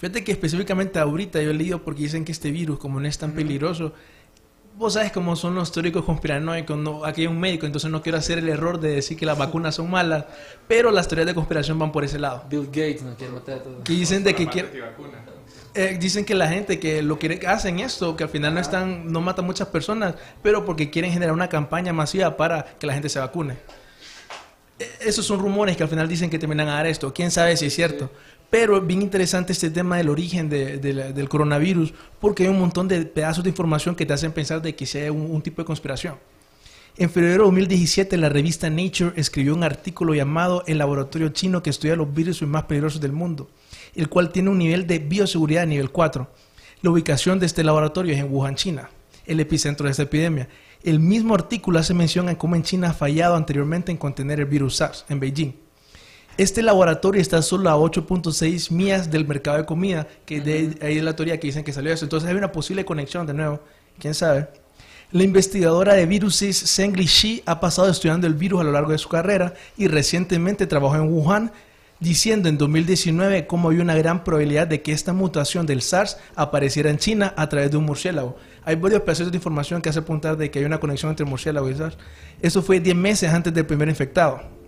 Fíjate 0.00 0.24
que 0.24 0.32
específicamente 0.32 0.98
ahorita 0.98 1.42
yo 1.42 1.50
he 1.50 1.54
leído 1.54 1.82
porque 1.82 2.02
dicen 2.02 2.24
que 2.24 2.32
este 2.32 2.50
virus, 2.50 2.78
como 2.78 2.98
no 3.00 3.06
es 3.06 3.18
tan 3.18 3.32
peligroso, 3.32 3.92
vos 4.78 4.94
sabes 4.94 5.12
cómo 5.12 5.36
son 5.36 5.54
los 5.54 5.70
teóricos 5.72 6.06
conspiranoicos, 6.06 6.78
no, 6.78 7.04
aquí 7.04 7.20
hay 7.20 7.26
un 7.26 7.38
médico, 7.38 7.66
entonces 7.66 7.90
no 7.90 8.00
quiero 8.00 8.16
hacer 8.16 8.38
el 8.38 8.48
error 8.48 8.80
de 8.80 8.88
decir 8.92 9.18
que 9.18 9.26
las 9.26 9.36
vacunas 9.36 9.74
son 9.74 9.90
malas, 9.90 10.24
pero 10.66 10.90
las 10.90 11.06
teorías 11.06 11.26
de 11.26 11.34
conspiración 11.34 11.78
van 11.78 11.92
por 11.92 12.02
ese 12.02 12.18
lado. 12.18 12.44
Bill 12.48 12.66
Gates 12.68 13.02
nos 13.02 13.16
quiere 13.16 13.34
matar 13.34 13.58
a 13.58 13.62
todos. 13.62 13.90
Y 13.90 13.96
dicen 13.96 14.24
de 14.24 14.34
que 14.34 14.46
quiere- 14.46 14.70
eh, 15.74 15.98
dicen 16.00 16.24
que 16.24 16.34
la 16.34 16.48
gente 16.48 16.80
que 16.80 17.02
lo 17.02 17.18
quiere 17.18 17.46
hacen 17.46 17.78
esto, 17.80 18.16
que 18.16 18.24
al 18.24 18.30
final 18.30 18.54
no 18.54 18.60
están, 18.60 19.12
no 19.12 19.20
matan 19.20 19.44
muchas 19.44 19.68
personas, 19.68 20.14
pero 20.42 20.64
porque 20.64 20.88
quieren 20.88 21.12
generar 21.12 21.34
una 21.34 21.48
campaña 21.50 21.92
masiva 21.92 22.38
para 22.38 22.64
que 22.78 22.86
la 22.86 22.94
gente 22.94 23.10
se 23.10 23.18
vacune. 23.18 23.58
Eh, 24.78 24.90
Esos 25.00 25.26
son 25.26 25.40
rumores 25.40 25.76
que 25.76 25.82
al 25.82 25.90
final 25.90 26.08
dicen 26.08 26.30
que 26.30 26.38
terminan 26.38 26.68
a 26.68 26.74
dar 26.76 26.86
esto. 26.86 27.12
Quién 27.12 27.30
sabe 27.30 27.54
si 27.58 27.66
es 27.66 27.74
cierto. 27.74 28.10
Pero 28.50 28.76
es 28.76 28.86
bien 28.86 29.00
interesante 29.00 29.52
este 29.52 29.70
tema 29.70 29.96
del 29.96 30.08
origen 30.08 30.48
del 30.48 31.28
coronavirus, 31.28 31.94
porque 32.20 32.42
hay 32.42 32.48
un 32.48 32.58
montón 32.58 32.88
de 32.88 33.04
pedazos 33.06 33.44
de 33.44 33.50
información 33.50 33.94
que 33.94 34.04
te 34.04 34.12
hacen 34.12 34.32
pensar 34.32 34.60
de 34.60 34.74
que 34.74 34.86
sea 34.86 35.12
un, 35.12 35.30
un 35.30 35.40
tipo 35.40 35.62
de 35.62 35.66
conspiración. 35.66 36.16
En 36.96 37.08
febrero 37.08 37.44
de 37.44 37.44
2017, 37.44 38.16
la 38.16 38.28
revista 38.28 38.68
Nature 38.68 39.12
escribió 39.14 39.54
un 39.54 39.62
artículo 39.62 40.12
llamado 40.12 40.64
El 40.66 40.78
laboratorio 40.78 41.28
chino 41.28 41.62
que 41.62 41.70
estudia 41.70 41.94
los 41.94 42.12
virus 42.12 42.42
más 42.42 42.64
peligrosos 42.64 43.00
del 43.00 43.12
mundo, 43.12 43.48
el 43.94 44.08
cual 44.08 44.32
tiene 44.32 44.50
un 44.50 44.58
nivel 44.58 44.86
de 44.86 44.98
bioseguridad 44.98 45.66
nivel 45.66 45.90
4. 45.90 46.28
La 46.82 46.90
ubicación 46.90 47.38
de 47.38 47.46
este 47.46 47.62
laboratorio 47.62 48.12
es 48.12 48.18
en 48.18 48.32
Wuhan, 48.32 48.56
China, 48.56 48.90
el 49.26 49.38
epicentro 49.38 49.86
de 49.86 49.92
esta 49.92 50.02
epidemia. 50.02 50.48
El 50.82 50.98
mismo 50.98 51.34
artículo 51.34 51.78
hace 51.78 51.94
mención 51.94 52.28
a 52.28 52.36
cómo 52.36 52.56
en 52.56 52.64
China 52.64 52.90
ha 52.90 52.94
fallado 52.94 53.36
anteriormente 53.36 53.92
en 53.92 53.98
contener 53.98 54.40
el 54.40 54.46
virus 54.46 54.76
SARS 54.76 55.04
en 55.08 55.20
Beijing. 55.20 55.69
Este 56.36 56.62
laboratorio 56.62 57.20
está 57.20 57.42
solo 57.42 57.68
a 57.68 57.76
8.6 57.76 58.70
millas 58.70 59.10
del 59.10 59.26
mercado 59.26 59.58
de 59.58 59.66
comida, 59.66 60.06
que 60.24 60.40
de 60.40 60.78
ahí 60.80 60.96
es 60.96 61.04
la 61.04 61.14
teoría 61.14 61.38
que 61.38 61.48
dicen 61.48 61.64
que 61.64 61.72
salió 61.72 61.92
eso. 61.92 62.04
Entonces 62.04 62.30
hay 62.30 62.36
una 62.36 62.52
posible 62.52 62.84
conexión 62.84 63.26
de 63.26 63.34
nuevo, 63.34 63.60
quién 63.98 64.14
sabe. 64.14 64.48
La 65.12 65.24
investigadora 65.24 65.94
de 65.94 66.06
viruses 66.06 66.56
Zhengli 66.56 67.06
Shi 67.06 67.42
ha 67.44 67.58
pasado 67.58 67.90
estudiando 67.90 68.26
el 68.26 68.34
virus 68.34 68.60
a 68.60 68.64
lo 68.64 68.72
largo 68.72 68.92
de 68.92 68.98
su 68.98 69.08
carrera 69.08 69.54
y 69.76 69.88
recientemente 69.88 70.66
trabajó 70.66 70.94
en 70.94 71.12
Wuhan, 71.12 71.52
diciendo 71.98 72.48
en 72.48 72.56
2019 72.56 73.46
cómo 73.46 73.68
había 73.68 73.82
una 73.82 73.96
gran 73.96 74.24
probabilidad 74.24 74.68
de 74.68 74.80
que 74.80 74.92
esta 74.92 75.12
mutación 75.12 75.66
del 75.66 75.82
SARS 75.82 76.16
apareciera 76.36 76.88
en 76.88 76.96
China 76.96 77.34
a 77.36 77.48
través 77.48 77.70
de 77.72 77.76
un 77.76 77.84
murciélago. 77.84 78.36
Hay 78.64 78.76
varios 78.76 79.02
pedazos 79.02 79.30
de 79.30 79.36
información 79.36 79.82
que 79.82 79.88
hace 79.88 79.98
apuntar 79.98 80.36
de 80.36 80.50
que 80.50 80.60
hay 80.60 80.64
una 80.64 80.80
conexión 80.80 81.10
entre 81.10 81.26
murciélago 81.26 81.68
y 81.68 81.74
SARS. 81.74 81.98
Eso 82.40 82.62
fue 82.62 82.80
10 82.80 82.94
meses 82.94 83.30
antes 83.30 83.52
del 83.52 83.66
primer 83.66 83.88
infectado 83.88 84.59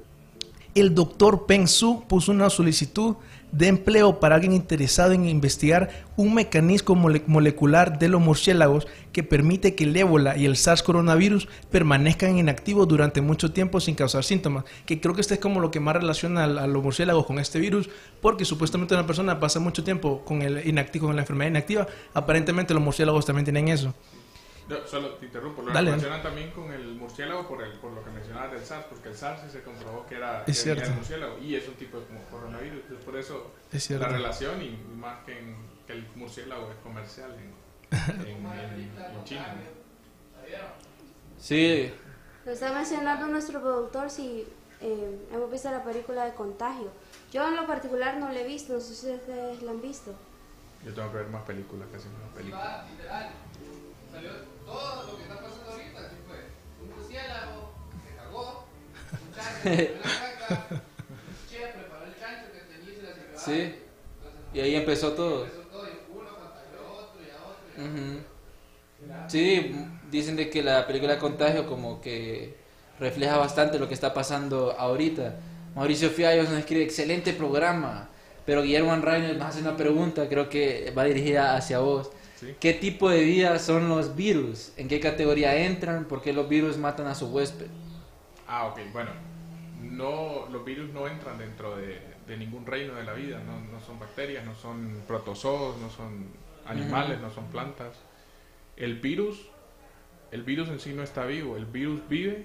el 0.74 0.94
doctor 0.94 1.46
Peng 1.46 1.66
Su 1.66 2.04
puso 2.08 2.32
una 2.32 2.50
solicitud 2.50 3.16
de 3.52 3.68
empleo 3.68 4.18
para 4.18 4.36
alguien 4.36 4.54
interesado 4.54 5.12
en 5.12 5.28
investigar 5.28 5.90
un 6.16 6.32
mecanismo 6.32 6.94
mole- 6.94 7.22
molecular 7.26 7.98
de 7.98 8.08
los 8.08 8.18
murciélagos 8.22 8.86
que 9.12 9.22
permite 9.22 9.74
que 9.74 9.84
el 9.84 9.94
ébola 9.94 10.38
y 10.38 10.46
el 10.46 10.56
SARS 10.56 10.82
coronavirus 10.82 11.48
permanezcan 11.70 12.38
inactivos 12.38 12.88
durante 12.88 13.20
mucho 13.20 13.52
tiempo 13.52 13.78
sin 13.78 13.94
causar 13.94 14.24
síntomas. 14.24 14.64
Que 14.86 15.02
creo 15.02 15.14
que 15.14 15.20
este 15.20 15.34
es 15.34 15.40
como 15.40 15.60
lo 15.60 15.70
que 15.70 15.80
más 15.80 15.96
relaciona 15.96 16.44
a, 16.44 16.64
a 16.64 16.66
los 16.66 16.82
murciélagos 16.82 17.26
con 17.26 17.38
este 17.38 17.58
virus, 17.58 17.90
porque 18.22 18.46
supuestamente 18.46 18.94
una 18.94 19.06
persona 19.06 19.38
pasa 19.38 19.60
mucho 19.60 19.84
tiempo 19.84 20.22
con 20.24 20.40
el 20.40 20.66
inactivo, 20.66 21.08
con 21.08 21.16
la 21.16 21.22
enfermedad 21.22 21.50
inactiva. 21.50 21.86
Aparentemente 22.14 22.72
los 22.72 22.82
murciélagos 22.82 23.26
también 23.26 23.44
tienen 23.44 23.68
eso. 23.68 23.92
No, 24.68 24.86
solo 24.86 25.14
te 25.14 25.26
interrumpo. 25.26 25.62
Lo 25.62 25.72
Dale. 25.72 25.90
relacionan 25.90 26.22
también 26.22 26.50
con 26.52 26.72
el 26.72 26.94
murciélago 26.94 27.48
por, 27.48 27.62
el, 27.62 27.72
por 27.78 27.92
lo 27.92 28.04
que 28.04 28.10
mencionabas 28.10 28.52
del 28.52 28.64
SARS, 28.64 28.86
porque 28.86 29.08
el 29.08 29.16
SARS 29.16 29.42
sí 29.42 29.50
se 29.50 29.62
comprobó 29.62 30.06
que 30.06 30.14
era 30.16 30.40
Es 30.40 30.44
que 30.46 30.54
cierto. 30.54 30.82
del 30.84 30.92
murciélago 30.94 31.38
y 31.38 31.56
es 31.56 31.66
un 31.68 31.74
tipo 31.74 31.98
de 31.98 32.06
como 32.06 32.20
coronavirus. 32.30 32.80
Entonces, 32.82 33.04
por 33.04 33.16
eso 33.16 33.50
Es 33.72 33.90
la 33.90 34.08
relación 34.08 34.62
y 34.62 34.70
más 34.96 35.24
que, 35.24 35.38
en- 35.38 35.56
que 35.86 35.94
el 35.94 36.06
murciélago 36.14 36.70
es 36.70 36.76
comercial 36.82 37.34
en, 37.34 37.52
en, 38.26 38.46
en- 38.46 38.92
en 38.98 39.24
China. 39.24 39.54
Sí, 41.38 41.92
Lo 42.44 42.52
está 42.52 42.72
mencionando 42.72 43.26
nuestro 43.26 43.60
productor 43.60 44.10
si 44.10 44.46
eh, 44.80 45.18
hemos 45.32 45.50
visto 45.50 45.70
la 45.70 45.82
película 45.82 46.24
de 46.24 46.34
Contagio. 46.34 46.88
Yo 47.32 47.46
en 47.48 47.56
lo 47.56 47.66
particular 47.66 48.16
no 48.18 48.30
la 48.30 48.40
he 48.40 48.46
visto, 48.46 48.74
no 48.74 48.80
sé 48.80 48.94
si 48.94 49.10
ustedes 49.10 49.62
la 49.62 49.72
han 49.72 49.80
visto. 49.82 50.14
Yo 50.84 50.92
tengo 50.94 51.10
que 51.10 51.18
ver 51.18 51.26
más 51.28 51.42
películas, 51.42 51.88
casi 51.92 52.08
más 52.08 52.32
películas. 52.34 52.84
Salió 54.12 54.30
todo 54.66 55.06
lo 55.06 55.16
que 55.16 55.22
está 55.22 55.36
pasando 55.40 55.70
ahorita, 55.72 55.98
así 56.00 56.16
fue. 56.26 56.38
Un 56.82 56.96
murciélago 56.96 57.72
se 58.04 58.16
cagó, 58.16 58.66
un 59.12 59.34
chancho 59.34 59.62
se 59.62 59.94
la 60.00 60.46
caca, 60.46 60.82
Che 61.50 61.58
preparó 61.68 62.04
el 62.06 62.16
chancho 62.20 62.52
que 62.52 62.60
tenía 62.72 62.92
y 62.92 62.96
se 62.96 63.02
la 63.02 63.38
sí. 63.38 63.74
Y 64.54 64.60
ahí 64.60 64.74
empezó 64.74 65.12
todo. 65.12 65.44
Empezó 65.44 65.62
todo 65.62 65.86
y 65.86 65.98
uno 66.12 66.28
contagió 66.36 66.78
a 66.86 66.92
otro 66.92 67.20
y 67.22 67.30
a 67.30 67.42
otro. 67.42 67.72
y 67.78 67.80
a 67.80 67.86
otro. 67.86 69.22
Ujú. 69.22 69.28
Sí, 69.28 69.74
dicen 70.10 70.36
de 70.36 70.50
que 70.50 70.62
la 70.62 70.86
película 70.86 71.18
Contagio 71.18 71.66
como 71.66 72.00
que 72.00 72.56
refleja 73.00 73.36
bastante 73.38 73.78
lo 73.78 73.88
que 73.88 73.94
está 73.94 74.12
pasando 74.14 74.72
ahorita. 74.78 75.36
Mauricio 75.74 76.10
Fiallos 76.10 76.50
nos 76.50 76.58
escribe, 76.58 76.84
excelente 76.84 77.32
programa, 77.32 78.10
pero 78.44 78.62
Guillermo 78.62 78.92
Anrainer 78.92 79.36
nos 79.36 79.48
hace 79.48 79.60
una 79.60 79.76
pregunta, 79.76 80.28
creo 80.28 80.48
que 80.48 80.92
va 80.96 81.04
dirigida 81.04 81.56
hacia 81.56 81.78
vos. 81.78 82.10
Sí. 82.42 82.56
¿Qué 82.58 82.72
tipo 82.74 83.08
de 83.08 83.22
vida 83.22 83.58
son 83.60 83.88
los 83.88 84.16
virus? 84.16 84.72
¿En 84.76 84.88
qué 84.88 84.98
categoría 84.98 85.64
entran? 85.64 86.06
¿Por 86.06 86.22
qué 86.22 86.32
los 86.32 86.48
virus 86.48 86.76
matan 86.76 87.06
a 87.06 87.14
su 87.14 87.28
huésped? 87.28 87.68
Ah, 88.48 88.66
ok, 88.66 88.80
bueno. 88.92 89.10
No, 89.80 90.48
los 90.50 90.64
virus 90.64 90.92
no 90.92 91.06
entran 91.06 91.38
dentro 91.38 91.76
de, 91.76 92.00
de 92.26 92.36
ningún 92.36 92.66
reino 92.66 92.94
de 92.94 93.04
la 93.04 93.12
vida, 93.12 93.40
no, 93.44 93.60
no 93.60 93.80
son 93.80 93.98
bacterias, 93.98 94.44
no 94.44 94.54
son 94.54 95.02
protozoos, 95.06 95.76
no 95.78 95.90
son 95.90 96.26
animales, 96.66 97.20
no 97.20 97.30
son 97.30 97.46
plantas. 97.46 97.96
El 98.76 99.00
virus, 99.00 99.48
el 100.30 100.42
virus 100.42 100.68
en 100.68 100.80
sí 100.80 100.92
no 100.92 101.02
está 101.02 101.26
vivo, 101.26 101.56
el 101.56 101.66
virus 101.66 102.00
vive, 102.08 102.44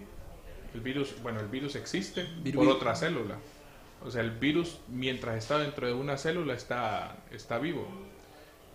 el 0.73 0.81
virus, 0.81 1.15
bueno, 1.21 1.39
el 1.39 1.47
virus 1.47 1.75
existe 1.75 2.25
por 2.53 2.67
otra 2.67 2.95
célula. 2.95 3.37
O 4.03 4.11
sea, 4.11 4.21
el 4.21 4.31
virus 4.31 4.79
mientras 4.87 5.37
está 5.37 5.57
dentro 5.57 5.87
de 5.87 5.93
una 5.93 6.17
célula 6.17 6.53
está, 6.53 7.17
está 7.31 7.57
vivo. 7.57 7.87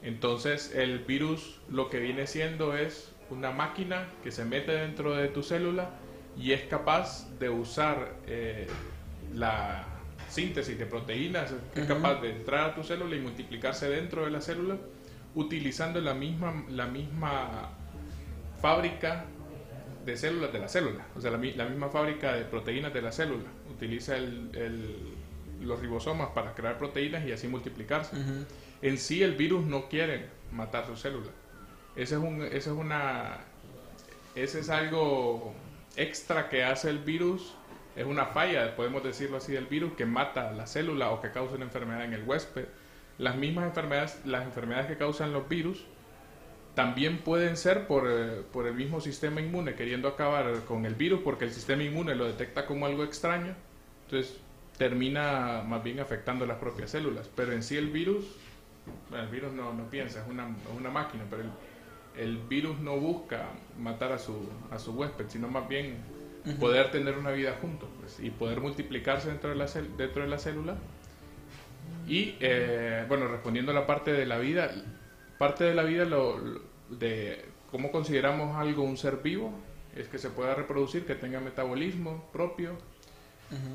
Entonces, 0.03 0.73
el 0.75 1.01
virus 1.01 1.61
lo 1.69 1.89
que 1.91 1.99
viene 2.01 2.27
siendo 2.27 2.77
es 2.77 3.13
una 3.31 3.51
máquina 3.53 4.07
que 4.23 4.31
se 4.33 4.45
mete 4.45 4.73
dentro 4.73 5.15
de 5.15 5.29
tu 5.29 5.43
célula 5.43 5.91
y 6.37 6.53
es 6.53 6.63
capaz 6.63 7.29
de 7.39 7.49
usar 7.51 8.15
eh, 8.27 8.67
la 9.35 9.85
síntesis 10.29 10.79
de 10.79 10.87
proteínas, 10.87 11.53
es 11.75 11.87
capaz 11.87 12.21
de 12.21 12.31
entrar 12.31 12.71
a 12.71 12.75
tu 12.75 12.83
célula 12.83 13.15
y 13.17 13.21
multiplicarse 13.21 13.89
dentro 13.89 14.25
de 14.25 14.31
la 14.31 14.41
célula 14.41 14.77
utilizando 15.35 16.01
la 16.01 16.15
misma, 16.15 16.65
la 16.71 16.87
misma 16.87 17.71
fábrica 18.61 19.25
de 20.05 20.17
células 20.17 20.53
de 20.53 20.59
la 20.59 20.69
célula, 20.69 21.07
o 21.17 21.21
sea, 21.21 21.31
la, 21.31 21.39
la 21.39 21.65
misma 21.67 21.89
fábrica 21.89 22.35
de 22.35 22.45
proteínas 22.45 22.93
de 22.93 23.03
la 23.03 23.13
célula. 23.13 23.45
Utiliza 23.71 24.17
el- 24.17 24.51
el- 24.55 25.15
los 25.67 25.79
ribosomas 25.81 26.31
para 26.31 26.55
crear 26.55 26.77
proteínas 26.77 27.25
y 27.27 27.31
así 27.33 27.47
multiplicarse. 27.47 28.17
En 28.83 28.99
sí 28.99 29.23
el 29.23 29.35
virus 29.35 29.65
no 29.65 29.89
quiere 29.89 30.27
matar 30.51 30.87
su 30.87 30.97
célula. 30.97 31.31
Ese 31.95 32.17
es 32.17 32.67
una, 32.67 33.39
ese 34.35 34.61
es 34.61 34.71
algo 34.71 35.55
extra 35.97 36.49
que 36.49 36.65
hace 36.65 36.91
el 36.91 36.99
virus. 36.99 37.55
Es 37.95 38.07
una 38.07 38.27
falla, 38.27 38.75
podemos 38.75 39.05
decirlo 39.05 39.37
así, 39.37 39.53
del 39.53 39.67
virus 39.67 39.93
que 39.93 40.07
mata 40.07 40.51
la 40.53 40.67
célula 40.67 41.11
o 41.11 41.21
que 41.21 41.31
causa 41.31 41.57
una 41.57 41.65
enfermedad 41.65 42.05
en 42.05 42.15
el 42.15 42.25
huésped. 42.25 42.67
Las 43.19 43.37
mismas 43.37 43.67
enfermedades, 43.67 44.21
las 44.25 44.45
enfermedades 44.45 44.87
que 44.87 44.97
causan 44.97 45.33
los 45.33 45.49
virus 45.49 45.85
también 46.75 47.19
pueden 47.19 47.59
ser 47.59 47.87
por, 47.87 48.11
eh, 48.11 48.43
por 48.51 48.67
el 48.67 48.75
mismo 48.75 49.01
sistema 49.01 49.43
inmune 49.43 49.75
queriendo 49.75 50.09
acabar 50.09 50.65
con 50.67 50.87
el 50.87 50.95
virus 50.95 51.21
porque 51.23 51.45
el 51.45 51.53
sistema 51.53 51.83
inmune 51.83 52.15
lo 52.15 52.25
detecta 52.25 52.65
como 52.65 52.87
algo 52.87 53.05
extraño. 53.05 53.55
Entonces 54.05 54.39
termina 54.79 55.63
más 55.67 55.85
bien 55.85 56.01
afectando 56.01 56.47
las 56.47 56.57
propias 56.57 56.91
células. 56.91 57.29
Pero 57.37 57.53
en 57.53 57.63
sí 57.63 57.77
el 57.77 57.91
virus, 57.91 58.25
bueno, 59.11 59.25
el 59.25 59.31
virus 59.31 59.53
no, 59.53 59.73
no 59.73 59.89
piensa, 59.91 60.23
es 60.23 60.29
una, 60.29 60.49
es 60.49 60.77
una 60.77 60.91
máquina, 60.91 61.25
pero 61.29 61.43
el, 61.43 61.51
el 62.21 62.37
virus 62.39 62.79
no 62.81 62.97
busca 62.99 63.47
matar 63.79 64.13
a 64.13 64.19
su, 64.19 64.49
a 64.71 64.79
su 64.79 64.93
huésped, 64.93 65.27
sino 65.29 65.49
más 65.49 65.69
bien 65.69 65.97
poder 66.59 66.91
tener 66.91 67.17
una 67.19 67.31
vida 67.31 67.57
juntos 67.61 67.89
pues, 68.01 68.19
y 68.21 68.31
poder 68.31 68.61
multiplicarse 68.61 69.29
dentro 69.29 69.51
de 69.51 69.57
la, 69.57 69.67
cel- 69.67 69.95
dentro 69.97 70.23
de 70.23 70.29
la 70.29 70.39
célula. 70.39 70.77
Y 72.07 72.35
eh, 72.41 73.05
bueno, 73.09 73.29
respondiendo 73.29 73.71
a 73.73 73.75
la 73.75 73.87
parte 73.87 74.13
de 74.13 74.27
la 74.27 74.39
vida, 74.39 74.71
parte 75.39 75.65
de 75.65 75.75
la 75.75 75.83
vida 75.85 76.05
lo, 76.05 76.39
lo- 76.39 76.61
de 76.91 77.45
cómo 77.71 77.91
consideramos 77.93 78.57
algo 78.57 78.83
un 78.83 78.97
ser 78.97 79.19
vivo 79.19 79.53
es 79.97 80.09
que 80.09 80.19
se 80.19 80.31
pueda 80.31 80.55
reproducir, 80.55 81.07
que 81.07 81.15
tenga 81.15 81.39
metabolismo 81.41 82.29
propio, 82.33 82.77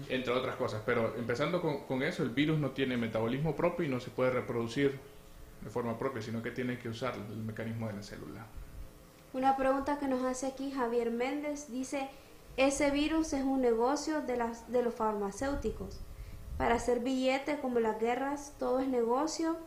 entre 0.09 0.33
otras 0.33 0.55
cosas. 0.55 0.81
Pero 0.85 1.15
empezando 1.17 1.61
con, 1.61 1.85
con 1.85 2.03
eso, 2.03 2.23
el 2.23 2.29
virus 2.29 2.59
no 2.59 2.71
tiene 2.71 2.97
metabolismo 2.97 3.55
propio 3.55 3.85
y 3.85 3.89
no 3.89 3.99
se 3.99 4.09
puede 4.09 4.31
reproducir 4.31 4.99
de 5.61 5.69
forma 5.69 5.97
propia, 5.97 6.21
sino 6.21 6.41
que 6.41 6.51
tiene 6.51 6.77
que 6.77 6.89
usar 6.89 7.15
el 7.15 7.37
mecanismo 7.37 7.87
de 7.87 7.93
la 7.93 8.03
célula. 8.03 8.45
Una 9.33 9.57
pregunta 9.57 9.99
que 9.99 10.07
nos 10.07 10.23
hace 10.23 10.47
aquí 10.47 10.71
Javier 10.71 11.11
Méndez 11.11 11.69
dice, 11.69 12.09
ese 12.55 12.91
virus 12.91 13.33
es 13.33 13.43
un 13.43 13.61
negocio 13.61 14.21
de, 14.21 14.37
las, 14.37 14.71
de 14.71 14.81
los 14.81 14.93
farmacéuticos. 14.93 15.99
Para 16.57 16.75
hacer 16.75 17.01
billetes 17.01 17.59
como 17.59 17.79
las 17.79 17.99
guerras, 17.99 18.55
todo 18.57 18.79
es 18.79 18.87
negocio. 18.87 19.57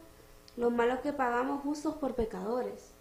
Lo 0.57 0.71
malo 0.71 0.95
es 0.95 1.01
que 1.01 1.13
pagamos 1.13 1.63
justos 1.63 1.95
por 1.95 2.15
pecadores. 2.17 2.93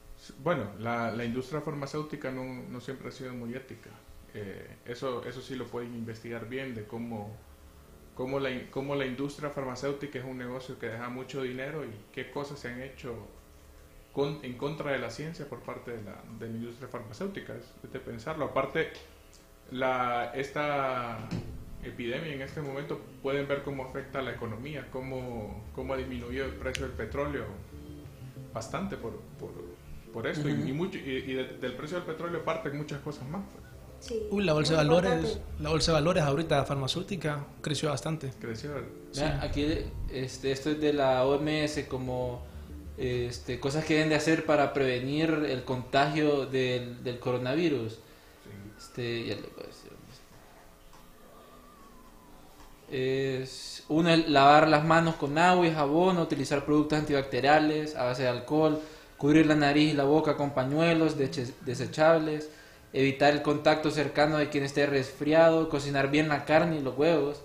Bueno, 0.43 0.65
la, 0.77 1.11
la 1.11 1.25
industria 1.25 1.61
farmacéutica 1.61 2.29
no, 2.29 2.43
no 2.43 2.81
siempre 2.81 3.07
ha 3.07 3.11
sido 3.11 3.33
muy 3.33 3.55
ética. 3.55 3.89
Eh, 4.33 4.75
eso, 4.85 5.23
eso 5.25 5.41
sí 5.41 5.55
lo 5.55 5.65
pueden 5.65 5.93
investigar 5.95 6.47
bien 6.47 6.75
de 6.75 6.85
cómo, 6.85 7.35
cómo, 8.15 8.39
la, 8.39 8.49
cómo 8.71 8.95
la 8.95 9.05
industria 9.05 9.49
farmacéutica 9.49 10.19
es 10.19 10.25
un 10.25 10.37
negocio 10.37 10.77
que 10.77 10.87
deja 10.87 11.09
mucho 11.09 11.41
dinero 11.41 11.83
y 11.85 11.89
qué 12.13 12.29
cosas 12.31 12.59
se 12.59 12.67
han 12.69 12.81
hecho 12.81 13.15
con- 14.13 14.39
en 14.43 14.53
contra 14.57 14.91
de 14.91 14.99
la 14.99 15.09
ciencia 15.09 15.47
por 15.47 15.59
parte 15.61 15.91
de 15.91 16.03
la, 16.03 16.21
de 16.39 16.47
la 16.47 16.55
industria 16.57 16.87
farmacéutica. 16.89 17.55
Es, 17.55 17.91
de 17.91 17.99
pensarlo. 17.99 18.45
Aparte, 18.45 18.91
la, 19.71 20.31
esta 20.35 21.17
epidemia 21.83 22.33
en 22.33 22.41
este 22.41 22.61
momento 22.61 22.99
pueden 23.23 23.47
ver 23.47 23.63
cómo 23.63 23.85
afecta 23.85 24.19
a 24.19 24.21
la 24.21 24.31
economía, 24.31 24.87
cómo, 24.91 25.63
cómo 25.73 25.93
ha 25.93 25.97
disminuido 25.97 26.45
el 26.45 26.51
precio 26.53 26.85
del 26.85 26.95
petróleo 26.95 27.45
bastante 28.53 28.97
por, 28.97 29.13
por, 29.39 29.51
por 30.13 30.27
esto 30.27 30.49
y, 30.49 30.53
y 30.69 30.73
mucho, 30.73 30.97
y, 30.97 31.01
y 31.01 31.33
de- 31.33 31.57
del 31.57 31.73
precio 31.73 31.97
del 31.97 32.05
petróleo 32.05 32.43
parten 32.43 32.75
muchas 32.77 32.99
cosas 33.01 33.27
más. 33.29 33.43
pues. 33.51 33.63
Sí. 33.99 34.21
Uy, 34.31 34.43
la 34.43 34.53
bolsa 34.53 34.71
de 34.73 34.77
valores, 34.77 35.11
importante. 35.13 35.41
la 35.61 35.69
bolsa 35.69 35.91
de 35.91 35.93
valores 35.95 36.23
ahorita 36.23 36.63
farmacéutica 36.65 37.45
creció 37.61 37.89
bastante. 37.89 38.31
Creció. 38.39 38.71
Vea, 39.15 39.39
Aquí 39.43 39.65
este, 40.11 40.51
esto 40.51 40.69
es 40.71 40.79
de 40.79 40.93
la 40.93 41.25
OMS 41.25 41.79
como 41.89 42.41
este, 42.97 43.59
cosas 43.59 43.83
que 43.85 43.95
deben 43.95 44.09
de 44.09 44.15
hacer 44.15 44.45
para 44.45 44.71
prevenir 44.73 45.29
el 45.49 45.63
contagio 45.63 46.45
del, 46.45 47.03
del 47.03 47.19
coronavirus. 47.19 47.99
Este, 48.77 49.25
ya 49.25 49.35
le 49.35 49.41
voy 49.41 49.63
a 49.63 49.67
decir 49.67 49.89
dónde 49.89 50.13
está. 50.13 50.23
Es, 52.91 53.83
uno 53.89 54.09
es 54.09 54.29
lavar 54.29 54.67
las 54.67 54.83
manos 54.85 55.15
con 55.15 55.37
agua 55.37 55.67
y 55.67 55.71
jabón, 55.73 56.17
utilizar 56.17 56.65
productos 56.65 56.99
antibacteriales 56.99 57.95
a 57.95 58.03
base 58.05 58.23
de 58.23 58.29
alcohol, 58.29 58.79
cubrir 59.17 59.45
la 59.45 59.55
nariz 59.55 59.93
y 59.93 59.95
la 59.95 60.05
boca 60.05 60.35
con 60.37 60.51
pañuelos 60.51 61.17
deche- 61.17 61.53
desechables, 61.65 62.49
evitar 62.93 63.33
el 63.33 63.41
contacto 63.41 63.91
cercano 63.91 64.37
de 64.37 64.49
quien 64.49 64.63
esté 64.63 64.85
resfriado, 64.85 65.69
cocinar 65.69 66.09
bien 66.09 66.27
la 66.27 66.45
carne 66.45 66.77
y 66.77 66.81
los 66.81 66.97
huevos, 66.97 67.41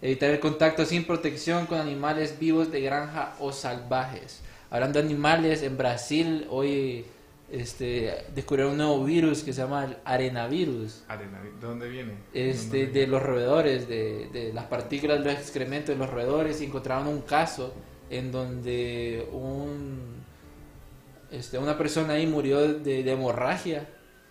evitar 0.00 0.30
el 0.30 0.40
contacto 0.40 0.84
sin 0.84 1.04
protección 1.04 1.66
con 1.66 1.78
animales 1.78 2.38
vivos 2.38 2.70
de 2.70 2.80
granja 2.80 3.34
o 3.40 3.52
salvajes. 3.52 4.40
Hablando 4.70 4.98
de 4.98 5.06
animales, 5.06 5.62
en 5.62 5.76
Brasil 5.76 6.46
hoy 6.50 7.04
este, 7.50 8.26
descubrieron 8.34 8.72
un 8.72 8.78
nuevo 8.78 9.04
virus 9.04 9.42
que 9.42 9.52
se 9.52 9.62
llama 9.62 9.84
el 9.84 9.96
arenavirus. 10.04 11.04
Arena, 11.08 11.40
¿de 11.42 11.66
dónde 11.66 11.88
viene? 11.88 12.12
Este, 12.34 12.84
¿Dónde 12.84 13.00
de 13.00 13.06
los 13.06 13.22
roedores, 13.22 13.88
de, 13.88 14.28
de 14.32 14.52
las 14.52 14.66
partículas 14.66 15.18
de 15.18 15.24
los 15.24 15.34
excrementos 15.34 15.88
de 15.88 15.96
los 15.96 16.10
roedores, 16.10 16.60
y 16.60 16.66
encontraron 16.66 17.08
un 17.08 17.22
caso 17.22 17.74
en 18.10 18.30
donde 18.32 19.26
un, 19.32 20.22
este, 21.30 21.58
una 21.58 21.76
persona 21.76 22.14
ahí 22.14 22.26
murió 22.26 22.60
de, 22.60 23.02
de 23.02 23.12
hemorragia 23.12 23.86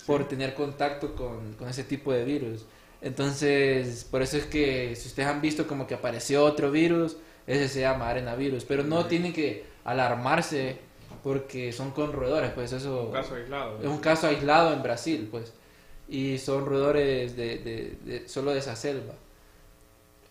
por 0.07 0.27
tener 0.27 0.55
contacto 0.55 1.13
con, 1.15 1.53
con 1.53 1.69
ese 1.69 1.83
tipo 1.83 2.11
de 2.11 2.23
virus. 2.23 2.65
Entonces, 3.01 4.03
por 4.09 4.23
eso 4.23 4.37
es 4.37 4.45
que 4.45 4.95
si 4.95 5.07
ustedes 5.09 5.29
han 5.29 5.41
visto 5.41 5.67
como 5.67 5.85
que 5.85 5.93
apareció 5.93 6.43
otro 6.43 6.71
virus, 6.71 7.17
ese 7.45 7.67
se 7.69 7.81
llama 7.81 8.09
arenavirus, 8.09 8.65
pero 8.65 8.83
no 8.83 9.05
tienen 9.05 9.33
que 9.33 9.65
alarmarse 9.85 10.77
porque 11.23 11.71
son 11.73 11.91
con 11.91 12.11
roedores, 12.13 12.51
pues 12.51 12.71
eso 12.73 13.03
Un 13.07 13.13
caso 13.13 13.35
aislado. 13.35 13.79
es 13.79 13.85
un 13.87 13.99
caso 13.99 14.27
aislado 14.27 14.73
en 14.73 14.81
Brasil, 14.81 15.27
pues. 15.29 15.53
Y 16.09 16.37
son 16.39 16.65
roedores 16.65 17.35
de, 17.35 17.57
de- 17.59 17.97
de- 18.05 18.29
solo 18.29 18.51
de 18.51 18.59
esa 18.59 18.75
selva. 18.75 19.13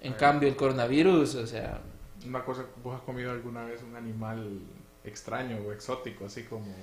En 0.00 0.14
Ah. 0.14 0.16
cambio, 0.16 0.48
el 0.48 0.56
coronavirus, 0.56 1.34
o 1.36 1.46
sea, 1.46 1.80
Una 2.26 2.44
cosa, 2.44 2.64
¿vos 2.82 2.96
has 2.96 3.02
comido 3.02 3.30
alguna 3.30 3.64
vez 3.64 3.80
un 3.82 3.94
animal 3.94 4.58
extraño 5.04 5.58
o 5.66 5.72
exótico, 5.72 6.24
así 6.26 6.42
como... 6.44 6.74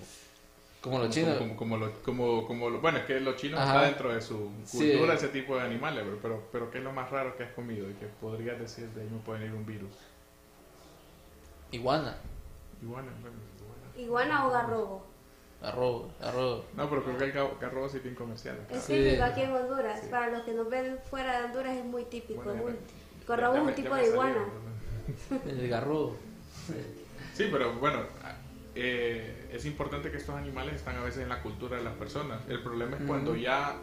como 0.84 0.98
los 1.00 1.08
como- 1.08 1.14
chinos. 1.14 1.38
Como, 1.38 1.56
como, 1.56 1.92
como, 2.04 2.46
como 2.48 2.70
lo- 2.70 2.82
bueno, 2.82 2.98
es 3.00 3.06
que 3.06 3.20
los 3.22 3.36
chinos 3.38 3.60
Ajá. 3.60 3.76
está 3.76 3.86
dentro 3.88 4.14
de 4.14 4.22
su 4.22 4.52
Sí. 4.66 4.92
cultura 4.92 5.14
ese 5.16 5.30
tipo 5.30 5.56
de 5.56 5.62
animales, 5.62 6.04
pero, 6.06 6.20
pero, 6.22 6.44
pero 6.52 6.70
¿qué 6.72 6.78
es 6.80 6.84
lo 6.84 6.92
más 6.92 7.10
raro 7.10 7.36
que 7.38 7.44
has 7.46 7.54
comido 7.54 7.90
y 7.90 7.94
que 7.94 8.06
podrías 8.08 8.60
decir 8.60 8.88
de 8.90 9.02
ahí 9.02 9.10
me 9.10 9.20
puede 9.20 9.40
venir 9.40 9.56
un 9.56 9.66
virus? 9.66 9.96
Iguana, 11.72 12.16
Iguana, 12.82 13.12
bueno, 13.22 13.38
iguana. 13.58 14.06
Iguana 14.06 14.48
o 14.48 14.52
garrobo. 14.52 15.06
arroz, 15.62 16.12
arroz. 16.20 16.66
No, 16.76 16.90
pero 16.90 17.04
creo 17.06 17.18
que 17.18 17.24
el 17.24 17.34
ga- 17.34 17.58
garrobo 17.60 17.88
sí 17.88 17.98
es 17.98 18.04
bien 18.04 18.16
comercial. 18.16 18.58
Es 18.70 18.84
Sí. 18.84 18.94
típico 18.96 19.24
aquí 19.24 19.42
en 19.44 19.54
Honduras. 19.54 20.02
Para 20.12 20.30
los 20.30 20.42
que 20.44 20.52
nos 20.54 20.70
ven 20.70 21.00
fuera 21.10 21.40
de 21.40 21.46
Honduras 21.46 21.78
es 21.78 21.86
muy 21.86 22.04
típico. 22.06 22.44
Bueno, 22.44 22.60
es 22.60 22.66
un- 22.66 22.74
ya- 22.74 23.28
garrobo 23.30 23.54
ya 23.56 23.62
es 23.62 23.68
un 23.68 23.74
tipo 23.76 23.96
de 23.96 24.02
salió, 24.02 24.14
iguana. 24.14 24.36
¿verdad? 25.32 25.48
El 25.48 25.70
garrobo. 25.70 26.16
Sí, 27.34 27.48
pero 27.52 27.74
bueno, 27.80 28.02
eh, 28.76 29.50
es 29.54 29.66
importante 29.66 30.10
que 30.12 30.18
estos 30.18 30.36
animales 30.36 30.76
están 30.76 30.96
a 30.98 31.02
veces 31.04 31.24
en 31.24 31.30
la 31.30 31.42
cultura 31.44 31.78
de 31.78 31.84
las 31.84 31.94
personas. 31.96 32.42
El 32.48 32.62
problema 32.64 32.98
es 32.98 33.04
cuando 33.04 33.36
ya 33.36 33.76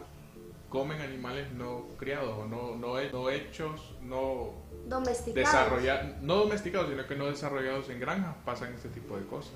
comen 0.69 1.01
animales 1.01 1.51
no 1.53 1.85
criados 1.97 2.37
o 2.37 2.45
no, 2.45 2.75
no, 2.75 2.97
he- 2.99 3.11
no 3.11 3.29
hechos, 3.29 3.93
no 4.01 4.53
Domesticados. 4.87 5.35
desarrollados, 5.51 6.21
no 6.21 6.35
domesticados, 6.37 6.89
sino 6.89 7.05
que 7.07 7.15
no 7.15 7.25
desarrollados 7.27 7.89
en 7.89 7.99
granjas, 7.99 8.35
pasan 8.45 8.73
este 8.73 8.89
tipo 8.89 9.17
de 9.17 9.25
cosas. 9.25 9.53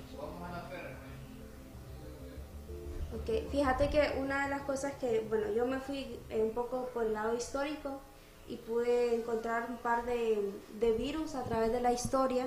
Ok, 3.14 3.50
Fíjate 3.50 3.88
que 3.88 4.18
una 4.18 4.44
de 4.44 4.50
las 4.50 4.62
cosas 4.62 4.92
que, 5.00 5.24
bueno, 5.28 5.46
yo 5.54 5.66
me 5.66 5.78
fui 5.80 6.18
un 6.30 6.50
poco 6.52 6.88
por 6.92 7.04
el 7.04 7.12
lado 7.14 7.34
histórico 7.36 8.00
y 8.48 8.56
pude 8.56 9.14
encontrar 9.14 9.66
un 9.70 9.78
par 9.78 10.04
de, 10.04 10.50
de 10.78 10.92
virus 10.92 11.34
a 11.34 11.44
través 11.44 11.72
de 11.72 11.80
la 11.80 11.92
historia. 11.92 12.46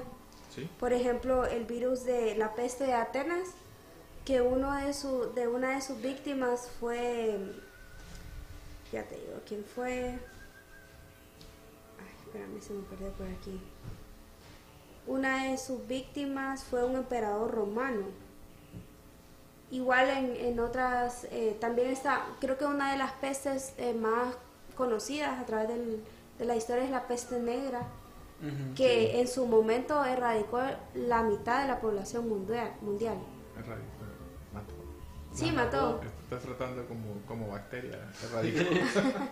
Por 0.79 0.93
ejemplo, 0.93 1.45
el 1.45 1.65
virus 1.65 2.03
de 2.05 2.35
la 2.35 2.53
peste 2.55 2.85
de 2.85 2.93
Atenas, 2.93 3.49
que 4.25 4.41
uno 4.41 4.75
de, 4.75 4.93
su, 4.93 5.33
de 5.33 5.47
una 5.47 5.75
de 5.75 5.81
sus 5.81 6.01
víctimas 6.01 6.69
fue, 6.79 7.39
ya 8.91 9.03
te 9.03 9.15
digo, 9.15 9.39
¿quién 9.47 9.63
fue? 9.63 10.19
Ay, 11.99 12.15
espérame, 12.25 12.61
se 12.61 12.73
me 12.73 12.83
perdió 12.83 13.09
por 13.13 13.27
aquí. 13.27 13.59
Una 15.07 15.45
de 15.45 15.57
sus 15.57 15.87
víctimas 15.87 16.63
fue 16.63 16.83
un 16.83 16.95
emperador 16.95 17.51
romano. 17.51 18.05
Igual 19.71 20.09
en, 20.09 20.35
en 20.35 20.59
otras, 20.59 21.25
eh, 21.31 21.55
también 21.59 21.89
está, 21.89 22.25
creo 22.39 22.57
que 22.57 22.65
una 22.65 22.91
de 22.91 22.97
las 22.97 23.11
pestes 23.13 23.73
eh, 23.77 23.93
más 23.93 24.35
conocidas 24.75 25.39
a 25.39 25.45
través 25.45 25.67
del- 25.69 26.03
de 26.39 26.45
la 26.45 26.55
historia 26.55 26.83
es 26.85 26.89
la 26.91 27.07
peste 27.07 27.39
negra, 27.39 27.81
Ujú. 28.41 28.73
que 28.75 29.19
en 29.19 29.27
su 29.27 29.45
momento 29.45 30.03
erradicó 30.05 30.61
la 30.95 31.23
mitad 31.23 31.61
de 31.61 31.67
la 31.67 31.79
población 31.81 32.27
mundial. 32.29 32.71
mundial. 32.81 33.17
Pero 33.55 33.75
mató. 34.53 34.73
Sí, 35.33 35.51
mató. 35.51 36.01
Estás 36.23 36.41
tratando 36.43 36.85
como, 36.87 37.21
como 37.27 37.47
bacteria, 37.49 37.99
erradicar. 38.23 38.67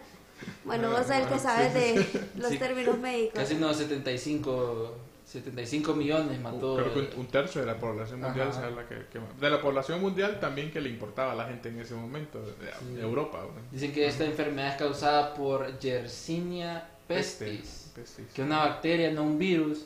Bueno, 0.66 0.92
vos 0.92 1.00
sos 1.00 1.10
el 1.16 1.28
que 1.28 1.40
sabes 1.40 1.74
de 1.74 2.28
los 2.36 2.52
Sí. 2.52 2.60
términos 2.60 2.96
médicos. 3.00 3.40
Casi 3.40 3.56
unos 3.56 3.76
75, 3.78 4.96
75 5.26 5.96
millones 5.96 6.40
mató. 6.40 6.76
Creo 6.76 6.94
que 6.94 7.00
un, 7.16 7.22
un 7.22 7.28
tercio 7.28 7.62
de 7.62 7.66
la 7.68 7.78
población 7.80 8.22
mundial 8.22 8.50
Ajá. 8.50 8.60
se 8.60 8.66
habla 8.68 8.88
que, 8.88 9.08
que- 9.12 9.20
De 9.42 9.50
la 9.50 9.60
población 9.60 10.00
mundial 10.00 10.40
también 10.40 10.72
que 10.72 10.80
le 10.80 10.90
importaba 10.90 11.32
a 11.32 11.36
la 11.36 11.46
gente 11.46 11.70
en 11.70 11.80
ese 11.80 11.96
momento, 11.96 12.40
de, 12.40 12.94
de 12.96 13.02
Europa. 13.02 13.40
¿no? 13.42 13.62
Dicen 13.72 13.92
que 13.92 14.06
esta 14.06 14.26
enfermedad 14.26 14.74
es 14.74 14.76
causada 14.76 15.34
por 15.34 15.80
Yersinia 15.80 16.88
Peste, 17.08 17.62
pestis, 17.98 18.28
que 18.34 18.42
una 18.44 18.60
bacteria, 18.60 19.12
no 19.12 19.24
un 19.24 19.38
virus, 19.38 19.86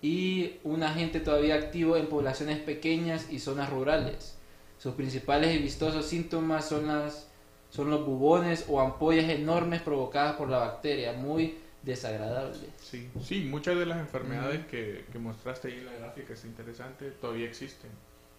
y 0.00 0.56
un 0.64 0.82
agente 0.82 1.20
todavía 1.20 1.54
activo 1.54 1.96
en 1.96 2.08
poblaciones 2.08 2.58
pequeñas 2.58 3.30
y 3.30 3.38
zonas 3.38 3.70
rurales. 3.70 4.36
Sus 4.78 4.94
principales 4.94 5.54
y 5.54 5.58
vistosos 5.58 6.06
síntomas 6.06 6.68
son, 6.68 6.88
las, 6.88 7.28
son 7.70 7.88
los 7.88 8.04
bubones 8.04 8.64
o 8.68 8.80
ampollas 8.80 9.28
enormes 9.30 9.80
provocadas 9.80 10.34
por 10.34 10.48
la 10.48 10.58
bacteria, 10.58 11.12
muy 11.12 11.58
desagradables. 11.82 12.68
Sí, 12.80 13.08
sí, 13.22 13.44
muchas 13.44 13.78
de 13.78 13.86
las 13.86 13.98
enfermedades 13.98 14.66
que, 14.66 15.04
que 15.12 15.18
mostraste 15.18 15.68
ahí 15.68 15.78
en 15.78 15.86
la 15.86 15.92
gráfica 15.92 16.32
es 16.32 16.44
interesante, 16.44 17.10
todavía 17.12 17.46
existen. 17.46 17.90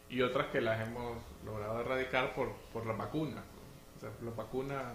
Y 0.10 0.22
otras 0.22 0.48
que 0.48 0.60
las 0.60 0.86
hemos 0.86 1.18
logrado 1.46 1.80
erradicar 1.80 2.36
por, 2.36 2.52
por 2.74 2.86
la 2.86 2.94
vacuna. 2.94 3.42
O 3.98 4.00
sea, 4.02 4.10
la 4.22 4.32
vacuna, 4.32 4.94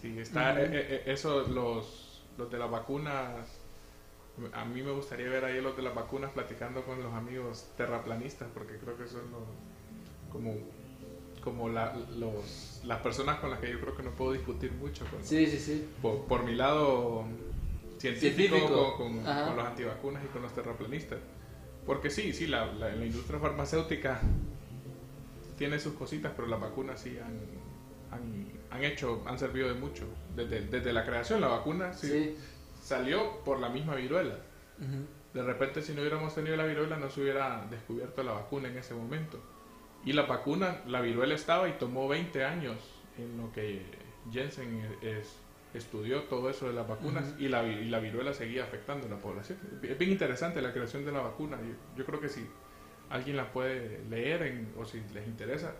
sí, 0.00 0.18
está, 0.20 0.52
Ujú. 0.52 0.62
eh, 0.62 0.68
eh, 0.72 1.02
eso, 1.06 1.42
los, 1.48 2.13
los 2.38 2.50
de 2.50 2.58
las 2.58 2.70
vacunas, 2.70 3.48
a 4.52 4.64
mí 4.64 4.82
me 4.82 4.90
gustaría 4.92 5.28
ver 5.28 5.44
ahí 5.44 5.60
los 5.60 5.76
de 5.76 5.82
las 5.82 5.94
vacunas 5.94 6.32
platicando 6.32 6.82
con 6.84 7.02
los 7.02 7.12
amigos 7.14 7.66
terraplanistas, 7.76 8.48
porque 8.52 8.76
creo 8.78 8.96
que 8.96 9.06
son 9.06 9.22
los, 9.30 9.42
como, 10.32 10.54
como 11.42 11.68
la, 11.68 11.94
los, 12.18 12.80
las 12.84 13.00
personas 13.00 13.38
con 13.38 13.50
las 13.50 13.60
que 13.60 13.70
yo 13.70 13.80
creo 13.80 13.96
que 13.96 14.02
no 14.02 14.10
puedo 14.10 14.32
discutir 14.32 14.72
mucho. 14.72 15.04
Con, 15.06 15.22
Sí, 15.24 15.46
sí, 15.46 15.58
sí. 15.58 15.88
por, 16.02 16.24
por 16.26 16.42
mi 16.44 16.54
lado 16.54 17.24
científico, 17.98 18.56
Científico. 18.56 18.96
Con, 18.96 19.22
con- 19.22 19.24
con 19.24 19.56
los 19.56 19.66
antivacunas 19.66 20.24
y 20.24 20.28
con 20.28 20.42
los 20.42 20.52
terraplanistas. 20.52 21.18
Porque 21.86 22.10
sí, 22.10 22.32
sí, 22.32 22.46
la, 22.46 22.66
la, 22.66 22.88
la 22.94 23.04
industria 23.06 23.38
farmacéutica 23.38 24.20
tiene 25.56 25.78
sus 25.78 25.94
cositas, 25.94 26.32
pero 26.34 26.48
las 26.48 26.60
vacunas 26.60 26.98
sí 27.00 27.16
han, 27.18 27.38
han, 28.10 28.46
han 28.74 28.84
hecho, 28.84 29.22
han 29.26 29.38
servido 29.38 29.68
de 29.68 29.74
mucho. 29.74 30.04
Desde, 30.34 30.62
desde 30.62 30.92
la 30.92 31.04
creación, 31.04 31.40
la 31.40 31.48
vacuna 31.48 31.92
sí, 31.92 32.08
Sí. 32.08 32.36
salió 32.82 33.42
por 33.44 33.60
la 33.60 33.68
misma 33.68 33.94
viruela. 33.94 34.36
Ujú. 34.78 35.06
De 35.32 35.42
repente, 35.42 35.82
si 35.82 35.92
no 35.94 36.00
hubiéramos 36.00 36.34
tenido 36.34 36.56
la 36.56 36.64
viruela, 36.64 36.96
no 36.96 37.10
se 37.10 37.20
hubiera 37.22 37.66
descubierto 37.70 38.22
la 38.22 38.32
vacuna 38.32 38.68
en 38.68 38.78
ese 38.78 38.94
momento. 38.94 39.38
Y 40.04 40.12
la 40.12 40.22
vacuna, 40.22 40.80
la 40.86 41.00
viruela 41.00 41.34
estaba 41.34 41.68
y 41.68 41.72
tomó 41.72 42.08
20 42.08 42.44
años 42.44 42.76
en 43.18 43.36
lo 43.38 43.50
que 43.52 43.82
Jensen 44.32 44.82
es- 45.02 45.38
estudió 45.72 46.22
todo 46.24 46.50
eso 46.50 46.68
de 46.68 46.72
las 46.72 46.86
vacunas 46.86 47.34
y, 47.38 47.48
la, 47.48 47.64
y 47.64 47.86
la 47.86 47.98
viruela 47.98 48.32
seguía 48.32 48.62
afectando 48.64 49.06
a 49.06 49.10
la 49.10 49.16
población. 49.18 49.58
Es 49.82 49.98
bien 49.98 50.12
interesante 50.12 50.62
la 50.62 50.72
creación 50.72 51.04
de 51.04 51.10
la 51.10 51.20
vacuna. 51.20 51.58
Yo, 51.60 51.74
yo 51.96 52.04
creo 52.04 52.20
que 52.20 52.28
si 52.28 52.46
alguien 53.10 53.36
la 53.36 53.50
puede 53.52 54.04
leer 54.08 54.42
en- 54.42 54.72
o 54.78 54.84
si 54.84 55.00
les 55.12 55.26
interesa, 55.26 55.74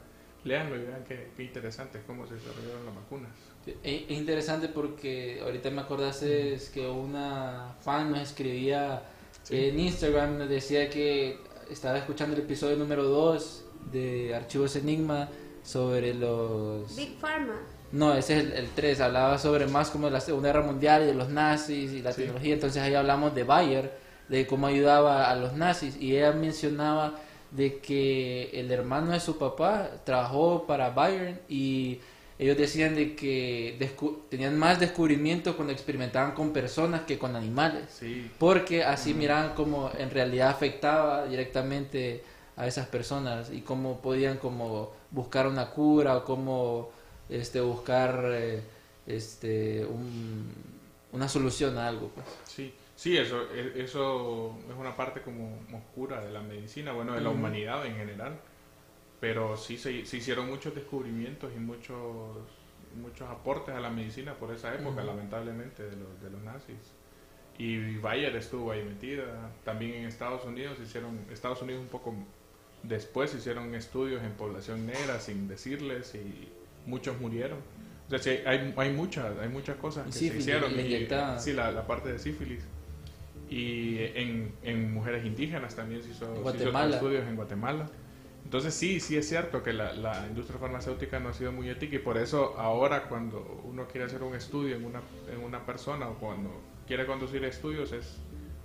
léanlo 0.45 0.77
y 0.77 0.85
vean 0.85 1.05
qué, 1.09 1.31
qué 1.37 1.43
interesante 1.45 1.99
es 1.99 2.05
cómo 2.05 2.27
se 2.27 2.35
desarrollaron 2.35 2.85
las 2.87 2.95
vacunas. 2.95 3.31
Es 3.67 3.75
es 3.85 4.11
interesante 4.11 4.69
porque 4.69 5.41
ahorita 5.43 5.71
me 5.71 5.81
acordaste 5.81 6.59
que 6.73 6.87
una 6.87 7.75
fan 7.81 8.11
nos 8.11 8.21
escribía 8.21 9.03
Sí. 9.43 9.57
en 9.69 9.79
Instagram, 9.79 10.39
nos 10.39 10.49
decía 10.49 10.89
que 10.89 11.39
estaba 11.71 11.99
escuchando 11.99 12.35
el 12.35 12.43
episodio 12.43 12.77
número 12.77 13.05
2 13.05 13.65
de 13.93 14.35
Archivos 14.35 14.75
Enigma 14.77 15.29
sobre 15.63 16.15
los... 16.15 16.97
Big 16.97 17.19
Pharma. 17.19 17.55
No, 17.93 18.15
ese 18.15 18.39
es 18.39 18.53
el, 18.55 18.69
3, 18.75 19.01
hablaba 19.01 19.37
sobre 19.39 19.67
más 19.67 19.91
como 19.91 20.09
la 20.09 20.21
Segunda 20.21 20.49
Guerra 20.49 20.63
Mundial 20.65 21.03
y 21.03 21.07
de 21.07 21.15
los 21.15 21.29
nazis 21.29 21.93
y 21.93 22.01
la 22.01 22.13
Sí. 22.13 22.23
tecnología, 22.23 22.55
entonces 22.55 22.83
ahí 22.83 22.95
hablamos 22.95 23.35
de 23.35 23.45
Bayer, 23.45 23.93
de 24.31 24.47
cómo 24.47 24.67
ayudaba 24.67 25.31
a 25.31 25.37
los 25.37 25.53
nazis 25.53 25.97
y 26.01 26.17
ella 26.17 26.33
mencionaba 26.33 27.15
de 27.55 27.79
que 27.79 28.51
el 28.53 28.71
hermano 28.73 29.13
de 29.13 29.21
su 29.21 29.39
papá 29.39 29.89
trabajó 30.05 30.65
para 30.67 30.91
Bayern 30.91 31.39
y 31.49 32.01
ellos 32.39 32.57
decían 32.57 32.97
de 32.97 33.15
que 33.15 33.77
tenían 34.29 34.59
más 34.59 34.81
descubrimientos 34.81 35.55
cuando 35.55 35.73
experimentaban 35.73 36.33
con 36.33 36.53
personas 36.53 37.03
que 37.03 37.17
con 37.17 37.37
animales. 37.37 37.85
Sí, 38.01 38.29
porque 38.39 38.83
así 38.83 39.15
miraban 39.15 39.55
cómo 39.55 39.91
en 39.97 40.11
realidad 40.11 40.49
afectaba 40.49 41.27
directamente 41.27 42.25
a 42.57 42.67
esas 42.67 42.87
personas 42.89 43.51
y 43.53 43.61
cómo 43.61 44.01
podían 44.01 44.39
como 44.39 44.91
buscar 45.13 45.47
una 45.47 45.71
cura 45.71 46.17
o 46.17 46.25
cómo 46.25 46.91
este 47.29 47.61
buscar 47.61 48.21
eh, 48.33 48.63
este 49.07 49.85
un- 49.85 50.53
una 51.13 51.29
solución 51.29 51.79
a 51.79 51.87
algo 51.87 52.09
pues. 52.15 52.27
Sí, 52.47 52.73
sí, 53.05 53.17
eso, 53.19 53.49
e- 53.55 53.83
eso 53.83 54.59
es 54.69 54.75
una 54.77 54.97
parte 54.97 55.21
como 55.21 55.61
oscura 55.73 56.25
de 56.25 56.31
la 56.33 56.41
medicina, 56.41 56.93
bueno, 56.93 57.13
de 57.13 57.21
la 57.21 57.29
humanidad 57.39 57.85
en 57.87 57.97
general. 57.97 58.41
Pero 59.21 59.57
sí 59.57 59.77
se, 59.79 60.05
se 60.07 60.17
hicieron 60.17 60.47
muchos 60.49 60.75
descubrimientos 60.75 61.53
y 61.57 61.59
muchos 61.61 62.37
muchos 63.01 63.29
aportes 63.29 63.75
a 63.75 63.81
la 63.81 63.91
medicina 63.91 64.35
por 64.35 64.53
esa 64.55 64.73
época, 64.75 65.03
lamentablemente, 65.03 65.83
de 65.83 65.97
los, 65.97 66.21
de 66.23 66.31
los 66.31 66.41
nazis. 66.43 66.77
Y 67.59 67.97
Bayer 67.99 68.35
estuvo 68.37 68.71
ahí 68.73 68.83
metida. 68.85 69.51
También 69.65 69.95
en 69.95 70.05
Estados 70.07 70.45
Unidos 70.45 70.79
hicieron, 70.83 71.19
Estados 71.31 71.61
Unidos 71.63 71.83
un 71.83 71.89
poco 71.89 72.15
después 72.85 73.35
hicieron 73.35 73.75
estudios 73.75 74.23
en 74.23 74.33
población 74.33 74.87
negra 74.87 75.19
sin 75.21 75.49
decirles 75.49 76.15
y 76.15 76.49
muchos 76.87 77.19
murieron. 77.21 77.59
O 78.07 78.11
sea, 78.11 78.19
sí, 78.19 78.41
hay, 78.47 78.73
hay, 78.77 78.93
muchas, 78.93 79.39
hay 79.41 79.49
muchas 79.49 79.77
cosas 79.77 80.07
que 80.07 80.13
se 80.13 80.37
hicieron. 80.39 80.71
y- 80.97 81.07
sí, 81.41 81.53
la, 81.53 81.71
la 81.73 81.87
parte 81.87 82.13
de 82.13 82.19
sífilis. 82.19 82.63
Y 83.49 83.99
en, 84.15 84.53
en 84.63 84.93
mujeres 84.93 85.25
indígenas 85.25 85.75
también 85.77 86.03
se 86.03 86.11
hizo, 86.11 86.27
se 86.27 86.33
hizo 86.33 86.43
Guatemala. 86.43 86.97
estudios 86.97 87.27
en 87.29 87.37
Guatemala. 87.37 87.91
Entonces 88.45 88.75
sí, 88.75 89.01
sí 89.01 89.17
es 89.17 89.29
cierto 89.29 89.63
que 89.63 89.73
la, 89.73 89.93
la 89.95 90.27
industria 90.29 90.59
farmacéutica 90.59 91.19
no 91.19 91.31
ha 91.31 91.33
sido 91.33 91.51
muy 91.53 91.69
ética 91.71 91.97
y 91.97 91.99
por 91.99 92.19
eso 92.19 92.59
ahora 92.59 93.05
cuando 93.09 93.63
uno 93.65 93.87
quiere 93.87 94.07
hacer 94.07 94.23
un 94.23 94.35
estudio 94.35 94.77
en 94.77 94.85
una, 94.85 95.01
en 95.33 95.41
una 95.41 95.65
persona 95.65 96.09
o 96.09 96.15
cuando 96.19 96.51
quiere 96.87 97.07
conducir 97.07 97.43
estudios 97.45 97.93
es 97.93 98.19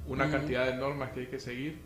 una 0.06 0.26
Ujú. 0.26 0.34
cantidad 0.34 0.66
de 0.66 0.76
normas 0.76 1.12
que 1.12 1.22
hay 1.22 1.28
que 1.28 1.40
seguir. 1.40 1.80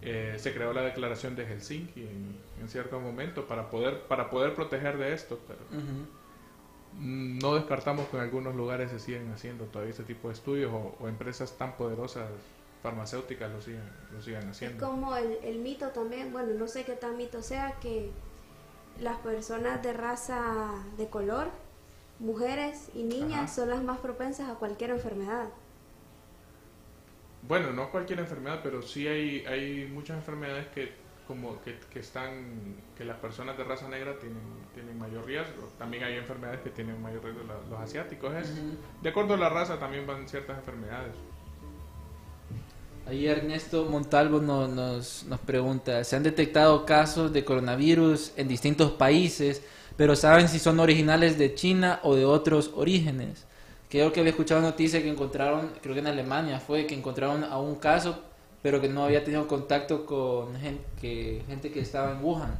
Eh, 0.00 0.36
se 0.38 0.54
creó 0.54 0.72
la 0.72 0.82
declaración 0.82 1.34
de 1.36 1.44
Helsinki 1.44 2.00
en, 2.02 2.36
en 2.62 2.68
cierto 2.68 3.00
momento 3.00 3.46
para 3.46 3.68
poder, 3.68 4.02
para 4.02 4.30
poder 4.30 4.54
proteger 4.54 4.96
de 4.96 5.12
esto, 5.12 5.38
pero 5.46 5.60
Ujú. 5.70 5.80
mm, 5.92 6.06
no 6.98 7.54
descartamos 7.54 8.08
que 8.08 8.16
en 8.16 8.22
algunos 8.24 8.54
lugares 8.56 8.90
se 8.90 8.98
siguen 8.98 9.30
haciendo 9.32 9.64
todavía 9.66 9.92
este 9.92 10.04
tipo 10.04 10.28
de 10.28 10.34
estudios 10.34 10.72
o, 10.72 10.96
o 11.00 11.08
empresas 11.08 11.56
tan 11.56 11.76
poderosas 11.76 12.28
farmacéuticas 12.82 13.50
lo 13.50 13.60
sigan, 13.60 13.90
lo 14.12 14.20
sigan 14.22 14.48
Es 14.50 14.50
haciendo. 14.50 14.78
como 14.78 15.16
el, 15.16 15.38
el 15.42 15.58
mito 15.60 15.88
también, 15.90 16.32
bueno, 16.32 16.54
no 16.54 16.68
sé 16.68 16.84
qué 16.84 16.92
tan 16.94 17.16
mito 17.16 17.42
sea, 17.42 17.78
que 17.80 18.12
las 19.00 19.18
personas 19.18 19.82
de 19.82 19.92
raza 19.92 20.84
de 20.96 21.08
color, 21.08 21.48
mujeres 22.18 22.90
y 22.94 23.04
niñas, 23.04 23.44
Ajá. 23.44 23.48
son 23.48 23.70
las 23.70 23.82
más 23.82 23.98
propensas 24.00 24.48
a 24.50 24.54
cualquier 24.56 24.90
enfermedad. 24.90 25.50
Bueno, 27.42 27.72
no 27.72 27.90
cualquier 27.90 28.18
enfermedad, 28.20 28.60
pero 28.62 28.82
sí 28.82 29.06
hay, 29.06 29.44
hay 29.46 29.86
muchas 29.86 30.16
enfermedades 30.18 30.66
que 30.68 30.92
como 31.28 31.60
que, 31.62 31.78
que 31.92 32.00
están 32.00 32.76
que 32.96 33.04
las 33.04 33.18
personas 33.18 33.56
de 33.58 33.62
raza 33.64 33.86
negra 33.88 34.18
tienen, 34.18 34.40
tienen 34.74 34.98
mayor 34.98 35.26
riesgo. 35.26 35.68
También 35.78 36.02
hay 36.04 36.14
enfermedades 36.16 36.62
que 36.62 36.70
tienen 36.70 37.00
mayor 37.02 37.22
riesgo 37.22 37.42
la- 37.46 37.70
los 37.70 37.80
asiáticos. 37.80 38.34
Es, 38.34 38.48
Ujú. 38.48 38.76
De 39.02 39.10
acuerdo 39.10 39.34
a 39.34 39.36
la 39.36 39.50
raza 39.50 39.78
también 39.78 40.06
van 40.06 40.26
ciertas 40.26 40.56
enfermedades. 40.58 41.14
Ahí 43.06 43.26
Ernesto 43.26 43.86
Montalvo 43.86 44.40
no- 44.40 44.68
nos, 44.68 45.24
nos 45.24 45.40
pregunta, 45.40 46.02
se 46.04 46.16
han 46.16 46.22
detectado 46.22 46.84
casos 46.84 47.32
de 47.32 47.44
coronavirus 47.44 48.32
en 48.36 48.48
distintos 48.48 48.90
países, 48.92 49.62
pero 49.96 50.14
¿saben 50.16 50.48
si 50.48 50.58
son 50.58 50.78
originales 50.80 51.38
de 51.38 51.54
China 51.54 52.00
o 52.02 52.14
de 52.16 52.24
otros 52.24 52.70
orígenes? 52.74 53.44
Creo 53.88 54.12
que 54.12 54.20
había 54.20 54.30
escuchado 54.30 54.60
noticia 54.60 55.00
que 55.02 55.08
encontraron, 55.08 55.72
creo 55.82 55.94
que 55.94 56.00
en 56.00 56.06
Alemania 56.06 56.60
fue, 56.60 56.86
que 56.86 56.94
encontraron 56.94 57.44
a 57.44 57.58
un 57.58 57.76
caso, 57.76 58.22
pero 58.62 58.80
que 58.80 58.88
no 58.88 59.04
había 59.04 59.24
tenido 59.24 59.46
contacto 59.46 60.04
con 60.06 60.56
gente 60.60 60.84
que, 61.00 61.42
gente 61.46 61.70
que 61.70 61.80
estaba 61.80 62.12
en 62.12 62.22
Wuhan, 62.24 62.56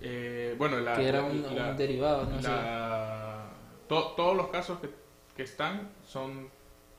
Eh, 0.00 0.54
bueno, 0.58 0.78
la, 0.78 0.94
que 0.94 1.08
era 1.08 1.22
un, 1.22 1.42
la- 1.56 1.70
un 1.70 1.76
derivado, 1.76 2.24
no 2.24 2.40
sé. 2.42 2.48
la- 2.48 3.46
to- 3.88 4.12
todos 4.16 4.36
los 4.36 4.48
casos 4.48 4.78
que, 4.80 4.90
que 5.36 5.42
están 5.44 5.90
son 6.06 6.48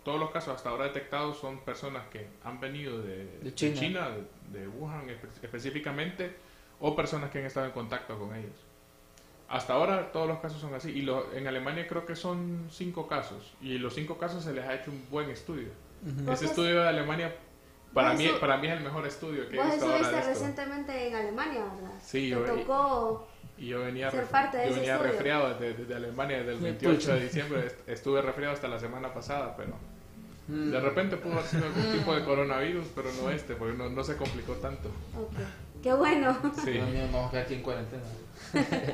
todos 0.04 0.20
los 0.20 0.32
casos 0.32 0.56
hasta 0.56 0.70
ahora 0.70 0.86
detectados 0.86 1.38
son 1.38 1.60
personas 1.60 2.04
que 2.10 2.28
han 2.44 2.60
venido 2.62 3.02
de, 3.02 3.26
De 3.26 3.38
de 3.42 3.54
China. 3.56 3.76
China, 3.80 4.10
de, 4.52 4.60
de 4.60 4.68
Wuhan 4.68 5.08
espe- 5.10 5.44
específicamente 5.44 6.34
o 6.80 6.96
personas 6.96 7.30
que 7.30 7.40
han 7.40 7.46
estado 7.46 7.66
en 7.66 7.74
contacto 7.74 8.18
con 8.18 8.34
ellos 8.34 8.54
hasta 9.50 9.74
ahora 9.74 10.12
todos 10.12 10.28
los 10.28 10.40
casos 10.40 10.60
son 10.62 10.74
así 10.74 10.92
y 10.92 11.02
lo- 11.04 11.34
en 11.34 11.46
Alemania 11.48 11.88
creo 11.88 12.06
que 12.06 12.16
son 12.16 12.68
cinco 12.72 13.08
casos 13.08 13.54
y 13.62 13.78
los 13.78 13.94
cinco 13.96 14.18
casos 14.18 14.44
se 14.44 14.54
les 14.54 14.66
ha 14.66 14.76
hecho 14.76 14.92
un 14.92 15.04
buen 15.12 15.30
estudio 15.30 15.70
Ujú. 16.04 16.32
ese 16.32 16.46
Vos 16.46 16.52
estudio 16.52 16.82
de 16.82 16.88
Alemania 16.88 17.36
para 17.94 18.14
mí 18.14 18.26
eso- 18.26 18.40
para 18.40 18.58
mí 18.58 18.68
es 18.68 18.74
el 18.78 18.84
mejor 18.84 19.08
estudio 19.08 19.50
que 19.50 19.58
he 19.60 19.64
visto 19.64 19.86
ahora 19.86 20.10
de 20.10 20.18
esto 20.20 20.30
recientemente 20.30 21.08
en 21.08 21.16
Alemania, 21.16 21.64
¿verdad? 21.76 21.92
Sí, 22.04 22.30
yo- 22.30 22.42
tocó... 22.44 23.28
Y 23.60 23.70
yo 23.70 23.80
venía, 23.80 24.12
ser 24.12 24.26
parte 24.26 24.58
de 24.58 24.66
yo 24.66 24.70
ese 24.72 24.80
venía 24.82 24.94
estudio. 24.96 25.12
resfriado 25.14 25.50
desde, 25.56 25.74
desde 25.74 25.96
Alemania, 25.96 26.38
desde 26.38 26.52
el 26.52 26.58
Sí, 26.60 26.64
28 26.64 26.96
pucha. 27.00 27.14
de 27.16 27.24
diciembre. 27.24 27.66
est- 27.66 27.90
Estuve 27.90 28.22
resfriado 28.22 28.54
hasta 28.54 28.68
la 28.68 28.78
semana 28.80 29.12
pasada, 29.14 29.56
pero 29.58 29.74
Mm. 30.48 30.70
de 30.72 30.80
repente 30.80 31.18
pudo 31.18 31.34
haber 31.34 31.46
sido 31.46 31.66
algún 31.66 31.92
tipo 31.92 32.16
de 32.16 32.24
coronavirus, 32.24 32.86
pero 32.96 33.10
no 33.22 33.32
este, 33.32 33.56
porque 33.56 33.76
no, 33.76 33.90
no 33.90 34.04
se 34.04 34.16
complicó 34.16 34.54
tanto. 34.54 34.90
Ok. 35.18 35.34
Qué 35.82 35.92
bueno. 35.94 36.38
Sí. 36.64 36.78
No, 36.80 36.86
mío, 36.88 37.02
vamos 37.12 37.28
a 37.28 37.32
quedar 37.32 37.44
aquí 37.46 37.54
en 37.56 37.62
cuarentena. 37.64 38.04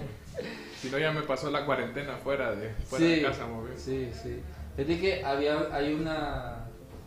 Si 0.82 0.90
no, 0.90 0.98
ya 0.98 1.12
me 1.12 1.22
pasó 1.22 1.50
la 1.52 1.66
cuarentena 1.66 2.18
fuera 2.18 2.56
de, 2.56 2.70
fuera 2.90 3.06
sí, 3.06 3.16
de 3.16 3.22
casa, 3.22 3.46
bien. 3.46 3.78
sí, 3.78 4.12
sí. 4.22 4.42
Fíjate 4.76 5.00
que 5.00 5.24
había, 5.24 5.68
hay 5.74 5.94
una... 5.94 6.63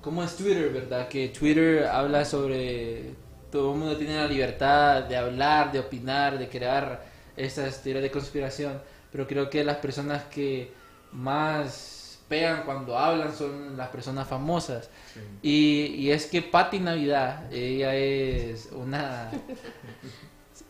¿Cómo 0.06 0.22
es 0.22 0.36
Twitter, 0.36 0.70
verdad? 0.70 1.08
Que 1.08 1.30
Twitter 1.30 1.84
habla 1.84 2.24
sobre... 2.24 3.10
Todo 3.50 3.72
el 3.72 3.78
mundo 3.80 3.96
tiene 3.96 4.14
la 4.14 4.28
libertad 4.28 5.02
de 5.02 5.16
hablar, 5.16 5.72
de 5.72 5.80
opinar, 5.80 6.38
de 6.38 6.48
crear 6.48 7.04
estas 7.36 7.82
teorías 7.82 8.04
de 8.04 8.12
conspiración. 8.12 8.80
Pero 9.10 9.26
creo 9.26 9.50
que 9.50 9.64
las 9.64 9.78
personas 9.78 10.22
que 10.26 10.70
más 11.10 12.20
pegan 12.28 12.62
cuando 12.64 12.96
hablan 12.96 13.34
son 13.34 13.76
las 13.76 13.88
personas 13.88 14.28
famosas. 14.28 14.88
Sí. 15.12 15.20
Y, 15.42 15.86
y 16.04 16.12
es 16.12 16.26
que 16.26 16.40
Patti 16.40 16.78
Navidad, 16.78 17.52
ella 17.52 17.92
es 17.96 18.68
una... 18.70 19.32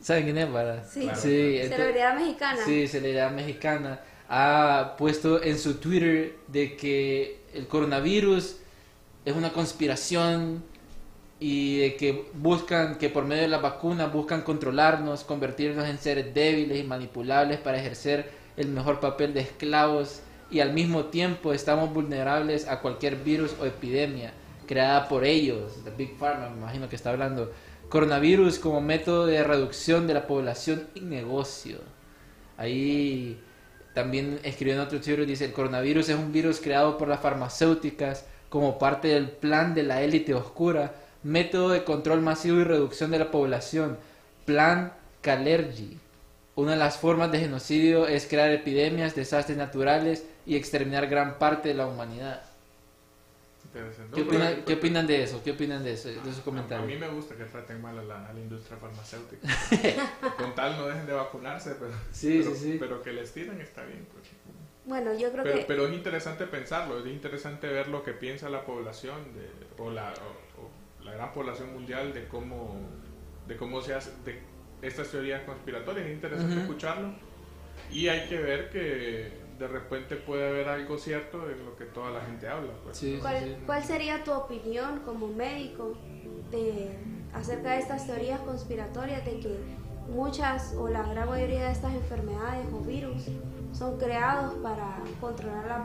¿Saben 0.00 0.24
quién 0.24 0.38
es, 0.38 0.50
verdad? 0.50 0.82
Sí. 0.90 1.02
Claro. 1.02 1.20
Sí, 1.20 1.58
ento- 1.60 1.76
Celebridad 1.76 2.14
mexicana. 2.18 2.60
Sí, 2.64 2.88
celebridad 2.88 3.30
mexicana. 3.32 4.00
Ha 4.30 4.94
puesto 4.96 5.42
en 5.42 5.58
su 5.58 5.74
Twitter 5.74 6.36
de 6.48 6.74
que 6.74 7.40
el 7.52 7.66
coronavirus 7.66 8.60
es 9.26 9.36
una 9.36 9.52
conspiración 9.52 10.62
y 11.38 11.80
de 11.80 11.96
que 11.96 12.30
buscan, 12.32 12.96
que 12.96 13.10
por 13.10 13.24
medio 13.24 13.42
de 13.42 13.48
las 13.48 13.60
vacunas 13.60 14.10
buscan 14.10 14.42
controlarnos, 14.42 15.24
convertirnos 15.24 15.86
en 15.86 15.98
seres 15.98 16.32
débiles 16.32 16.78
y 16.78 16.84
manipulables 16.84 17.58
para 17.58 17.78
ejercer 17.78 18.30
el 18.56 18.68
mejor 18.68 19.00
papel 19.00 19.34
de 19.34 19.40
esclavos 19.40 20.20
y 20.50 20.60
al 20.60 20.72
mismo 20.72 21.06
tiempo 21.06 21.52
estamos 21.52 21.92
vulnerables 21.92 22.68
a 22.68 22.80
cualquier 22.80 23.16
virus 23.16 23.54
o 23.60 23.66
epidemia 23.66 24.32
creada 24.66 25.08
por 25.08 25.24
ellos, 25.24 25.72
the 25.84 25.90
Big 25.90 26.16
Pharma, 26.16 26.48
me 26.48 26.58
imagino 26.58 26.88
que 26.88 26.96
está 26.96 27.10
hablando. 27.10 27.52
Coronavirus 27.88 28.58
como 28.58 28.80
método 28.80 29.26
de 29.26 29.42
reducción 29.44 30.06
de 30.06 30.14
la 30.14 30.26
población 30.26 30.88
y 30.94 31.00
negocio. 31.00 31.78
Ahí 32.56 33.40
también 33.94 34.40
escribió 34.42 34.74
en 34.74 34.80
otro 34.80 35.00
Twitter, 35.00 35.26
dice, 35.26 35.46
el 35.46 35.52
coronavirus 35.52 36.08
es 36.10 36.16
un 36.16 36.32
virus 36.32 36.60
creado 36.60 36.98
por 36.98 37.08
las 37.08 37.20
farmacéuticas 37.20 38.24
como 38.48 38.78
parte 38.78 39.08
del 39.08 39.28
plan 39.30 39.74
de 39.74 39.82
la 39.82 40.02
élite 40.02 40.34
oscura, 40.34 40.94
método 41.22 41.70
de 41.70 41.84
control 41.84 42.20
masivo 42.22 42.58
y 42.60 42.64
reducción 42.64 43.10
de 43.10 43.18
la 43.18 43.30
población, 43.30 43.98
plan 44.44 44.92
Kalergi. 45.22 45.98
Una 46.54 46.72
de 46.72 46.78
las 46.78 46.96
formas 46.98 47.30
de 47.32 47.40
genocidio 47.40 48.06
es 48.06 48.26
crear 48.26 48.50
epidemias, 48.50 49.14
desastres 49.14 49.58
naturales 49.58 50.24
y 50.46 50.56
exterminar 50.56 51.06
gran 51.08 51.38
parte 51.38 51.68
de 51.68 51.74
la 51.74 51.86
humanidad. 51.86 52.42
¿Qué, 53.74 53.80
No, 53.80 54.26
opina- 54.28 54.48
pero- 54.50 54.64
¿Qué 54.64 54.72
opinan 54.74 55.06
de 55.06 55.22
eso? 55.22 55.42
¿Qué 55.44 55.50
opinan 55.50 55.84
de 55.84 55.92
eso? 55.92 56.08
De 56.08 56.14
esos 56.14 56.38
a, 56.38 56.40
a 56.40 56.44
comentarios. 56.44 56.86
mí 56.86 56.96
me 56.96 57.08
gusta 57.08 57.34
que 57.34 57.44
traten 57.44 57.82
mal 57.82 57.98
a 57.98 58.02
la, 58.02 58.26
a 58.28 58.32
la 58.32 58.40
industria 58.40 58.78
farmacéutica. 58.78 59.46
Con 60.38 60.54
tal 60.54 60.78
no 60.78 60.86
dejen 60.86 61.04
de 61.04 61.12
vacunarse, 61.12 61.74
pero, 61.78 61.90
Sí, 62.10 62.40
pero, 62.42 62.54
sí, 62.56 62.62
sí. 62.72 62.76
pero 62.80 63.02
que 63.02 63.12
les 63.12 63.32
tiran 63.34 63.60
está 63.60 63.82
bien. 63.84 64.06
pues. 64.12 64.24
Bueno, 64.86 65.12
yo 65.14 65.30
creo 65.32 65.42
Pero, 65.44 65.58
que... 65.58 65.64
pero 65.64 65.86
es 65.88 65.94
interesante 65.94 66.46
pensarlo, 66.46 67.00
es 67.00 67.06
interesante 67.06 67.66
ver 67.66 67.88
lo 67.88 68.02
que 68.04 68.12
piensa 68.12 68.48
la 68.48 68.64
población 68.64 69.16
de, 69.34 69.82
o, 69.82 69.90
la, 69.90 70.12
o- 70.12 70.62
o 70.62 71.04
la 71.04 71.12
gran 71.12 71.32
población 71.32 71.72
mundial 71.72 72.14
de 72.14 72.26
cómo, 72.28 72.76
de 73.48 73.56
cómo 73.56 73.80
se 73.82 73.94
hace, 73.94 74.10
de 74.24 74.40
estas 74.82 75.08
teorías 75.08 75.42
conspiratorias, 75.42 76.06
es 76.06 76.12
interesante 76.12 76.52
Ujú. 76.54 76.62
escucharlo 76.62 77.14
y 77.90 78.08
hay 78.08 78.28
que 78.28 78.38
ver 78.38 78.70
que 78.70 79.32
de 79.58 79.66
repente 79.68 80.16
puede 80.16 80.46
haber 80.48 80.68
algo 80.68 80.98
cierto 80.98 81.50
en 81.50 81.64
lo 81.64 81.76
que 81.76 81.86
toda 81.86 82.10
la 82.10 82.20
gente 82.20 82.46
habla. 82.46 82.72
Pues. 82.84 82.96
Sí, 82.96 83.14
sí, 83.14 83.18
¿Cuál, 83.20 83.38
sí. 83.42 83.56
cuál 83.66 83.82
sería 83.84 84.22
tu 84.22 84.32
opinión 84.32 85.00
como 85.00 85.28
médico 85.28 85.94
de, 86.50 86.90
acerca 87.32 87.72
de 87.72 87.78
estas 87.78 88.06
teorías 88.06 88.40
conspiratorias 88.40 89.24
de 89.24 89.40
que 89.40 89.56
muchas 90.10 90.74
o 90.74 90.88
la 90.88 91.02
gran 91.02 91.28
mayoría 91.28 91.64
de 91.66 91.72
estas 91.72 91.92
enfermedades 91.94 92.66
o 92.72 92.80
virus 92.80 93.26
son 93.76 93.98
creados 93.98 94.54
para 94.62 94.98
controlar 95.20 95.66
la 95.66 95.76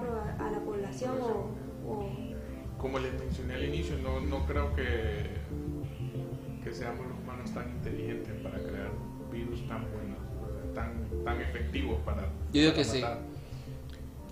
a 0.45 0.51
la 0.51 0.59
población 0.59 1.17
o, 1.21 1.49
o- 1.91 2.09
Como 2.77 2.99
les 2.99 3.13
mencioné 3.13 3.55
al 3.55 3.65
inicio, 3.65 3.97
no, 3.97 4.21
no 4.21 4.45
creo 4.45 4.73
que, 4.73 5.29
que 6.63 6.73
seamos 6.73 7.05
los 7.07 7.17
humanos 7.19 7.53
tan 7.53 7.69
inteligentes 7.69 8.33
para 8.41 8.57
crear 8.59 8.91
virus 9.31 9.67
tan 9.67 9.85
buenos, 9.91 10.17
tan, 10.73 11.23
tan 11.23 11.41
efectivos 11.41 11.99
para, 12.05 12.21
Yo 12.53 12.61
digo 12.61 12.71
para 12.71 12.83
que 12.83 12.85
sí. 12.85 13.01
matar. 13.01 13.19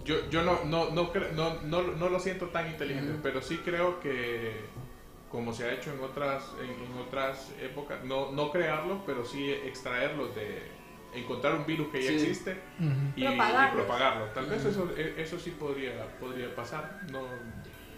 Yo, 0.06 0.16
yo 0.32 0.44
no, 0.44 0.64
no, 0.66 0.90
no, 0.92 1.12
no, 1.36 1.62
no, 1.64 1.82
no 1.84 2.10
lo 2.10 2.20
siento 2.20 2.48
tan 2.48 2.68
inteligente, 2.68 3.20
pero 3.22 3.42
sí 3.42 3.58
creo 3.64 4.00
que, 4.00 4.54
como 5.30 5.54
se 5.54 5.66
ha 5.66 5.74
hecho 5.74 5.94
en 5.94 6.00
otras, 6.00 6.44
en, 6.64 6.70
en 6.92 6.98
otras 7.00 7.52
épocas, 7.62 8.04
no, 8.06 8.32
no 8.32 8.52
crearlos, 8.52 9.00
pero 9.06 9.24
sí 9.26 9.52
extraerlos 9.52 10.34
de 10.34 10.79
encontrar 11.14 11.56
un 11.56 11.66
virus 11.66 11.88
que 11.90 12.02
ya 12.02 12.10
Sí. 12.10 12.16
existe 12.16 12.58
y, 13.16 13.24
propagarlo. 13.26 14.26
Tal 14.34 14.46
vez 14.46 14.64
eso, 14.66 14.90
e- 14.96 15.16
eso 15.18 15.40
sí 15.40 15.52
podría, 15.52 16.06
podría 16.20 16.54
pasar. 16.56 17.02
No, 17.12 17.22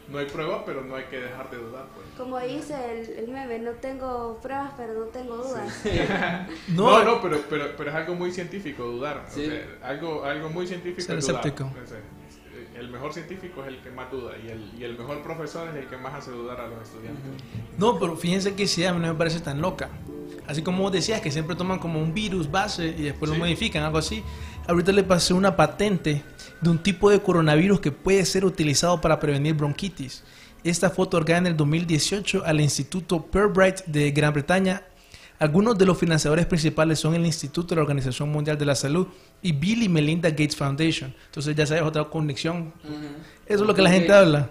no 0.10 0.18
hay 0.18 0.26
prueba, 0.26 0.66
pero 0.66 0.82
no 0.84 0.96
hay 0.96 1.04
que 1.06 1.20
dejar 1.20 1.50
de 1.52 1.58
dudar. 1.58 1.86
Pues. 1.94 2.06
como 2.18 2.40
dice 2.40 2.76
el, 3.02 3.10
el 3.26 3.28
meme, 3.30 3.60
no 3.60 3.72
tengo 3.72 4.40
pruebas 4.42 4.72
pero 4.78 4.94
no 4.94 5.06
tengo 5.06 5.38
dudas. 5.38 5.84
No, 6.70 7.00
No, 7.00 7.04
no, 7.04 7.22
pero, 7.22 7.40
pero, 7.50 7.66
pero 7.78 7.90
es 7.90 7.96
algo 7.96 8.16
muy 8.16 8.32
científico 8.32 8.84
dudar. 8.84 9.26
O 9.28 9.32
sea, 9.32 9.66
algo, 9.84 10.24
algo 10.26 10.50
muy 10.50 10.66
científico 10.68 11.02
Ser 11.02 11.18
es 11.20 11.28
dudar. 11.28 11.40
escéptico. 11.46 11.70
O 11.84 11.88
sea, 11.88 12.00
el 12.80 12.90
mejor 12.90 13.14
científico 13.14 13.62
es 13.62 13.68
el 13.68 13.82
que 13.82 13.92
más 13.92 14.10
duda 14.12 14.34
y 14.44 14.50
el, 14.50 14.72
y 14.78 14.84
el 14.84 14.98
mejor 14.98 15.22
profesor 15.22 15.68
es 15.70 15.76
el 15.76 15.88
que 15.88 15.98
más 15.98 16.16
hace 16.16 16.32
dudar 16.32 16.60
a 16.62 16.68
los 16.68 16.82
estudiantes. 16.82 17.24
No, 17.78 18.00
pero 18.00 18.16
fíjense 18.16 18.56
que 18.56 18.64
esa 18.64 18.80
idea 18.80 18.90
a 18.90 18.94
mí 18.94 19.00
no 19.02 19.08
me 19.14 19.18
parece 19.18 19.40
tan 19.42 19.62
loca. 19.62 19.90
Así 20.52 20.62
como 20.62 20.84
vos 20.84 20.92
decías 20.92 21.22
que 21.22 21.32
siempre 21.32 21.56
toman 21.56 21.80
como 21.80 22.00
un 22.02 22.14
virus 22.14 22.52
base 22.52 22.88
y 22.98 23.04
después 23.04 23.32
Sí. 23.32 23.38
lo 23.38 23.44
modifican, 23.44 23.84
algo 23.84 23.98
así. 23.98 24.22
Ahorita 24.68 24.92
le 24.92 25.04
pasé 25.04 25.34
una 25.34 25.56
patente 25.56 26.24
de 26.60 26.70
un 26.70 26.78
tipo 26.78 27.10
de 27.10 27.22
coronavirus 27.22 27.80
que 27.80 27.92
puede 27.92 28.26
ser 28.26 28.44
utilizado 28.44 29.00
para 29.00 29.18
prevenir 29.20 29.54
bronquitis. 29.56 30.24
Esta 30.64 30.90
fue 30.90 31.06
otorgada 31.06 31.40
en 31.40 31.48
el 31.48 31.56
2018 31.58 32.44
al 32.46 32.60
Instituto 32.60 33.22
Purbright 33.26 33.86
de 33.86 34.12
Gran 34.12 34.34
Bretaña. 34.34 34.84
Algunos 35.40 35.78
de 35.78 35.86
los 35.86 35.98
financiadores 35.98 36.46
principales 36.46 37.00
son 37.00 37.16
el 37.16 37.26
Instituto 37.26 37.70
de 37.70 37.78
la 37.78 37.82
Organización 37.84 38.30
Mundial 38.30 38.58
de 38.58 38.66
la 38.66 38.76
Salud 38.76 39.08
y 39.42 39.54
Bill 39.54 39.84
y 39.84 39.90
Melinda 39.90 40.30
Gates 40.30 40.56
Foundation. 40.56 41.16
Entonces 41.28 41.56
ya 41.56 41.66
sabes 41.66 41.82
otra 41.84 42.04
conexión. 42.04 42.74
Ujú. 42.84 42.94
Eso 43.48 43.62
es 43.64 43.68
lo 43.68 43.74
que 43.74 43.82
la 43.82 43.90
gente 43.90 44.12
habla. 44.14 44.50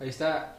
Ahí 0.00 0.08
está. 0.10 0.55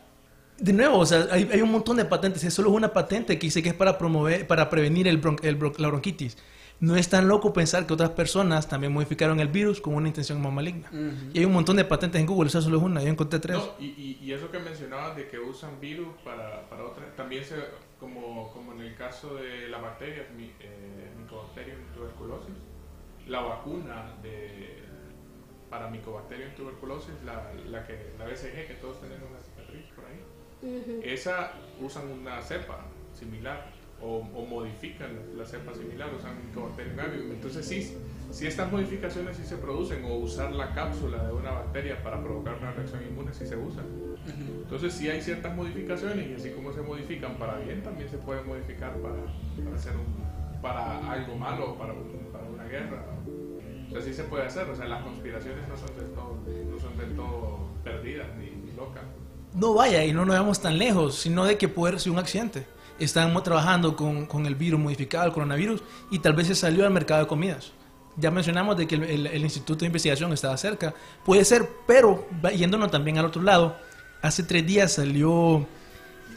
De 0.60 0.74
nuevo, 0.74 0.98
o 1.00 1.06
sea, 1.06 1.28
hay, 1.32 1.48
hay 1.52 1.62
un 1.62 1.72
montón 1.72 1.98
de 1.98 2.06
patentes. 2.06 2.44
Es 2.44 2.54
solo 2.54 2.72
una 2.72 2.92
patente 2.94 3.38
que 3.38 3.48
dice 3.48 3.62
que 3.62 3.70
es 3.70 3.76
para 3.76 3.98
promover, 3.98 4.48
para 4.48 4.70
prevenir 4.70 5.08
el 5.08 5.22
bron- 5.22 5.40
el 5.44 5.58
bron- 5.60 5.78
la 5.78 5.88
bronquitis. 5.90 6.38
No 6.80 6.96
es 6.96 7.10
tan 7.10 7.28
loco 7.28 7.54
pensar 7.54 7.88
que 7.88 7.94
otras 7.94 8.12
personas 8.12 8.68
también 8.68 8.94
modificaron 8.94 9.40
el 9.40 9.48
virus 9.48 9.82
con 9.82 9.96
una 9.96 10.08
intención 10.08 10.40
más 10.42 10.54
maligna. 10.54 10.88
Ujú. 10.92 11.32
Y 11.34 11.40
hay 11.40 11.46
un 11.46 11.54
montón 11.54 11.76
de 11.76 11.86
patentes 11.86 12.22
en 12.22 12.28
Google, 12.28 12.50
esa 12.50 12.62
solo 12.62 12.78
es 12.78 12.84
una. 12.84 13.02
Yo 13.02 13.08
encontré 13.10 13.40
tres. 13.40 13.58
No, 13.58 13.74
y, 13.80 13.86
y, 13.86 14.20
y 14.22 14.32
eso 14.34 14.50
que 14.52 14.60
mencionabas 14.60 15.16
de 15.16 15.28
que 15.28 15.40
usan 15.40 15.80
virus 15.80 16.10
para, 16.24 16.68
para 16.70 16.84
otras, 16.86 17.16
también 17.16 17.44
se, 17.44 17.56
como, 18.00 18.52
como 18.52 18.74
en 18.74 18.82
el 18.82 18.96
caso 18.96 19.36
de 19.36 19.68
la 19.70 19.80
bacteria, 19.80 20.28
mi, 20.36 20.46
eh, 20.60 21.12
Mycobacterium 21.20 21.80
tuberculosis, 21.96 22.54
la 23.28 23.42
vacuna 23.42 24.14
de, 24.22 24.84
para 25.72 25.90
Mycobacterium 25.90 26.54
tuberculosis, 26.56 27.14
la, 27.26 27.52
la, 27.70 27.86
que, 27.88 28.14
la 28.20 28.26
BCG, 28.26 28.68
que 28.68 28.78
todos 28.80 29.02
tenemos 29.02 29.30
esa 31.04 31.52
usan 31.82 32.10
una 32.10 32.42
cepa 32.42 32.80
similar 33.14 33.66
o, 34.02 34.18
o 34.34 34.46
modifican 34.46 35.10
la 35.36 35.46
cepa 35.46 35.74
similar, 35.74 36.10
usan 36.14 36.36
Mycobacterium 36.48 37.00
avium. 37.00 37.32
Entonces 37.32 37.66
sí, 37.66 37.98
si 38.32 38.46
estas 38.48 38.72
modificaciones 38.72 39.38
sí 39.38 39.44
se 39.44 39.58
producen 39.58 40.04
o 40.06 40.16
usar 40.16 40.52
la 40.52 40.74
cápsula 40.74 41.24
de 41.26 41.34
una 41.34 41.52
bacteria 41.52 42.02
para 42.04 42.22
provocar 42.22 42.56
una 42.62 42.72
reacción 42.72 43.02
inmune 43.04 43.34
sí 43.34 43.46
se 43.48 43.56
usa. 43.58 43.84
Entonces 44.64 44.94
sí 44.94 45.10
hay 45.10 45.22
ciertas 45.22 45.56
modificaciones 45.56 46.30
y 46.30 46.34
así 46.34 46.52
como 46.52 46.74
se 46.74 46.82
modifican 46.82 47.36
para 47.38 47.58
bien, 47.60 47.82
también 47.82 48.10
se 48.10 48.18
pueden 48.18 48.46
modificar 48.46 48.94
para, 48.98 49.16
para, 49.64 49.76
hacer 49.76 49.94
un- 49.96 50.62
para 50.62 51.12
algo 51.12 51.36
malo, 51.38 51.76
para, 51.78 51.94
un- 51.94 52.30
para 52.32 52.44
una 52.46 52.64
guerra. 52.66 53.04
O 53.88 53.92
sea, 53.92 54.02
sí 54.02 54.14
se 54.14 54.24
puede 54.26 54.44
hacer. 54.46 54.70
O 54.70 54.76
sea, 54.76 54.86
las 54.88 55.02
conspiraciones 55.04 55.68
no 55.70 55.78
son 55.78 55.96
del 55.96 56.08
todo, 56.14 56.38
no 56.70 56.80
son 56.80 56.98
del 56.98 57.16
todo 57.16 57.60
perdidas 57.84 58.28
ni, 58.38 58.50
ni 58.50 58.74
locas. 58.76 59.04
No 59.54 59.74
vaya, 59.74 60.06
y 60.06 60.14
no 60.14 60.26
nos 60.26 60.36
vamos 60.38 60.62
tan 60.62 60.78
lejos, 60.78 61.16
sino 61.16 61.46
de 61.46 61.58
que 61.58 61.68
puede 61.68 61.98
ser 62.00 62.12
un 62.12 62.20
accidente. 62.20 62.68
Estamos 63.00 63.44
trabajando 63.44 63.96
con, 63.96 64.26
con 64.26 64.46
el 64.46 64.56
virus 64.56 64.80
modificado, 64.80 65.26
el 65.26 65.32
coronavirus, 65.34 65.82
y 66.12 66.20
tal 66.20 66.34
vez 66.34 66.48
se 66.48 66.56
salió 66.56 66.86
al 66.86 66.92
mercado 66.94 67.22
de 67.22 67.28
comidas. 67.28 67.72
Ya 68.18 68.32
mencionamos 68.32 68.78
de 68.78 68.88
que 68.88 68.96
el, 68.96 69.04
el- 69.04 69.28
el 69.28 69.42
Instituto 69.44 69.80
de 69.82 69.88
Investigación 69.88 70.34
estaba 70.34 70.58
cerca. 70.58 70.94
Puede 71.24 71.46
ser, 71.46 71.70
pero 71.86 72.28
yéndonos 72.56 72.90
también 72.92 73.18
al 73.20 73.26
otro 73.26 73.42
lado, 73.42 73.78
hace 74.22 74.42
tres 74.44 74.66
días 74.66 74.94
salió 74.94 75.68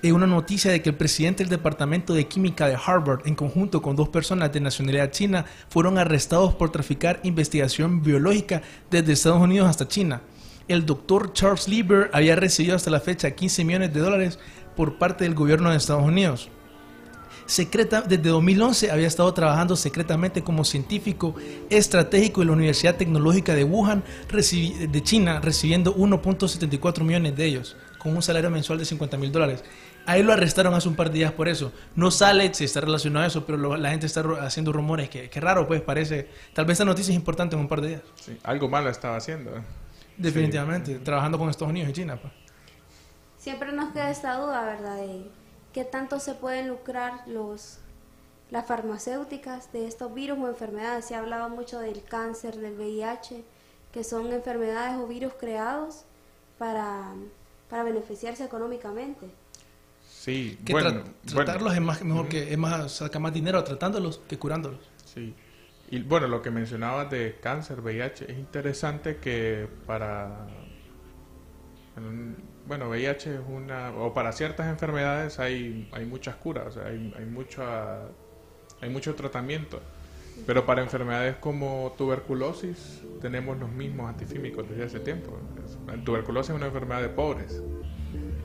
eh, 0.02 0.12
una 0.12 0.26
noticia 0.26 0.70
de 0.70 0.82
que 0.82 0.90
el 0.90 0.96
presidente 0.96 1.42
del 1.42 1.50
Departamento 1.50 2.12
de 2.14 2.26
Química 2.26 2.66
de 2.68 2.76
Harvard, 2.82 3.26
en 3.26 3.34
conjunto 3.34 3.80
con 3.80 3.96
dos 3.96 4.08
personas 4.10 4.52
de 4.52 4.60
nacionalidad 4.60 5.10
china, 5.10 5.46
fueron 5.70 5.96
arrestados 5.98 6.54
por 6.54 6.70
traficar 6.70 7.20
investigación 7.22 8.02
biológica 8.02 8.60
desde 8.90 9.12
Estados 9.12 9.40
Unidos 9.40 9.68
hasta 9.68 9.88
China. 9.88 10.20
El 10.70 10.86
doctor 10.86 11.32
Charles 11.32 11.66
Lieber 11.66 12.10
había 12.12 12.36
recibido 12.36 12.76
hasta 12.76 12.92
la 12.92 13.00
fecha 13.00 13.32
15 13.32 13.64
millones 13.64 13.92
de 13.92 13.98
dólares 13.98 14.38
por 14.76 14.98
parte 14.98 15.24
del 15.24 15.34
gobierno 15.34 15.68
de 15.68 15.76
Estados 15.76 16.04
Unidos. 16.04 16.48
Secreta, 17.44 18.02
desde 18.02 18.28
2011 18.30 18.92
había 18.92 19.08
estado 19.08 19.34
trabajando 19.34 19.74
secretamente 19.74 20.44
como 20.44 20.64
científico 20.64 21.34
estratégico 21.70 22.42
en 22.42 22.46
la 22.46 22.52
Universidad 22.52 22.94
Tecnológica 22.94 23.52
de 23.56 23.64
Wuhan 23.64 24.04
de 24.30 25.02
China, 25.02 25.40
recibiendo 25.40 25.92
1.74 25.96 27.02
millones 27.02 27.36
de 27.36 27.46
ellos, 27.46 27.76
con 27.98 28.14
un 28.14 28.22
salario 28.22 28.48
mensual 28.48 28.78
de 28.78 28.84
50 28.84 29.16
mil 29.16 29.32
dólares. 29.32 29.64
Ahí 30.06 30.22
lo 30.22 30.32
arrestaron 30.32 30.72
hace 30.74 30.88
un 30.88 30.94
par 30.94 31.08
de 31.10 31.18
días 31.18 31.32
por 31.32 31.48
eso. 31.48 31.72
No 31.96 32.12
sale 32.12 32.54
si 32.54 32.62
está 32.62 32.80
relacionado 32.80 33.24
a 33.24 33.26
eso, 33.26 33.44
pero 33.44 33.76
la 33.76 33.90
gente 33.90 34.06
está 34.06 34.22
haciendo 34.40 34.72
rumores. 34.72 35.08
Que, 35.08 35.28
que 35.28 35.40
raro, 35.40 35.66
pues 35.66 35.80
parece. 35.80 36.28
Tal 36.54 36.64
vez 36.64 36.74
esta 36.74 36.84
noticia 36.84 37.10
es 37.10 37.16
importante 37.16 37.56
en 37.56 37.62
un 37.62 37.66
par 37.66 37.80
de 37.80 37.88
días. 37.88 38.02
Sí, 38.14 38.38
algo 38.44 38.68
malo 38.68 38.88
estaba 38.88 39.16
haciendo. 39.16 39.50
Definitivamente, 40.20 40.98
trabajando 40.98 41.38
con 41.38 41.48
Estados 41.48 41.70
Unidos 41.70 41.90
y 41.90 41.92
China. 41.92 42.18
pues. 42.20 42.32
Siempre 43.38 43.72
nos 43.72 43.92
queda 43.92 44.10
esta 44.10 44.36
duda, 44.36 44.62
¿verdad? 44.64 44.96
De 44.96 45.30
qué 45.72 45.84
tanto 45.84 46.20
se 46.20 46.34
pueden 46.34 46.68
lucrar 46.68 47.26
los 47.26 47.78
las 48.50 48.66
farmacéuticas 48.66 49.72
de 49.72 49.86
estos 49.86 50.12
virus 50.12 50.36
o 50.40 50.48
enfermedades. 50.48 51.04
Se 51.04 51.14
ha 51.14 51.20
hablado 51.20 51.48
mucho 51.48 51.78
del 51.78 52.02
cáncer, 52.02 52.56
del 52.56 52.74
VIH, 52.76 53.44
que 53.92 54.02
son 54.02 54.32
enfermedades 54.32 54.98
o 54.98 55.06
virus 55.06 55.32
creados 55.38 56.02
para, 56.58 57.12
para 57.68 57.84
beneficiarse 57.84 58.44
económicamente. 58.44 59.30
Sí, 60.08 60.58
Que 60.64 60.72
bueno, 60.72 60.90
tra- 60.90 60.94
bueno. 61.02 61.12
tratarlos 61.44 61.74
es 61.74 61.80
más 61.80 62.02
mejor 62.02 62.28
que 62.28 62.52
es 62.52 62.58
más 62.58 62.90
saca 62.92 63.20
más 63.20 63.32
dinero 63.32 63.62
tratándolos 63.62 64.20
que 64.28 64.36
curándolos. 64.36 64.80
Sí. 65.04 65.32
Y 65.90 66.02
bueno, 66.02 66.28
lo 66.28 66.40
que 66.40 66.52
mencionabas 66.52 67.10
de 67.10 67.36
cáncer, 67.40 67.80
VIH, 67.80 68.30
es 68.30 68.38
interesante 68.38 69.16
que 69.16 69.66
para... 69.86 70.46
Bueno, 72.66 72.88
VIH 72.88 73.34
es 73.34 73.40
una... 73.48 73.90
o 73.90 74.14
para 74.14 74.30
ciertas 74.32 74.68
enfermedades 74.68 75.40
hay, 75.40 75.90
hay 75.92 76.06
muchas 76.06 76.36
curas, 76.36 76.68
o 76.68 76.70
sea, 76.70 76.86
hay, 76.86 77.12
hay, 77.18 77.26
mucha, 77.26 78.02
hay 78.80 78.88
mucho 78.88 79.16
tratamiento. 79.16 79.82
Pero 80.46 80.64
para 80.64 80.80
enfermedades 80.80 81.36
como 81.36 81.92
tuberculosis 81.98 83.02
tenemos 83.20 83.58
los 83.58 83.70
mismos 83.70 84.08
antifímicos 84.08 84.68
desde 84.68 84.84
hace 84.84 85.00
tiempo. 85.00 85.36
Tuberculosis 86.04 86.50
es 86.50 86.56
una 86.56 86.66
enfermedad 86.66 87.02
de 87.02 87.08
pobres. 87.08 87.60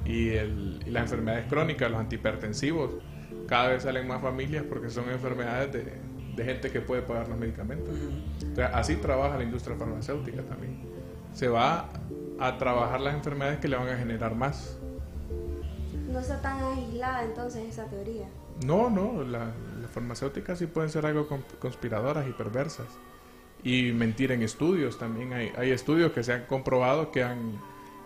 Y, 0.03 0.29
el, 0.29 0.81
y 0.85 0.89
las 0.89 1.03
enfermedades 1.03 1.45
crónicas, 1.47 1.91
los 1.91 1.99
antihipertensivos, 1.99 2.91
cada 3.47 3.69
vez 3.69 3.83
salen 3.83 4.07
más 4.07 4.21
familias 4.21 4.65
porque 4.67 4.89
son 4.89 5.09
enfermedades 5.09 5.71
de, 5.71 5.93
de 6.35 6.43
gente 6.45 6.71
que 6.71 6.81
puede 6.81 7.01
pagar 7.01 7.27
los 7.27 7.37
medicamentos. 7.37 7.93
Así 8.73 8.95
trabaja 8.97 9.37
la 9.37 9.43
industria 9.43 9.75
farmacéutica 9.77 10.41
también. 10.43 10.79
Se 11.33 11.47
va 11.47 11.89
a 12.39 12.57
trabajar 12.57 12.99
las 13.01 13.13
enfermedades 13.15 13.59
que 13.59 13.67
le 13.67 13.77
van 13.77 13.87
a 13.89 13.97
generar 13.97 14.35
más. 14.35 14.77
No 16.09 16.19
está 16.19 16.41
tan 16.41 16.63
aislada 16.63 17.23
entonces 17.23 17.63
esa 17.69 17.85
teoría. 17.85 18.27
No, 18.65 18.89
no, 18.89 19.23
la- 19.23 19.51
las 19.81 19.91
farmacéuticas 19.91 20.59
sí 20.59 20.65
pueden 20.67 20.89
ser 20.89 21.05
algo 21.05 21.27
con- 21.27 21.43
conspiradoras 21.59 22.27
y 22.27 22.31
perversas. 22.31 22.87
Y 23.63 23.91
mentir 23.91 24.31
en 24.31 24.41
estudios 24.43 24.97
también. 24.97 25.33
Hay, 25.33 25.51
hay 25.57 25.71
estudios 25.71 26.11
que 26.11 26.23
se 26.23 26.31
han 26.33 26.45
comprobado 26.45 27.11
que 27.11 27.23
han, 27.23 27.59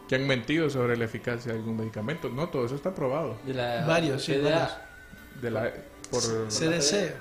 que 0.07 0.15
han 0.15 0.25
mentido 0.25 0.69
sobre 0.69 0.95
la 0.97 1.05
eficacia 1.05 1.51
de 1.51 1.59
algún 1.59 1.77
medicamento. 1.77 2.29
No, 2.29 2.47
todo 2.49 2.65
eso 2.65 2.75
está 2.75 2.95
probado. 2.95 3.35
De 3.45 3.53
la 3.53 3.85
Varios, 3.85 4.23
sí. 4.23 4.33
De 4.33 5.51
la, 5.51 5.71
por, 6.09 6.21
CDC, 6.47 7.13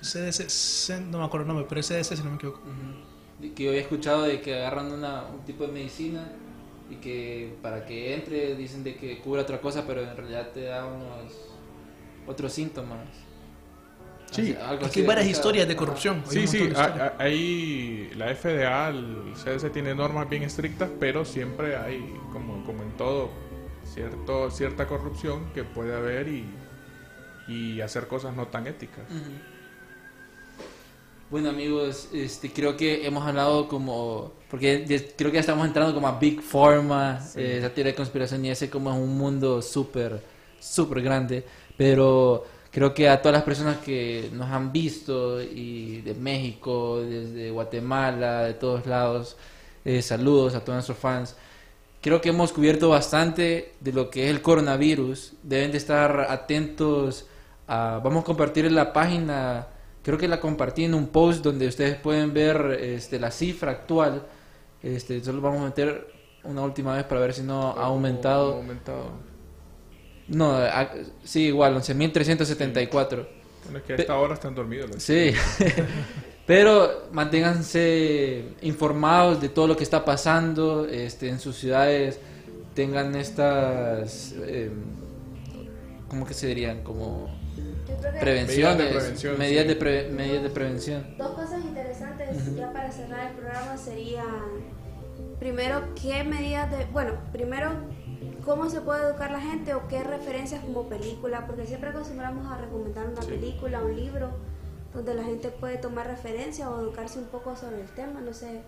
CDC, 0.00 0.48
C- 0.48 1.00
no 1.00 1.18
me 1.18 1.24
acuerdo 1.24 1.44
el 1.44 1.48
nombre, 1.48 1.66
pero 1.68 1.80
es 1.80 1.86
CDC 1.88 2.16
si 2.16 2.22
no 2.22 2.30
me 2.30 2.36
equivoco. 2.36 2.60
Que 3.54 3.64
yo 3.64 3.70
había 3.70 3.82
escuchado 3.82 4.22
de 4.22 4.40
que 4.40 4.54
agarran 4.56 4.92
una, 4.92 5.22
un 5.26 5.44
tipo 5.44 5.64
de 5.66 5.72
medicina 5.72 6.28
y 6.90 6.96
que 6.96 7.54
para 7.62 7.84
que 7.86 8.14
entre 8.14 8.56
dicen 8.56 8.82
de 8.82 8.96
que 8.96 9.18
cura 9.18 9.42
otra 9.42 9.60
cosa, 9.60 9.84
pero 9.86 10.02
en 10.02 10.16
realidad 10.16 10.48
te 10.52 10.62
da 10.64 10.86
unos 10.86 11.32
otros 12.26 12.52
síntomas. 12.52 12.98
Sí, 14.30 14.54
algo 14.60 14.84
Aquí 14.86 15.00
hay 15.00 15.06
varias 15.06 15.26
historias 15.26 15.66
de 15.66 15.74
corrupción. 15.76 16.22
Sí, 16.28 16.46
sí, 16.46 16.70
ahí 17.18 18.10
la 18.14 18.30
FDA, 18.34 18.88
el 18.90 19.32
CDC 19.34 19.70
tiene 19.72 19.94
normas 19.94 20.28
bien 20.28 20.42
estrictas, 20.42 20.90
pero 21.00 21.24
siempre 21.24 21.76
hay, 21.76 22.14
como, 22.32 22.64
como 22.64 22.82
en 22.82 22.90
todo, 22.96 23.30
cierto, 23.84 24.50
cierta 24.50 24.86
corrupción 24.86 25.50
que 25.54 25.64
puede 25.64 25.94
haber 25.96 26.28
y, 26.28 26.44
y 27.46 27.80
hacer 27.80 28.06
cosas 28.06 28.36
no 28.36 28.48
tan 28.48 28.66
éticas. 28.66 29.04
Bueno 31.30 31.50
amigos, 31.50 32.08
este, 32.14 32.50
creo 32.50 32.74
que 32.74 33.06
hemos 33.06 33.22
hablado 33.26 33.68
como, 33.68 34.32
porque 34.50 35.12
creo 35.14 35.30
que 35.30 35.34
ya 35.34 35.40
estamos 35.40 35.66
entrando 35.66 35.92
como 35.92 36.08
a 36.08 36.18
Big 36.18 36.40
Pharma, 36.40 37.20
eh, 37.36 37.56
esa 37.58 37.68
teoría 37.68 37.92
de 37.92 37.96
conspiración 37.96 38.46
y 38.46 38.50
ese 38.50 38.70
como 38.70 38.90
es 38.90 38.96
un 38.96 39.18
mundo 39.18 39.60
súper, 39.60 40.22
súper 40.58 41.02
grande, 41.02 41.44
pero 41.76 42.46
creo 42.70 42.94
que 42.94 43.10
a 43.10 43.20
todas 43.20 43.34
las 43.34 43.42
personas 43.42 43.76
que 43.76 44.30
nos 44.32 44.48
han 44.48 44.72
visto 44.72 45.42
y 45.42 46.00
de 46.00 46.14
México, 46.14 47.02
desde 47.02 47.50
Guatemala, 47.50 48.44
de 48.44 48.54
todos 48.54 48.86
lados, 48.86 49.36
eh, 49.84 50.00
saludos 50.00 50.54
a 50.54 50.60
todos 50.60 50.76
nuestros 50.76 50.96
fans. 50.96 51.36
Creo 52.00 52.22
que 52.22 52.30
hemos 52.30 52.52
cubierto 52.52 52.88
bastante 52.88 53.74
de 53.80 53.92
lo 53.92 54.08
que 54.08 54.24
es 54.24 54.30
el 54.30 54.40
coronavirus. 54.40 55.34
Deben 55.42 55.72
de 55.72 55.78
estar 55.78 56.26
atentos 56.30 57.26
a... 57.66 58.00
Vamos 58.02 58.22
a 58.22 58.24
compartir 58.24 58.64
en 58.64 58.74
la 58.74 58.92
página, 58.94 59.66
creo 60.08 60.16
que 60.18 60.26
la 60.26 60.40
compartí 60.40 60.84
en 60.84 60.94
un 60.94 61.08
post 61.08 61.44
donde 61.44 61.66
ustedes 61.68 61.96
pueden 61.96 62.32
ver 62.32 62.78
este, 62.80 63.20
la 63.20 63.30
cifra 63.30 63.72
actual. 63.72 64.26
Este, 64.82 65.22
solo 65.22 65.42
vamos 65.42 65.60
a 65.60 65.64
meter 65.66 66.10
una 66.44 66.62
última 66.62 66.96
vez 66.96 67.04
para 67.04 67.20
ver 67.20 67.34
si 67.34 67.42
no 67.42 67.72
ha 67.76 67.84
aumentado. 67.84 68.54
Ha 68.54 68.56
aumentado. 68.56 69.10
No, 70.28 70.52
a- 70.54 70.88
sí, 71.24 71.48
igual, 71.48 71.74
11.374. 71.76 73.26
Bueno, 73.64 73.78
es 73.80 73.84
que 73.84 73.92
a 73.92 73.96
esta 73.96 74.16
hora 74.18 74.32
están 74.32 74.54
dormidos. 74.54 74.88
los 74.88 75.02
Sí, 75.02 75.32
pero 76.46 77.08
manténganse 77.12 78.44
informados 78.62 79.42
de 79.42 79.50
todo 79.50 79.66
lo 79.66 79.76
que 79.76 79.84
está 79.84 80.06
pasando 80.06 80.86
este, 80.86 81.28
en 81.28 81.38
sus 81.38 81.56
ciudades, 81.56 82.18
tengan 82.72 83.14
estas, 83.14 84.34
eh, 84.38 84.70
¿cómo 86.08 86.24
que 86.24 86.32
se 86.32 86.46
dirían? 86.46 86.82
Como 86.82 87.28
prevenciones, 88.20 88.46
Medidas 88.48 88.78
de 88.78 88.86
prevención, 88.88 89.38
medidas, 89.38 89.62
sí. 89.62 89.68
de 89.68 89.76
pre- 89.76 90.08
medidas 90.10 90.42
de 90.42 90.50
prevención. 90.50 91.14
Dos 91.18 91.30
cosas 91.32 91.64
interesantes 91.64 92.54
ya 92.56 92.72
para 92.72 92.90
cerrar 92.92 93.30
el 93.30 93.36
programa 93.36 93.76
serían, 93.76 94.26
primero, 95.38 95.82
qué 96.00 96.24
medidas 96.24 96.70
de, 96.70 96.84
bueno, 96.86 97.12
primero, 97.32 97.70
cómo 98.44 98.68
se 98.70 98.80
puede 98.80 99.04
educar 99.08 99.30
la 99.30 99.40
gente 99.40 99.74
o 99.74 99.86
qué 99.88 100.02
referencias 100.02 100.62
como 100.62 100.88
película, 100.88 101.46
porque 101.46 101.66
siempre 101.66 101.90
acostumbramos 101.90 102.50
a 102.50 102.56
recomendar 102.58 103.06
una 103.08 103.22
Sí. 103.22 103.28
película, 103.28 103.82
un 103.82 103.94
libro, 103.96 104.30
donde 104.94 105.14
la 105.14 105.22
gente 105.24 105.48
puede 105.50 105.76
tomar 105.76 106.06
referencia 106.06 106.70
o 106.70 106.80
educarse 106.80 107.18
un 107.18 107.26
poco 107.26 107.54
sobre 107.56 107.80
el 107.82 107.88
tema, 107.90 108.20
no 108.20 108.32
sé. 108.32 108.62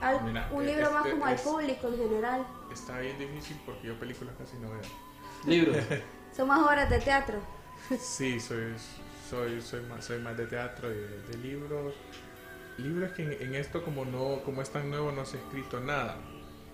Al- 0.00 0.24
Mira, 0.24 0.48
un 0.52 0.62
eh, 0.62 0.66
libro 0.66 0.90
más 0.90 1.04
este 1.06 1.10
como 1.12 1.26
al 1.26 1.36
público 1.36 1.88
en 1.88 1.96
general. 1.96 2.46
Está 2.72 2.98
bien 2.98 3.18
difícil 3.18 3.56
porque 3.64 3.86
yo 3.88 3.98
películas 3.98 4.34
casi 4.38 4.56
no 4.56 4.70
veo. 4.70 4.80
Libros. 5.46 5.76
Son 6.36 6.48
más 6.48 6.60
horas 6.60 6.88
de 6.88 6.98
teatro. 6.98 7.38
Sí, 8.00 8.40
soy, 8.40 8.74
soy, 9.28 9.60
soy, 9.60 9.82
más, 9.82 10.04
soy 10.04 10.18
más 10.20 10.36
de 10.36 10.46
teatro 10.46 10.90
y 10.90 10.94
de, 10.94 11.22
de 11.28 11.38
libros. 11.38 11.94
Libros 12.78 13.12
que 13.12 13.22
en, 13.22 13.32
en 13.32 13.54
esto 13.54 13.82
como 13.84 14.04
no 14.04 14.40
como 14.44 14.62
es 14.62 14.70
tan 14.70 14.88
nuevo 14.88 15.12
no 15.12 15.24
se 15.24 15.36
ha 15.36 15.40
escrito 15.40 15.80
nada. 15.80 16.16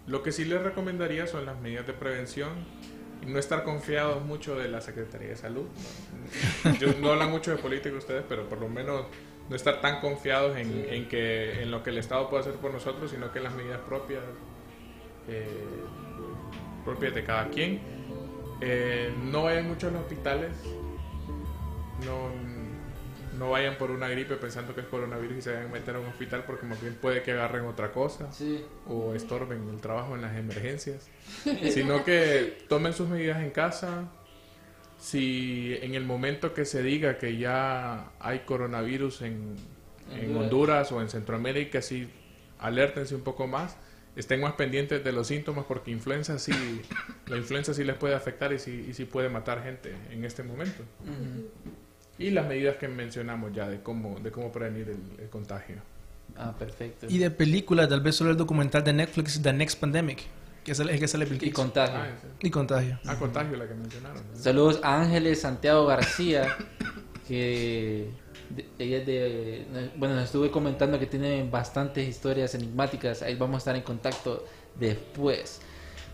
Lo 0.06 0.22
que 0.22 0.32
sí 0.32 0.44
les 0.44 0.62
recomendaría 0.62 1.26
son 1.26 1.44
las 1.44 1.58
medidas 1.60 1.86
de 1.86 1.92
prevención 1.92 2.50
y 3.22 3.26
no 3.26 3.38
estar 3.38 3.64
confiados 3.64 4.24
mucho 4.24 4.56
de 4.56 4.68
la 4.68 4.80
Secretaría 4.80 5.28
de 5.28 5.36
Salud. 5.36 5.66
¿no? 6.64 6.74
Yo, 6.74 6.92
no 7.00 7.12
hablan 7.12 7.30
mucho 7.30 7.50
de 7.50 7.58
política 7.58 7.96
ustedes, 7.96 8.24
pero 8.28 8.48
por 8.48 8.60
lo 8.60 8.68
menos 8.68 9.06
no 9.48 9.56
estar 9.56 9.80
tan 9.80 10.00
confiados 10.00 10.56
en, 10.56 10.86
en 10.88 11.08
que 11.08 11.62
en 11.62 11.70
lo 11.70 11.82
que 11.82 11.90
el 11.90 11.98
Estado 11.98 12.28
puede 12.30 12.42
hacer 12.42 12.54
por 12.54 12.72
nosotros, 12.72 13.10
sino 13.10 13.32
que 13.32 13.38
en 13.38 13.44
las 13.44 13.54
medidas 13.54 13.80
propias 13.80 14.22
eh, 15.28 15.46
propias 16.84 17.14
de 17.14 17.24
cada 17.24 17.48
quien. 17.48 17.97
Eh, 18.60 19.12
no 19.24 19.44
vayan 19.44 19.68
mucho 19.68 19.88
a 19.88 19.90
los 19.90 20.00
hospitales, 20.02 20.50
no, 22.04 22.30
no 23.38 23.50
vayan 23.50 23.76
por 23.78 23.90
una 23.92 24.08
gripe 24.08 24.34
pensando 24.36 24.74
que 24.74 24.80
es 24.80 24.86
coronavirus 24.88 25.38
y 25.38 25.42
se 25.42 25.52
vayan 25.52 25.66
a 25.68 25.72
meter 25.72 25.94
a 25.96 26.00
un 26.00 26.06
hospital 26.06 26.44
porque 26.46 26.66
más 26.66 26.80
bien 26.80 26.94
puede 27.00 27.22
que 27.22 27.32
agarren 27.32 27.64
otra 27.66 27.92
cosa 27.92 28.32
Sí. 28.32 28.64
o 28.88 29.14
estorben 29.14 29.68
el 29.68 29.80
trabajo 29.80 30.16
en 30.16 30.22
las 30.22 30.36
emergencias, 30.36 31.08
sino 31.70 32.04
que 32.04 32.64
tomen 32.68 32.92
sus 32.92 33.08
medidas 33.08 33.40
en 33.42 33.50
casa. 33.50 34.08
Si 34.98 35.76
en 35.80 35.94
el 35.94 36.04
momento 36.04 36.52
que 36.54 36.64
se 36.64 36.82
diga 36.82 37.18
que 37.18 37.36
ya 37.36 38.10
hay 38.18 38.40
coronavirus 38.40 39.22
en, 39.22 39.54
en 40.12 40.36
Honduras 40.36 40.90
o 40.90 41.00
en 41.00 41.08
Centroamérica, 41.08 41.80
sí, 41.82 42.10
alértense 42.58 43.14
un 43.14 43.20
poco 43.22 43.46
más, 43.46 43.76
estén 44.18 44.40
más 44.40 44.52
pendientes 44.54 45.02
de 45.04 45.12
los 45.12 45.26
síntomas 45.28 45.64
porque 45.66 45.90
influenza 45.90 46.38
sí, 46.38 46.52
la 47.26 47.36
influenza 47.36 47.72
sí 47.72 47.84
les 47.84 47.96
puede 47.96 48.14
afectar 48.14 48.52
y 48.52 48.58
sí, 48.58 48.86
y 48.90 48.94
sí 48.94 49.04
puede 49.04 49.28
matar 49.28 49.62
gente 49.62 49.94
en 50.10 50.24
este 50.24 50.42
momento. 50.42 50.82
Y 52.18 52.30
las 52.30 52.46
medidas 52.48 52.76
que 52.76 52.88
mencionamos 52.88 53.52
ya 53.54 53.68
de 53.68 53.80
cómo, 53.80 54.18
de 54.20 54.30
cómo 54.32 54.50
prevenir 54.50 54.88
el- 54.90 55.22
el 55.22 55.28
contagio. 55.30 55.76
Ah, 56.36 56.54
perfecto. 56.58 57.06
Y 57.08 57.18
de 57.18 57.30
película, 57.30 57.88
tal 57.88 58.00
vez 58.00 58.16
solo 58.16 58.30
el 58.30 58.36
documental 58.36 58.82
de 58.84 58.92
Netflix, 58.92 59.40
The 59.40 59.52
Next 59.52 59.78
Pandemic, 59.80 60.22
que 60.64 60.72
es 60.72 60.80
el, 60.80 60.90
el 60.90 60.98
que 60.98 61.06
sale 61.08 61.24
Bill 61.24 61.42
Y 61.42 61.50
contagio. 61.52 61.96
Ah. 61.96 62.08
Y 62.40 62.50
contagio. 62.50 62.98
Ah, 63.06 63.16
contagio 63.16 63.56
la 63.56 63.66
que 63.68 63.74
mencionaron. 63.74 64.22
¿no? 64.32 64.36
Saludos 64.36 64.80
a 64.82 65.00
Ángeles 65.00 65.40
Santiago 65.40 65.86
García, 65.86 66.56
que 67.26 68.10
ella 68.78 69.04
de... 69.04 69.90
Bueno, 69.96 70.14
nos 70.14 70.24
estuve 70.24 70.50
comentando 70.50 70.98
que 70.98 71.06
tiene 71.06 71.48
bastantes 71.48 72.08
historias 72.08 72.54
enigmáticas. 72.54 73.22
Ahí 73.22 73.34
vamos 73.34 73.56
a 73.56 73.58
estar 73.58 73.76
en 73.76 73.82
contacto 73.82 74.44
después. 74.78 75.60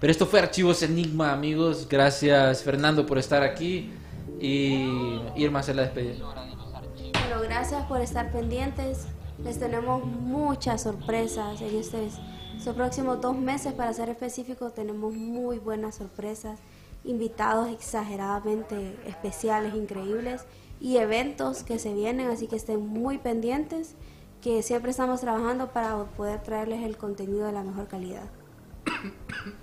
Pero 0.01 0.11
esto 0.11 0.27
fue 0.27 0.41
Archivos 0.41 0.83
Enigma, 0.83 1.33
amigos. 1.33 1.89
Gracias, 1.89 2.63
Fernando, 2.63 3.07
por 3.07 3.19
estar 3.19 3.43
aquí. 3.43 3.93
Y 4.41 5.21
Irma 5.37 5.63
se 5.63 5.75
la 5.75 5.83
despedida. 5.83 6.25
Bueno, 6.25 7.43
gracias 7.43 7.85
por 7.87 8.01
estar 8.01 8.31
pendientes. 8.33 9.07
Les 9.43 9.59
tenemos 9.59 10.05
muchas 10.05 10.83
sorpresas 10.83 11.61
en 11.61 11.77
estos, 11.77 12.19
estos 12.57 12.75
próximos 12.75 13.21
dos 13.21 13.37
meses, 13.37 13.73
para 13.73 13.93
ser 13.93 14.09
específicos, 14.09 14.75
tenemos 14.75 15.13
muy 15.13 15.59
buenas 15.59 15.97
sorpresas, 15.97 16.61
invitados 17.05 17.69
exageradamente 17.71 18.97
especiales, 19.07 19.75
increíbles 19.75 20.47
y 20.85 20.99
eventos 20.99 21.63
que 21.63 21.79
se 21.79 21.95
vienen, 21.95 22.29
así 22.29 22.47
que 22.47 22.57
estén 22.57 22.87
muy 22.87 23.17
pendientes, 23.17 23.95
que 24.43 24.63
siempre 24.63 24.91
estamos 24.91 25.23
trabajando 25.23 25.73
para 25.73 26.05
poder 26.05 26.43
traerles 26.43 26.83
el 26.83 26.99
contenido 26.99 27.47
de 27.47 27.53
la 27.53 27.63
mejor 27.63 27.89
calidad. 27.89 28.25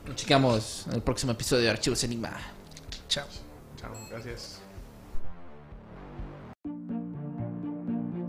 Nos 0.07 0.15
chequeamos 0.15 0.87
en 0.87 0.93
el 0.93 1.03
próximo 1.03 1.33
episodio 1.33 1.65
de 1.65 1.69
Archivos 1.69 2.03
Enigma. 2.03 2.31
Chao. 3.07 3.27
Chao, 3.77 3.91
gracias. 4.09 4.60